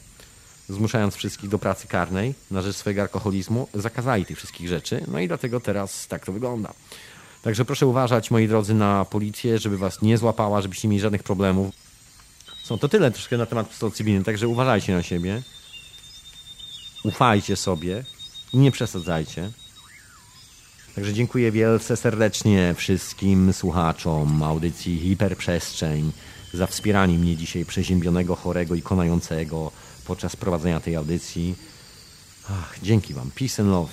[0.71, 5.27] zmuszając wszystkich do pracy karnej na rzecz swojego alkoholizmu, zakazali tych wszystkich rzeczy, no i
[5.27, 6.73] dlatego teraz tak to wygląda.
[7.41, 11.23] Także proszę uważać, moi drodzy, na policję, żeby was nie złapała, żebyście nie mieli żadnych
[11.23, 11.75] problemów.
[12.63, 15.41] Są to tyle troszkę na temat psylocybiny, także uważajcie na siebie.
[17.03, 18.03] Ufajcie sobie
[18.53, 19.51] i nie przesadzajcie.
[20.95, 26.11] Także dziękuję wielce serdecznie wszystkim słuchaczom audycji Hiperprzestrzeń
[26.53, 29.71] za wspieranie mnie dzisiaj przeziębionego, chorego i konającego
[30.05, 31.55] podczas prowadzenia tej audycji.
[32.49, 33.31] Ach, dzięki Wam.
[33.31, 33.91] Peace and love,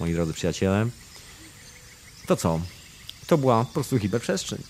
[0.00, 0.86] moi drodzy przyjaciele.
[2.26, 2.60] To co?
[3.26, 4.62] To była po prostu hiperprzestrzeń.